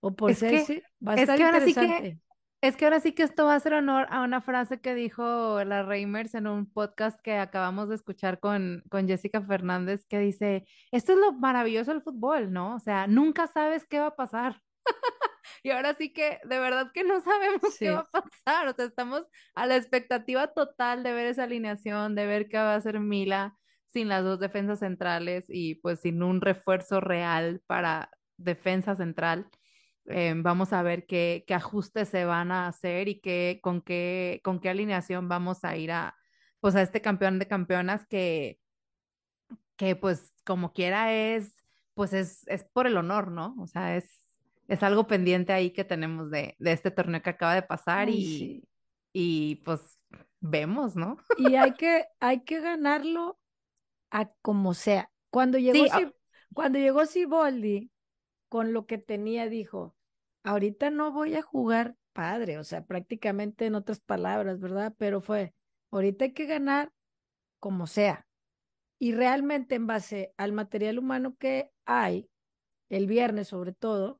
o 0.01 0.15
por 0.15 0.33
Ceci, 0.33 0.81
va 1.05 1.13
a 1.13 1.15
estar 1.15 1.37
que 1.37 1.43
interesante. 1.43 2.19
es 2.61 2.75
que 2.75 2.85
ahora 2.85 2.99
sí 2.99 3.13
que 3.13 3.23
esto 3.23 3.45
va 3.45 3.53
a 3.53 3.57
hacer 3.57 3.73
honor 3.73 4.07
a 4.09 4.21
una 4.21 4.41
frase 4.41 4.79
que 4.79 4.95
dijo 4.95 5.63
la 5.63 5.83
Reimers 5.83 6.35
en 6.35 6.47
un 6.47 6.71
podcast 6.71 7.19
que 7.21 7.37
acabamos 7.37 7.89
de 7.89 7.95
escuchar 7.95 8.39
con, 8.39 8.83
con 8.89 9.07
Jessica 9.07 9.41
Fernández, 9.41 10.05
que 10.05 10.19
dice, 10.19 10.65
esto 10.91 11.13
es 11.13 11.19
lo 11.19 11.33
maravilloso 11.33 11.91
del 11.91 12.01
fútbol, 12.01 12.51
¿no? 12.51 12.75
O 12.75 12.79
sea, 12.79 13.07
nunca 13.07 13.47
sabes 13.47 13.85
qué 13.87 13.99
va 13.99 14.07
a 14.07 14.15
pasar. 14.15 14.61
y 15.63 15.71
ahora 15.71 15.93
sí 15.93 16.13
que 16.13 16.39
de 16.43 16.59
verdad 16.59 16.91
que 16.93 17.03
no 17.03 17.21
sabemos 17.21 17.77
qué 17.77 17.91
va 17.91 18.09
a 18.13 18.21
pasar. 18.21 18.67
O 18.67 18.73
sea, 18.73 18.85
estamos 18.85 19.27
a 19.55 19.65
la 19.65 19.75
expectativa 19.75 20.47
total 20.47 21.03
de 21.03 21.13
ver 21.13 21.27
esa 21.27 21.43
alineación, 21.43 22.15
de 22.15 22.25
ver 22.25 22.47
qué 22.47 22.57
va 22.57 22.73
a 22.73 22.77
hacer 22.77 22.99
Mila 22.99 23.57
sin 23.87 24.07
las 24.07 24.23
dos 24.23 24.39
defensas 24.39 24.79
centrales 24.79 25.45
y 25.49 25.75
pues 25.75 26.01
sin 26.01 26.21
un 26.21 26.41
refuerzo 26.41 27.01
real 27.01 27.61
para 27.65 28.11
defensa 28.37 28.95
central. 28.95 29.49
Em, 30.05 30.41
vamos 30.41 30.73
a 30.73 30.81
ver 30.81 31.05
qué, 31.05 31.43
qué, 31.45 31.53
ajustes 31.53 32.09
se 32.09 32.25
van 32.25 32.51
a 32.51 32.67
hacer 32.67 33.07
y 33.07 33.19
qué, 33.19 33.59
con, 33.61 33.81
qué, 33.81 34.41
con 34.43 34.59
qué 34.59 34.69
alineación 34.69 35.29
vamos 35.29 35.63
a 35.63 35.77
ir 35.77 35.91
a, 35.91 36.15
pues 36.59 36.75
a 36.75 36.81
este 36.81 37.01
campeón 37.01 37.37
de 37.37 37.47
campeonas 37.47 38.05
que, 38.07 38.59
que 39.75 39.95
pues 39.95 40.33
como 40.45 40.73
quiera 40.73 41.13
es, 41.13 41.53
pues 41.93 42.13
es, 42.13 42.47
es 42.47 42.63
por 42.63 42.87
el 42.87 42.97
honor, 42.97 43.31
¿no? 43.31 43.55
O 43.59 43.67
sea, 43.67 43.97
es, 43.97 44.09
es 44.67 44.83
algo 44.83 45.05
pendiente 45.05 45.53
ahí 45.53 45.71
que 45.71 45.83
tenemos 45.83 46.31
de, 46.31 46.55
de 46.59 46.71
este 46.71 46.91
torneo 46.91 47.21
que 47.21 47.29
acaba 47.29 47.55
de 47.55 47.63
pasar 47.63 48.09
y, 48.09 48.67
y 49.13 49.57
pues 49.57 49.99
vemos, 50.39 50.95
¿no? 50.95 51.17
Y 51.37 51.55
hay 51.55 51.73
que, 51.77 52.05
hay 52.19 52.43
que 52.43 52.61
ganarlo 52.61 53.39
a 54.11 54.31
como 54.41 54.73
sea. 54.73 55.11
Cuando 55.29 55.57
llegó, 55.57 55.85
cuando 56.53 56.79
llegó 56.79 57.05
Siboldi, 57.05 57.91
con 58.49 58.73
lo 58.73 58.85
que 58.85 58.97
tenía, 58.97 59.47
dijo, 59.47 59.95
ahorita 60.43 60.89
no 60.89 61.11
voy 61.11 61.35
a 61.35 61.41
jugar 61.41 61.95
padre, 62.13 62.57
o 62.57 62.63
sea, 62.63 62.83
prácticamente 62.85 63.65
en 63.65 63.75
otras 63.75 63.99
palabras, 63.99 64.59
¿verdad? 64.59 64.93
Pero 64.97 65.21
fue, 65.21 65.53
ahorita 65.91 66.25
hay 66.25 66.33
que 66.33 66.45
ganar 66.45 66.91
como 67.59 67.87
sea. 67.87 68.27
Y 68.99 69.13
realmente 69.13 69.75
en 69.75 69.87
base 69.87 70.33
al 70.35 70.51
material 70.51 70.99
humano 70.99 71.35
que 71.37 71.71
hay, 71.85 72.29
el 72.89 73.07
viernes 73.07 73.47
sobre 73.47 73.71
todo, 73.71 74.19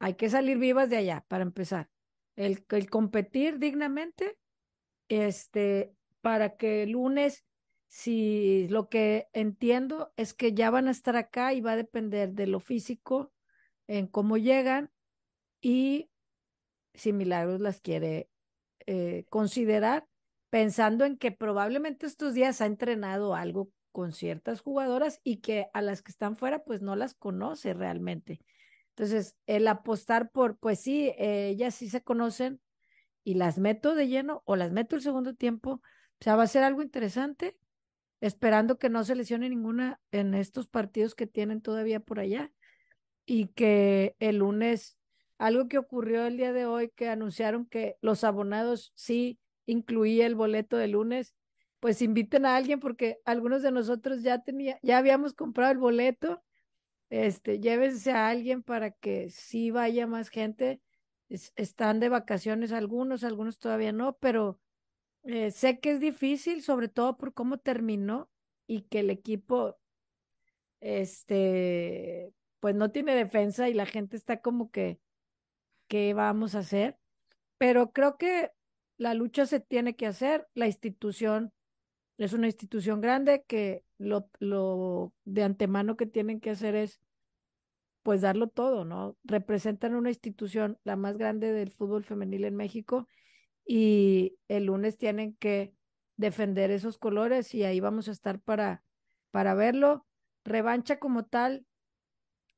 hay 0.00 0.14
que 0.14 0.28
salir 0.28 0.58
vivas 0.58 0.90
de 0.90 0.96
allá 0.96 1.24
para 1.28 1.42
empezar. 1.42 1.88
El, 2.34 2.64
el 2.70 2.90
competir 2.90 3.58
dignamente, 3.58 4.36
este, 5.08 5.94
para 6.20 6.56
que 6.56 6.82
el 6.82 6.90
lunes, 6.90 7.44
si 7.88 8.66
lo 8.68 8.88
que 8.88 9.28
entiendo 9.32 10.12
es 10.16 10.34
que 10.34 10.52
ya 10.52 10.70
van 10.70 10.88
a 10.88 10.90
estar 10.90 11.16
acá 11.16 11.52
y 11.54 11.60
va 11.60 11.72
a 11.72 11.76
depender 11.76 12.32
de 12.32 12.46
lo 12.46 12.60
físico, 12.60 13.32
en 13.86 14.06
cómo 14.06 14.36
llegan 14.36 14.90
y 15.60 16.10
si 16.94 17.12
Milagros 17.12 17.60
las 17.60 17.80
quiere 17.80 18.28
eh, 18.86 19.24
considerar, 19.28 20.06
pensando 20.50 21.04
en 21.04 21.16
que 21.18 21.32
probablemente 21.32 22.06
estos 22.06 22.34
días 22.34 22.60
ha 22.60 22.66
entrenado 22.66 23.34
algo 23.34 23.70
con 23.92 24.12
ciertas 24.12 24.60
jugadoras 24.60 25.20
y 25.24 25.38
que 25.38 25.68
a 25.72 25.82
las 25.82 26.02
que 26.02 26.10
están 26.10 26.36
fuera 26.36 26.64
pues 26.64 26.82
no 26.82 26.96
las 26.96 27.14
conoce 27.14 27.74
realmente. 27.74 28.40
Entonces, 28.90 29.36
el 29.46 29.68
apostar 29.68 30.30
por, 30.30 30.58
pues 30.58 30.80
sí, 30.80 31.12
ellas 31.18 31.74
sí 31.74 31.88
se 31.88 32.02
conocen 32.02 32.60
y 33.24 33.34
las 33.34 33.58
meto 33.58 33.94
de 33.94 34.08
lleno 34.08 34.42
o 34.46 34.56
las 34.56 34.72
meto 34.72 34.96
el 34.96 35.02
segundo 35.02 35.34
tiempo, 35.34 35.72
o 35.72 36.24
sea, 36.24 36.36
va 36.36 36.44
a 36.44 36.46
ser 36.46 36.62
algo 36.62 36.82
interesante, 36.82 37.58
esperando 38.20 38.78
que 38.78 38.88
no 38.88 39.04
se 39.04 39.14
lesione 39.14 39.48
ninguna 39.48 40.00
en 40.10 40.34
estos 40.34 40.66
partidos 40.66 41.14
que 41.14 41.26
tienen 41.26 41.60
todavía 41.60 42.00
por 42.00 42.20
allá 42.20 42.52
y 43.24 43.48
que 43.48 44.16
el 44.18 44.38
lunes, 44.38 44.96
algo 45.38 45.68
que 45.68 45.78
ocurrió 45.78 46.26
el 46.26 46.36
día 46.36 46.52
de 46.52 46.66
hoy, 46.66 46.90
que 46.94 47.08
anunciaron 47.08 47.66
que 47.66 47.96
los 48.00 48.24
abonados 48.24 48.92
sí 48.94 49.38
incluía 49.66 50.26
el 50.26 50.34
boleto 50.34 50.76
de 50.76 50.88
lunes, 50.88 51.34
pues 51.80 52.02
inviten 52.02 52.46
a 52.46 52.56
alguien 52.56 52.80
porque 52.80 53.18
algunos 53.24 53.62
de 53.62 53.72
nosotros 53.72 54.22
ya 54.22 54.42
tenía, 54.42 54.78
ya 54.82 54.98
habíamos 54.98 55.34
comprado 55.34 55.72
el 55.72 55.78
boleto 55.78 56.42
este, 57.10 57.60
llévense 57.60 58.12
a 58.12 58.28
alguien 58.28 58.62
para 58.62 58.90
que 58.90 59.30
sí 59.30 59.70
vaya 59.70 60.06
más 60.06 60.28
gente. 60.28 60.80
están 61.28 62.00
de 62.00 62.08
vacaciones 62.08 62.72
algunos, 62.72 63.24
algunos 63.24 63.58
todavía 63.58 63.92
no, 63.92 64.16
pero 64.18 64.60
eh, 65.26 65.50
sé 65.50 65.80
que 65.80 65.92
es 65.92 66.00
difícil, 66.00 66.62
sobre 66.62 66.88
todo 66.88 67.16
por 67.16 67.34
cómo 67.34 67.58
terminó 67.58 68.30
y 68.66 68.82
que 68.82 69.00
el 69.00 69.10
equipo, 69.10 69.76
este, 70.80 72.32
pues 72.60 72.74
no 72.74 72.90
tiene 72.90 73.14
defensa 73.14 73.68
y 73.68 73.74
la 73.74 73.86
gente 73.86 74.16
está 74.16 74.40
como 74.40 74.70
que, 74.70 75.00
¿qué 75.88 76.14
vamos 76.14 76.54
a 76.54 76.60
hacer? 76.60 76.98
Pero 77.58 77.92
creo 77.92 78.16
que 78.16 78.50
la 78.98 79.14
lucha 79.14 79.46
se 79.46 79.60
tiene 79.60 79.96
que 79.96 80.06
hacer, 80.06 80.46
la 80.54 80.66
institución 80.66 81.52
es 82.18 82.32
una 82.32 82.46
institución 82.46 83.00
grande 83.00 83.44
que 83.46 83.84
lo, 83.98 84.30
lo 84.38 85.12
de 85.24 85.42
antemano 85.42 85.96
que 85.96 86.06
tienen 86.06 86.40
que 86.40 86.50
hacer 86.50 86.74
es 86.74 87.00
pues 88.02 88.20
darlo 88.20 88.46
todo, 88.48 88.84
¿no? 88.84 89.16
Representan 89.24 89.96
una 89.96 90.10
institución, 90.10 90.78
la 90.84 90.94
más 90.94 91.18
grande 91.18 91.52
del 91.52 91.72
fútbol 91.72 92.04
femenil 92.04 92.44
en 92.44 92.54
México, 92.54 93.08
y 93.66 94.38
el 94.48 94.66
lunes 94.66 94.96
tienen 94.96 95.34
que 95.36 95.74
defender 96.16 96.70
esos 96.70 96.98
colores 96.98 97.54
y 97.54 97.64
ahí 97.64 97.80
vamos 97.80 98.08
a 98.08 98.12
estar 98.12 98.40
para, 98.40 98.82
para 99.30 99.54
verlo. 99.54 100.06
Revancha 100.44 100.98
como 100.98 101.24
tal, 101.26 101.66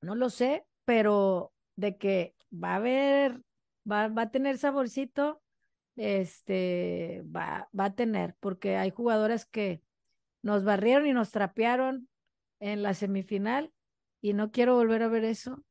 no 0.00 0.14
lo 0.14 0.30
sé, 0.30 0.66
pero 0.84 1.52
de 1.76 1.96
que 1.96 2.34
va 2.52 2.72
a 2.72 2.76
haber, 2.76 3.42
va, 3.90 4.08
va 4.08 4.22
a 4.22 4.30
tener 4.30 4.58
saborcito, 4.58 5.42
este, 5.96 7.24
va, 7.24 7.68
va 7.78 7.86
a 7.86 7.94
tener, 7.94 8.36
porque 8.40 8.76
hay 8.76 8.90
jugadoras 8.90 9.46
que 9.46 9.82
nos 10.42 10.64
barrieron 10.64 11.06
y 11.06 11.12
nos 11.12 11.30
trapearon 11.30 12.08
en 12.60 12.82
la 12.82 12.94
semifinal 12.94 13.72
y 14.20 14.32
no 14.34 14.50
quiero 14.50 14.74
volver 14.74 15.02
a 15.02 15.08
ver 15.08 15.24
eso 15.24 15.64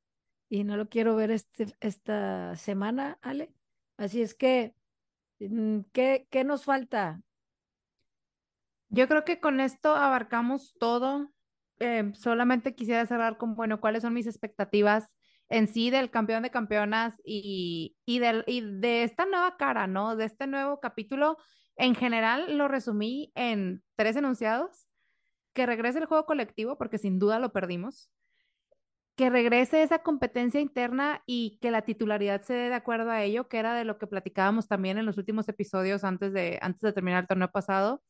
y 0.49 0.64
no 0.64 0.77
lo 0.77 0.89
quiero 0.89 1.15
ver 1.15 1.31
este, 1.31 1.68
esta 1.80 2.55
semana, 2.55 3.18
Ale. 3.22 3.53
Así 3.97 4.22
es 4.22 4.35
que, 4.35 4.73
¿qué, 5.38 6.27
¿qué 6.30 6.43
nos 6.43 6.65
falta? 6.65 7.22
Yo 8.89 9.07
creo 9.07 9.26
que 9.26 9.39
con 9.39 9.59
esto 9.59 9.95
abarcamos 9.95 10.76
todo. 10.80 11.31
Eh, 11.80 12.11
solamente 12.15 12.76
quisiera 12.76 13.05
cerrar 13.05 13.38
con, 13.38 13.55
bueno, 13.55 13.80
cuáles 13.80 14.01
son 14.01 14.14
mis 14.14 14.27
expectativas 14.27 15.14
en 15.49 15.68
sí 15.68 15.89
del 15.89 16.09
campeón 16.09 16.43
de 16.43 16.51
campeonas 16.51 17.22
y, 17.23 17.95
y, 18.05 18.19
del, 18.19 18.43
y 18.47 18.61
de 18.61 19.03
esta 19.03 19.26
nueva 19.26 19.57
cara, 19.57 19.88
¿no? 19.88 20.15
De 20.15 20.26
este 20.26 20.47
nuevo 20.47 20.80
capítulo. 20.80 21.38
En 21.76 21.95
general 21.95 22.57
lo 22.57 22.68
resumí 22.68 23.31
en 23.35 23.84
tres 23.95 24.15
enunciados. 24.15 24.88
Que 25.53 25.65
regrese 25.65 25.97
el 25.97 26.05
juego 26.05 26.27
colectivo, 26.27 26.77
porque 26.77 26.99
sin 26.99 27.18
duda 27.18 27.39
lo 27.39 27.51
perdimos 27.51 28.11
que 29.18 29.31
regrese 29.31 29.81
esa 29.81 29.99
competencia 29.99 30.61
interna 30.61 31.23
y 31.26 31.57
que 31.60 31.72
la 31.72 31.81
titularidad 31.81 32.44
se 32.44 32.53
dé 32.53 32.69
de 32.69 32.76
acuerdo 32.76 33.10
a 33.10 33.23
ello, 33.23 33.48
que 33.48 33.57
era 33.57 33.73
de 33.73 33.84
lo 33.84 33.98
que 33.98 34.06
platicábamos 34.06 34.68
también 34.68 34.99
en 34.99 35.07
los 35.07 35.18
últimos 35.18 35.49
episodios 35.49 36.03
antes 36.03 36.31
de, 36.34 36.60
antes 36.61 36.81
de 36.81 36.94
terminar 36.94 37.23
el 37.23 37.27
torneo 37.27 37.52
pasado. 37.52 38.03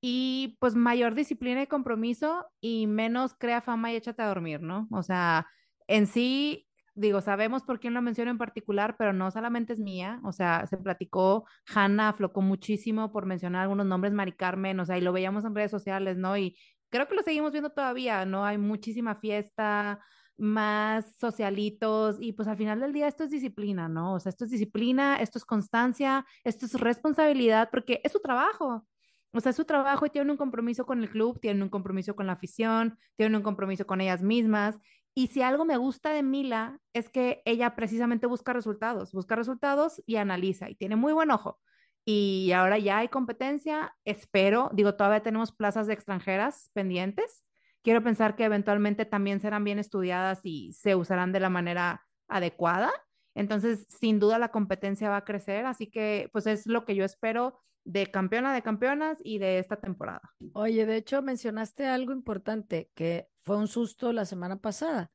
Y 0.00 0.56
pues 0.60 0.76
mayor 0.76 1.16
disciplina 1.16 1.62
y 1.62 1.66
compromiso 1.66 2.46
y 2.60 2.86
menos 2.86 3.34
crea 3.34 3.60
fama 3.60 3.92
y 3.92 3.96
échate 3.96 4.22
a 4.22 4.28
dormir, 4.28 4.62
¿no? 4.62 4.86
O 4.92 5.02
sea, 5.02 5.48
en 5.88 6.06
sí, 6.06 6.68
digo, 6.94 7.20
sabemos 7.22 7.64
por 7.64 7.80
quién 7.80 7.94
lo 7.94 8.00
menciono 8.00 8.30
en 8.30 8.38
particular, 8.38 8.94
pero 8.96 9.12
no 9.12 9.32
solamente 9.32 9.72
es 9.72 9.80
mía, 9.80 10.20
o 10.22 10.30
sea, 10.30 10.64
se 10.68 10.76
platicó, 10.76 11.44
Hanna 11.74 12.10
aflocó 12.10 12.40
muchísimo 12.40 13.10
por 13.10 13.26
mencionar 13.26 13.62
algunos 13.62 13.86
nombres, 13.86 14.12
Mari 14.12 14.32
Carmen, 14.32 14.78
o 14.78 14.86
sea, 14.86 14.96
y 14.96 15.00
lo 15.00 15.12
veíamos 15.12 15.44
en 15.44 15.56
redes 15.56 15.72
sociales, 15.72 16.16
¿no? 16.16 16.36
Y 16.38 16.56
creo 16.88 17.08
que 17.08 17.16
lo 17.16 17.22
seguimos 17.24 17.50
viendo 17.50 17.70
todavía, 17.70 18.24
¿no? 18.26 18.44
Hay 18.44 18.58
muchísima 18.58 19.16
fiesta, 19.16 20.00
más 20.38 21.16
socialitos 21.18 22.16
y 22.20 22.32
pues 22.32 22.48
al 22.48 22.56
final 22.56 22.80
del 22.80 22.92
día 22.92 23.08
esto 23.08 23.24
es 23.24 23.30
disciplina, 23.30 23.88
¿no? 23.88 24.14
O 24.14 24.20
sea, 24.20 24.30
esto 24.30 24.44
es 24.44 24.50
disciplina, 24.50 25.16
esto 25.16 25.38
es 25.38 25.44
constancia, 25.44 26.26
esto 26.44 26.66
es 26.66 26.74
responsabilidad 26.74 27.68
porque 27.70 28.00
es 28.04 28.12
su 28.12 28.20
trabajo. 28.20 28.86
O 29.32 29.40
sea, 29.40 29.50
es 29.50 29.56
su 29.56 29.64
trabajo 29.64 30.06
y 30.06 30.10
tienen 30.10 30.30
un 30.30 30.36
compromiso 30.36 30.86
con 30.86 31.02
el 31.02 31.10
club, 31.10 31.40
tienen 31.40 31.62
un 31.62 31.68
compromiso 31.68 32.16
con 32.16 32.26
la 32.26 32.32
afición, 32.34 32.98
tienen 33.16 33.36
un 33.36 33.42
compromiso 33.42 33.86
con 33.86 34.00
ellas 34.00 34.22
mismas. 34.22 34.78
Y 35.14 35.28
si 35.28 35.42
algo 35.42 35.64
me 35.64 35.76
gusta 35.76 36.10
de 36.10 36.22
Mila 36.22 36.78
es 36.92 37.08
que 37.08 37.42
ella 37.44 37.74
precisamente 37.74 38.26
busca 38.26 38.52
resultados, 38.52 39.12
busca 39.12 39.36
resultados 39.36 40.02
y 40.06 40.16
analiza 40.16 40.70
y 40.70 40.74
tiene 40.74 40.96
muy 40.96 41.12
buen 41.12 41.30
ojo. 41.30 41.58
Y 42.04 42.52
ahora 42.52 42.78
ya 42.78 42.98
hay 42.98 43.08
competencia, 43.08 43.96
espero, 44.04 44.70
digo, 44.72 44.94
todavía 44.94 45.22
tenemos 45.22 45.52
plazas 45.52 45.86
de 45.86 45.94
extranjeras 45.94 46.70
pendientes, 46.72 47.45
quiero 47.86 48.02
pensar 48.02 48.34
que 48.34 48.42
eventualmente 48.42 49.04
también 49.04 49.38
serán 49.38 49.62
bien 49.62 49.78
estudiadas 49.78 50.40
y 50.42 50.72
se 50.72 50.96
usarán 50.96 51.30
de 51.30 51.38
la 51.38 51.50
manera 51.50 52.04
adecuada. 52.26 52.90
Entonces, 53.32 53.86
sin 53.88 54.18
duda 54.18 54.40
la 54.40 54.50
competencia 54.50 55.08
va 55.08 55.18
a 55.18 55.24
crecer, 55.24 55.66
así 55.66 55.88
que 55.88 56.28
pues 56.32 56.48
es 56.48 56.66
lo 56.66 56.84
que 56.84 56.96
yo 56.96 57.04
espero 57.04 57.60
de 57.84 58.10
campeona 58.10 58.52
de 58.52 58.62
campeonas 58.62 59.20
y 59.22 59.38
de 59.38 59.60
esta 59.60 59.76
temporada. 59.76 60.20
Oye, 60.52 60.84
de 60.84 60.96
hecho 60.96 61.22
mencionaste 61.22 61.86
algo 61.86 62.10
importante 62.10 62.90
que 62.96 63.28
fue 63.44 63.56
un 63.56 63.68
susto 63.68 64.12
la 64.12 64.24
semana 64.24 64.56
pasada, 64.56 65.12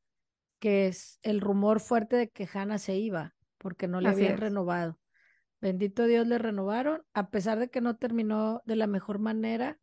que 0.60 0.88
es 0.88 1.20
el 1.24 1.42
rumor 1.42 1.82
fuerte 1.82 2.16
de 2.16 2.30
que 2.30 2.48
Hanna 2.54 2.78
se 2.78 2.96
iba 2.96 3.36
porque 3.58 3.90
no 3.90 4.00
le 4.00 4.08
habían 4.08 4.38
renovado. 4.38 4.98
Bendito 5.60 6.06
Dios, 6.06 6.26
le 6.26 6.38
renovaron, 6.38 7.04
a 7.14 7.32
pesar 7.32 7.60
de 7.60 7.70
que 7.70 7.82
no 7.82 7.98
terminó 7.98 8.62
de 8.64 8.78
la 8.78 8.88
mejor 8.88 9.20
manera. 9.20 9.78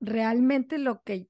Realmente 0.00 0.78
lo 0.78 1.02
que 1.02 1.29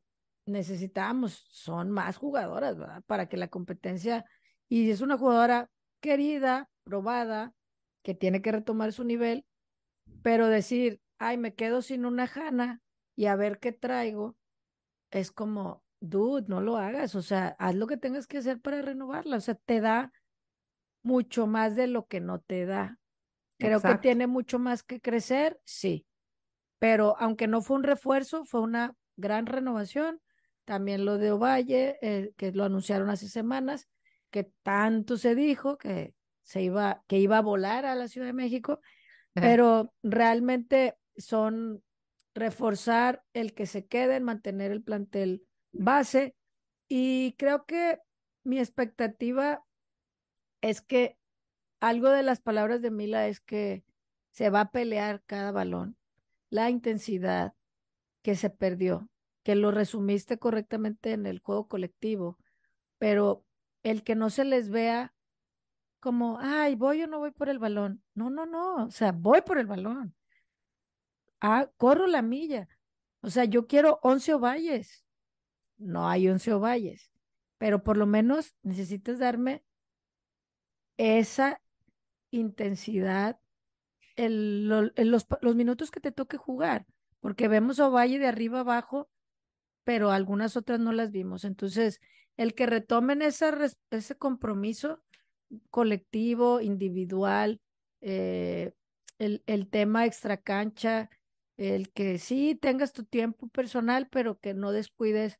necesitamos, 0.50 1.46
son 1.50 1.90
más 1.90 2.16
jugadoras, 2.16 2.78
¿verdad? 2.78 3.02
Para 3.06 3.28
que 3.28 3.36
la 3.36 3.48
competencia, 3.48 4.24
y 4.68 4.90
es 4.90 5.00
una 5.00 5.16
jugadora 5.16 5.70
querida, 6.00 6.68
probada, 6.84 7.54
que 8.02 8.14
tiene 8.14 8.42
que 8.42 8.52
retomar 8.52 8.92
su 8.92 9.04
nivel, 9.04 9.44
pero 10.22 10.48
decir, 10.48 11.00
ay, 11.18 11.38
me 11.38 11.54
quedo 11.54 11.82
sin 11.82 12.04
una 12.04 12.26
jana 12.26 12.80
y 13.14 13.26
a 13.26 13.36
ver 13.36 13.58
qué 13.58 13.72
traigo, 13.72 14.36
es 15.10 15.30
como, 15.30 15.82
dude, 16.00 16.46
no 16.48 16.60
lo 16.60 16.76
hagas, 16.76 17.14
o 17.14 17.22
sea, 17.22 17.56
haz 17.58 17.74
lo 17.74 17.86
que 17.86 17.96
tengas 17.96 18.26
que 18.26 18.38
hacer 18.38 18.60
para 18.60 18.82
renovarla, 18.82 19.36
o 19.36 19.40
sea, 19.40 19.54
te 19.54 19.80
da 19.80 20.12
mucho 21.02 21.46
más 21.46 21.76
de 21.76 21.86
lo 21.86 22.06
que 22.06 22.20
no 22.20 22.40
te 22.40 22.66
da. 22.66 22.98
Creo 23.58 23.80
que 23.82 23.96
tiene 23.96 24.26
mucho 24.26 24.58
más 24.58 24.82
que 24.82 25.00
crecer, 25.00 25.60
sí, 25.64 26.06
pero 26.78 27.16
aunque 27.18 27.46
no 27.46 27.60
fue 27.60 27.76
un 27.76 27.82
refuerzo, 27.82 28.46
fue 28.46 28.62
una 28.62 28.94
gran 29.16 29.46
renovación 29.46 30.20
también 30.70 31.04
lo 31.04 31.18
de 31.18 31.32
Ovalle, 31.32 31.98
eh, 32.00 32.32
que 32.36 32.52
lo 32.52 32.62
anunciaron 32.62 33.10
hace 33.10 33.28
semanas, 33.28 33.88
que 34.30 34.44
tanto 34.62 35.16
se 35.16 35.34
dijo 35.34 35.78
que 35.78 36.14
se 36.44 36.62
iba, 36.62 37.02
que 37.08 37.18
iba 37.18 37.38
a 37.38 37.42
volar 37.42 37.86
a 37.86 37.96
la 37.96 38.06
Ciudad 38.06 38.28
de 38.28 38.34
México, 38.34 38.80
pero 39.34 39.92
realmente 40.04 40.96
son 41.16 41.82
reforzar 42.36 43.24
el 43.32 43.52
que 43.52 43.66
se 43.66 43.88
queden, 43.88 44.22
mantener 44.22 44.70
el 44.70 44.80
plantel 44.80 45.42
base. 45.72 46.36
Y 46.86 47.34
creo 47.36 47.66
que 47.66 47.98
mi 48.44 48.60
expectativa 48.60 49.64
es 50.60 50.82
que 50.82 51.18
algo 51.80 52.10
de 52.10 52.22
las 52.22 52.40
palabras 52.40 52.80
de 52.80 52.92
Mila 52.92 53.26
es 53.26 53.40
que 53.40 53.82
se 54.30 54.50
va 54.50 54.60
a 54.60 54.70
pelear 54.70 55.20
cada 55.26 55.50
balón, 55.50 55.96
la 56.48 56.70
intensidad 56.70 57.54
que 58.22 58.36
se 58.36 58.50
perdió 58.50 59.09
que 59.42 59.54
lo 59.54 59.70
resumiste 59.70 60.38
correctamente 60.38 61.12
en 61.12 61.26
el 61.26 61.40
juego 61.40 61.68
colectivo, 61.68 62.38
pero 62.98 63.44
el 63.82 64.02
que 64.02 64.14
no 64.14 64.30
se 64.30 64.44
les 64.44 64.68
vea 64.70 65.14
como, 66.00 66.38
ay, 66.40 66.74
voy 66.74 67.02
o 67.02 67.06
no 67.06 67.18
voy 67.18 67.30
por 67.30 67.48
el 67.48 67.58
balón. 67.58 68.02
No, 68.14 68.30
no, 68.30 68.46
no, 68.46 68.86
o 68.86 68.90
sea, 68.90 69.12
voy 69.12 69.42
por 69.42 69.58
el 69.58 69.66
balón. 69.66 70.14
Ah, 71.40 71.70
corro 71.76 72.06
la 72.06 72.22
milla. 72.22 72.68
O 73.22 73.30
sea, 73.30 73.44
yo 73.44 73.66
quiero 73.66 73.98
11 74.02 74.34
ovalles. 74.34 75.04
No 75.78 76.08
hay 76.08 76.28
11 76.28 76.52
ovalles, 76.52 77.10
pero 77.58 77.82
por 77.82 77.96
lo 77.96 78.06
menos 78.06 78.54
necesitas 78.62 79.18
darme 79.18 79.64
esa 80.98 81.60
intensidad 82.30 83.40
en, 84.16 84.68
los, 84.68 84.92
los, 85.40 85.56
minutos 85.56 85.90
que 85.90 86.00
te 86.00 86.12
toque 86.12 86.36
jugar, 86.36 86.86
porque 87.20 87.48
vemos 87.48 87.78
Ovalle 87.78 88.18
de 88.18 88.26
arriba 88.26 88.60
abajo 88.60 89.08
pero 89.84 90.10
algunas 90.10 90.56
otras 90.56 90.80
no 90.80 90.92
las 90.92 91.10
vimos. 91.10 91.44
Entonces, 91.44 92.00
el 92.36 92.54
que 92.54 92.66
retomen 92.66 93.22
ese, 93.22 93.50
ese 93.90 94.14
compromiso 94.16 95.02
colectivo, 95.70 96.60
individual, 96.60 97.60
eh, 98.00 98.72
el, 99.18 99.42
el 99.46 99.68
tema 99.68 100.06
extracancha, 100.06 101.10
el 101.56 101.92
que 101.92 102.18
sí 102.18 102.54
tengas 102.54 102.92
tu 102.92 103.04
tiempo 103.04 103.48
personal, 103.48 104.08
pero 104.10 104.38
que 104.38 104.54
no 104.54 104.72
descuides 104.72 105.36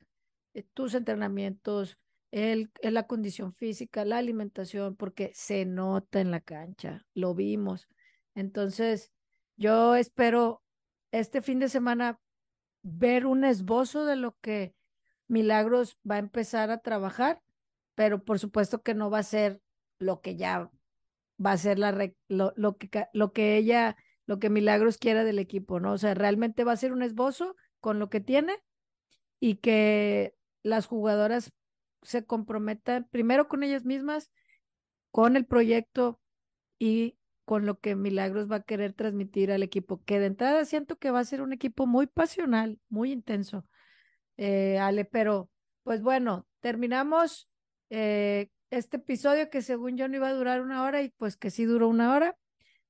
eh, 0.55 0.65
tus 0.75 0.95
entrenamientos, 0.95 1.99
el, 2.31 2.71
la 2.83 3.07
condición 3.07 3.53
física, 3.53 4.05
la 4.05 4.19
alimentación, 4.19 4.97
porque 4.97 5.33
se 5.35 5.65
nota 5.65 6.21
en 6.21 6.31
la 6.31 6.41
cancha, 6.41 7.07
lo 7.15 7.35
vimos. 7.35 7.89
Entonces, 8.35 9.12
yo 9.57 9.97
espero 9.97 10.62
este 11.11 11.43
fin 11.43 11.59
de 11.59 11.69
semana 11.69 12.21
ver 12.82 13.27
un 13.27 13.44
esbozo 13.44 14.05
de 14.05 14.16
lo 14.16 14.36
que 14.40 14.74
Milagros 15.28 15.98
va 16.09 16.16
a 16.16 16.19
empezar 16.19 16.70
a 16.70 16.78
trabajar, 16.78 17.43
pero 17.94 18.24
por 18.24 18.39
supuesto 18.39 18.82
que 18.82 18.94
no 18.94 19.11
va 19.11 19.19
a 19.19 19.23
ser 19.23 19.61
lo 19.98 20.20
que 20.20 20.36
ya 20.36 20.70
va 21.44 21.52
a 21.52 21.59
ser 21.59 21.78
la 21.78 21.93
lo, 22.28 22.52
lo, 22.57 22.77
que 22.77 23.07
lo 23.12 23.32
que 23.32 23.57
ella 23.57 23.97
lo 24.27 24.39
que 24.39 24.51
Milagros 24.51 24.97
quiera 24.97 25.24
del 25.24 25.39
equipo, 25.39 25.81
¿no? 25.81 25.93
O 25.93 25.98
sea, 25.98 26.15
realmente 26.15 26.65
va 26.65 26.73
a 26.73 26.77
ser 26.77 26.93
un 26.93 27.02
esbozo 27.02 27.57
con 27.81 27.98
lo 27.98 28.11
que 28.11 28.20
tiene 28.20 28.62
y 29.40 29.57
que 29.57 30.35
las 30.62 30.86
jugadoras 30.86 31.52
se 32.02 32.24
comprometan 32.24 33.09
primero 33.11 33.48
con 33.48 33.62
ellas 33.62 33.85
mismas, 33.85 34.31
con 35.11 35.36
el 35.36 35.47
proyecto 35.47 36.20
y 36.78 37.16
con 37.51 37.66
lo 37.66 37.81
que 37.81 37.97
Milagros 37.97 38.48
va 38.48 38.59
a 38.59 38.62
querer 38.62 38.93
transmitir 38.93 39.51
al 39.51 39.64
equipo, 39.64 40.01
que 40.05 40.20
de 40.20 40.27
entrada 40.27 40.64
siento 40.64 40.98
que 40.98 41.10
va 41.10 41.18
a 41.18 41.24
ser 41.24 41.43
un 41.43 41.52
equipo 41.52 41.85
muy 41.85 42.06
pasional, 42.06 42.78
muy 42.89 43.10
intenso, 43.10 43.66
eh, 44.36 44.78
Ale, 44.78 45.05
pero 45.05 45.51
pues 45.82 46.01
bueno, 46.01 46.47
terminamos 46.60 47.51
eh, 47.89 48.51
este 48.70 48.98
episodio 48.98 49.51
que 49.51 49.62
según 49.62 49.97
yo 49.97 50.06
no 50.06 50.14
iba 50.14 50.28
a 50.28 50.32
durar 50.32 50.62
una 50.62 50.85
hora 50.85 51.02
y 51.02 51.09
pues 51.09 51.36
que 51.36 51.51
sí 51.51 51.64
duró 51.64 51.89
una 51.89 52.14
hora, 52.14 52.36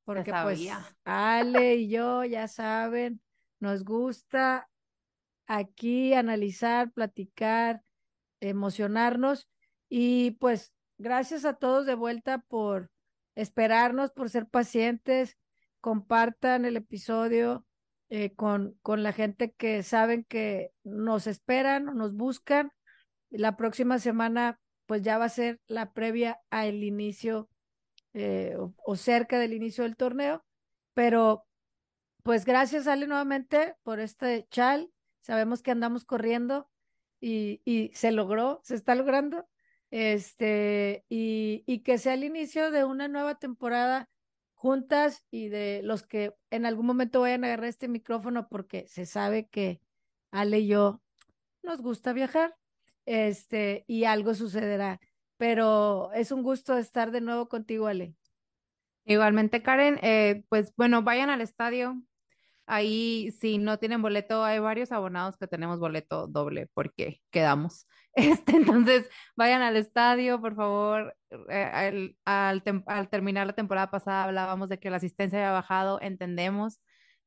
porque 0.04 0.30
pues 0.42 0.60
Ale 1.04 1.76
y 1.76 1.88
yo 1.96 2.26
ya 2.26 2.46
saben, 2.46 3.22
nos 3.60 3.82
gusta 3.82 4.68
aquí 5.46 6.12
analizar, 6.12 6.92
platicar, 6.92 7.80
emocionarnos 8.40 9.48
y 9.88 10.32
pues 10.32 10.74
gracias 10.98 11.46
a 11.46 11.54
todos 11.54 11.86
de 11.86 11.94
vuelta 11.94 12.44
por 12.46 12.90
esperarnos, 13.40 14.10
por 14.12 14.30
ser 14.30 14.46
pacientes, 14.46 15.38
compartan 15.80 16.64
el 16.64 16.76
episodio 16.76 17.66
eh, 18.10 18.34
con, 18.34 18.76
con 18.82 19.02
la 19.02 19.12
gente 19.12 19.52
que 19.52 19.82
saben 19.82 20.24
que 20.24 20.72
nos 20.84 21.26
esperan 21.26 21.88
o 21.88 21.94
nos 21.94 22.14
buscan. 22.14 22.72
La 23.30 23.56
próxima 23.56 23.98
semana 23.98 24.60
pues 24.86 25.02
ya 25.02 25.18
va 25.18 25.26
a 25.26 25.28
ser 25.28 25.60
la 25.68 25.92
previa 25.92 26.40
al 26.50 26.82
inicio 26.82 27.48
eh, 28.12 28.56
o, 28.58 28.96
cerca 28.96 29.38
del 29.38 29.52
inicio 29.52 29.84
del 29.84 29.96
torneo, 29.96 30.44
pero 30.94 31.46
pues 32.24 32.44
gracias 32.44 32.88
Ale 32.88 33.06
nuevamente 33.06 33.76
por 33.84 34.00
este 34.00 34.48
chal. 34.50 34.90
Sabemos 35.20 35.62
que 35.62 35.70
andamos 35.70 36.04
corriendo 36.04 36.68
y, 37.20 37.62
y 37.64 37.92
se 37.94 38.10
logró, 38.10 38.60
se 38.64 38.74
está 38.74 38.96
logrando 38.96 39.46
este, 39.90 41.04
y, 41.08 41.64
y 41.66 41.80
que 41.80 41.98
sea 41.98 42.14
el 42.14 42.24
inicio 42.24 42.70
de 42.70 42.84
una 42.84 43.08
nueva 43.08 43.38
temporada 43.38 44.08
juntas 44.54 45.24
y 45.30 45.48
de 45.48 45.80
los 45.82 46.02
que 46.02 46.34
en 46.50 46.66
algún 46.66 46.86
momento 46.86 47.22
vayan 47.22 47.44
a 47.44 47.46
agarrar 47.46 47.66
este 47.66 47.88
micrófono 47.88 48.48
porque 48.48 48.86
se 48.88 49.06
sabe 49.06 49.48
que 49.48 49.80
Ale 50.30 50.60
y 50.60 50.66
yo 50.68 51.00
nos 51.62 51.80
gusta 51.80 52.12
viajar, 52.12 52.56
este, 53.06 53.84
y 53.86 54.04
algo 54.04 54.34
sucederá. 54.34 55.00
Pero 55.36 56.12
es 56.12 56.32
un 56.32 56.42
gusto 56.42 56.76
estar 56.76 57.10
de 57.10 57.20
nuevo 57.20 57.48
contigo, 57.48 57.86
Ale. 57.86 58.14
Igualmente, 59.04 59.62
Karen, 59.62 59.98
eh, 60.02 60.44
pues 60.48 60.74
bueno, 60.76 61.02
vayan 61.02 61.30
al 61.30 61.40
estadio, 61.40 62.00
Ahí, 62.72 63.32
si 63.32 63.58
no 63.58 63.78
tienen 63.80 64.00
boleto, 64.00 64.44
hay 64.44 64.60
varios 64.60 64.92
abonados 64.92 65.36
que 65.36 65.48
tenemos 65.48 65.80
boleto 65.80 66.28
doble 66.28 66.68
porque 66.74 67.20
quedamos. 67.30 67.86
Este, 68.12 68.56
entonces, 68.56 69.08
vayan 69.36 69.62
al 69.62 69.76
estadio, 69.76 70.40
por 70.40 70.56
favor. 70.56 71.16
Eh, 71.48 72.16
al, 72.24 72.62
al, 72.86 73.08
terminar 73.08 73.46
la 73.46 73.52
temporada 73.54 73.90
pasada 73.90 74.24
hablábamos 74.24 74.68
de 74.68 74.78
que 74.80 74.90
la 74.90 74.96
asistencia 74.96 75.38
había 75.38 75.52
bajado, 75.52 76.00
entendemos 76.00 76.80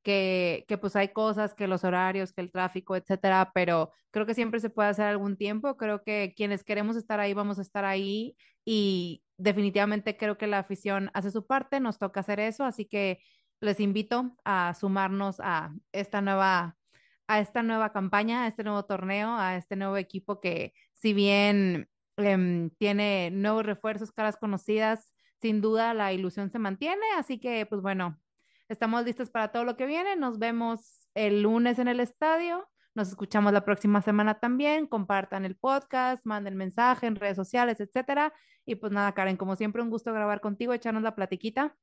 que, 0.03 0.65
que 0.67 0.77
pues 0.77 0.95
hay 0.95 1.09
cosas, 1.09 1.53
que 1.53 1.67
los 1.67 1.83
horarios, 1.83 2.33
que 2.33 2.41
el 2.41 2.51
tráfico, 2.51 2.95
etcétera, 2.95 3.51
pero 3.53 3.91
creo 4.11 4.25
que 4.25 4.35
siempre 4.35 4.59
se 4.59 4.69
puede 4.69 4.89
hacer 4.89 5.05
algún 5.05 5.37
tiempo. 5.37 5.77
Creo 5.77 6.03
que 6.03 6.33
quienes 6.35 6.63
queremos 6.63 6.97
estar 6.97 7.19
ahí, 7.19 7.33
vamos 7.33 7.59
a 7.59 7.61
estar 7.63 7.85
ahí 7.85 8.35
y 8.65 9.23
definitivamente 9.37 10.17
creo 10.17 10.37
que 10.37 10.47
la 10.47 10.59
afición 10.59 11.11
hace 11.13 11.31
su 11.31 11.45
parte, 11.45 11.79
nos 11.79 11.97
toca 11.97 12.19
hacer 12.21 12.39
eso, 12.39 12.65
así 12.65 12.85
que 12.85 13.19
les 13.63 13.79
invito 13.79 14.35
a 14.43 14.73
sumarnos 14.73 15.39
a 15.39 15.73
esta 15.91 16.21
nueva 16.21 16.77
a 17.25 17.39
esta 17.39 17.63
nueva 17.63 17.93
campaña, 17.93 18.43
a 18.43 18.47
este 18.47 18.65
nuevo 18.65 18.83
torneo, 18.83 19.37
a 19.37 19.55
este 19.55 19.77
nuevo 19.77 19.95
equipo 19.95 20.41
que 20.41 20.73
si 20.91 21.13
bien 21.13 21.89
em, 22.17 22.69
tiene 22.71 23.31
nuevos 23.31 23.65
refuerzos, 23.65 24.11
caras 24.11 24.35
conocidas, 24.35 25.13
sin 25.41 25.61
duda 25.61 25.93
la 25.93 26.11
ilusión 26.11 26.51
se 26.51 26.59
mantiene, 26.59 27.05
así 27.17 27.39
que 27.39 27.65
pues 27.65 27.81
bueno, 27.81 28.19
estamos 28.67 29.05
listos 29.05 29.29
para 29.29 29.53
todo 29.53 29.63
lo 29.63 29.77
que 29.77 29.85
viene, 29.85 30.17
nos 30.17 30.37
vemos 30.37 31.07
el 31.15 31.41
lunes 31.43 31.79
en 31.79 31.87
el 31.87 32.01
estadio, 32.01 32.69
nos 32.93 33.07
escuchamos 33.07 33.53
la 33.53 33.63
próxima 33.63 34.01
semana 34.01 34.39
también, 34.39 34.85
compartan 34.85 35.45
el 35.45 35.55
podcast, 35.55 36.25
manden 36.25 36.57
mensaje 36.57 37.07
en 37.07 37.15
redes 37.15 37.37
sociales, 37.37 37.79
etcétera, 37.79 38.33
y 38.65 38.75
pues 38.75 38.91
nada, 38.91 39.13
Karen, 39.13 39.37
como 39.37 39.55
siempre 39.55 39.81
un 39.81 39.89
gusto 39.89 40.13
grabar 40.13 40.41
contigo, 40.41 40.73
echarnos 40.73 41.03
la 41.03 41.15
platiquita. 41.15 41.75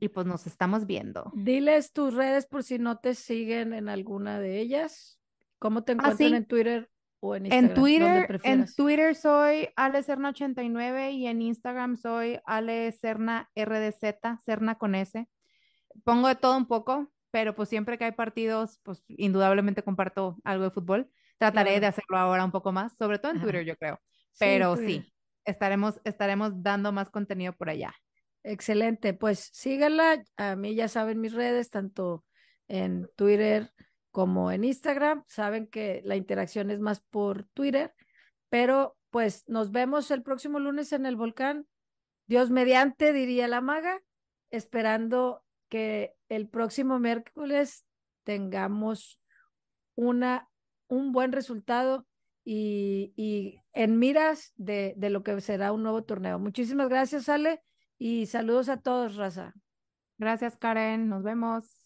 Y 0.00 0.08
pues 0.08 0.26
nos 0.26 0.46
estamos 0.46 0.86
viendo. 0.86 1.30
Diles 1.34 1.92
tus 1.92 2.14
redes 2.14 2.46
por 2.46 2.62
si 2.62 2.78
no 2.78 2.98
te 2.98 3.14
siguen 3.14 3.72
en 3.72 3.88
alguna 3.88 4.38
de 4.38 4.60
ellas. 4.60 5.20
¿Cómo 5.58 5.82
te 5.84 5.92
ah, 5.92 5.94
encuentran 5.96 6.34
en 6.34 6.46
Twitter 6.46 6.90
o 7.20 7.34
en 7.34 7.46
Instagram? 7.46 7.70
En 7.70 7.74
Twitter, 7.74 8.40
en 8.44 8.66
Twitter 8.74 9.14
soy 9.14 9.68
alecerna89 9.76 11.12
y 11.12 11.26
en 11.26 11.42
Instagram 11.42 11.96
soy 11.96 12.40
alecerna 12.44 13.50
RDZ, 13.56 14.40
Cerna 14.44 14.76
con 14.76 14.94
S. 14.94 15.28
Pongo 16.04 16.28
de 16.28 16.36
todo 16.36 16.56
un 16.56 16.66
poco, 16.66 17.12
pero 17.30 17.54
pues 17.54 17.68
siempre 17.68 17.98
que 17.98 18.04
hay 18.04 18.12
partidos, 18.12 18.78
pues 18.82 19.02
indudablemente 19.08 19.82
comparto 19.82 20.36
algo 20.44 20.64
de 20.64 20.70
fútbol. 20.70 21.10
Trataré 21.38 21.80
de 21.80 21.86
hacerlo 21.86 22.18
ahora 22.18 22.44
un 22.44 22.52
poco 22.52 22.70
más, 22.72 22.96
sobre 22.96 23.18
todo 23.18 23.32
en 23.32 23.40
Twitter, 23.40 23.64
yo 23.64 23.76
creo. 23.76 24.00
Pero 24.38 24.76
sí, 24.76 25.12
estaremos, 25.44 26.00
estaremos 26.04 26.62
dando 26.62 26.92
más 26.92 27.10
contenido 27.10 27.52
por 27.52 27.68
allá. 27.68 27.94
Excelente, 28.44 29.14
pues 29.14 29.50
síganla. 29.52 30.24
A 30.36 30.56
mí 30.56 30.74
ya 30.74 30.88
saben 30.88 31.20
mis 31.20 31.32
redes, 31.32 31.70
tanto 31.70 32.24
en 32.68 33.08
Twitter 33.16 33.72
como 34.10 34.50
en 34.50 34.64
Instagram. 34.64 35.22
Saben 35.26 35.66
que 35.68 36.02
la 36.04 36.16
interacción 36.16 36.70
es 36.70 36.80
más 36.80 37.00
por 37.00 37.44
Twitter, 37.54 37.94
pero 38.48 38.96
pues 39.10 39.44
nos 39.48 39.70
vemos 39.70 40.10
el 40.10 40.22
próximo 40.22 40.58
lunes 40.58 40.92
en 40.92 41.06
el 41.06 41.16
volcán. 41.16 41.66
Dios 42.26 42.50
mediante, 42.50 43.12
diría 43.12 43.46
la 43.46 43.60
maga, 43.60 44.00
esperando 44.50 45.44
que 45.68 46.14
el 46.28 46.48
próximo 46.48 46.98
miércoles 46.98 47.86
tengamos 48.24 49.20
una, 49.94 50.48
un 50.88 51.12
buen 51.12 51.32
resultado 51.32 52.06
y, 52.44 53.12
y 53.16 53.60
en 53.72 53.98
miras 53.98 54.52
de, 54.56 54.94
de 54.96 55.10
lo 55.10 55.22
que 55.22 55.40
será 55.40 55.72
un 55.72 55.82
nuevo 55.84 56.02
torneo. 56.02 56.38
Muchísimas 56.38 56.88
gracias, 56.88 57.28
Ale 57.28 57.62
y 58.02 58.26
saludos 58.26 58.68
a 58.68 58.78
todos, 58.78 59.14
Raza. 59.16 59.54
Gracias, 60.18 60.56
Karen. 60.56 61.08
Nos 61.08 61.22
vemos. 61.22 61.81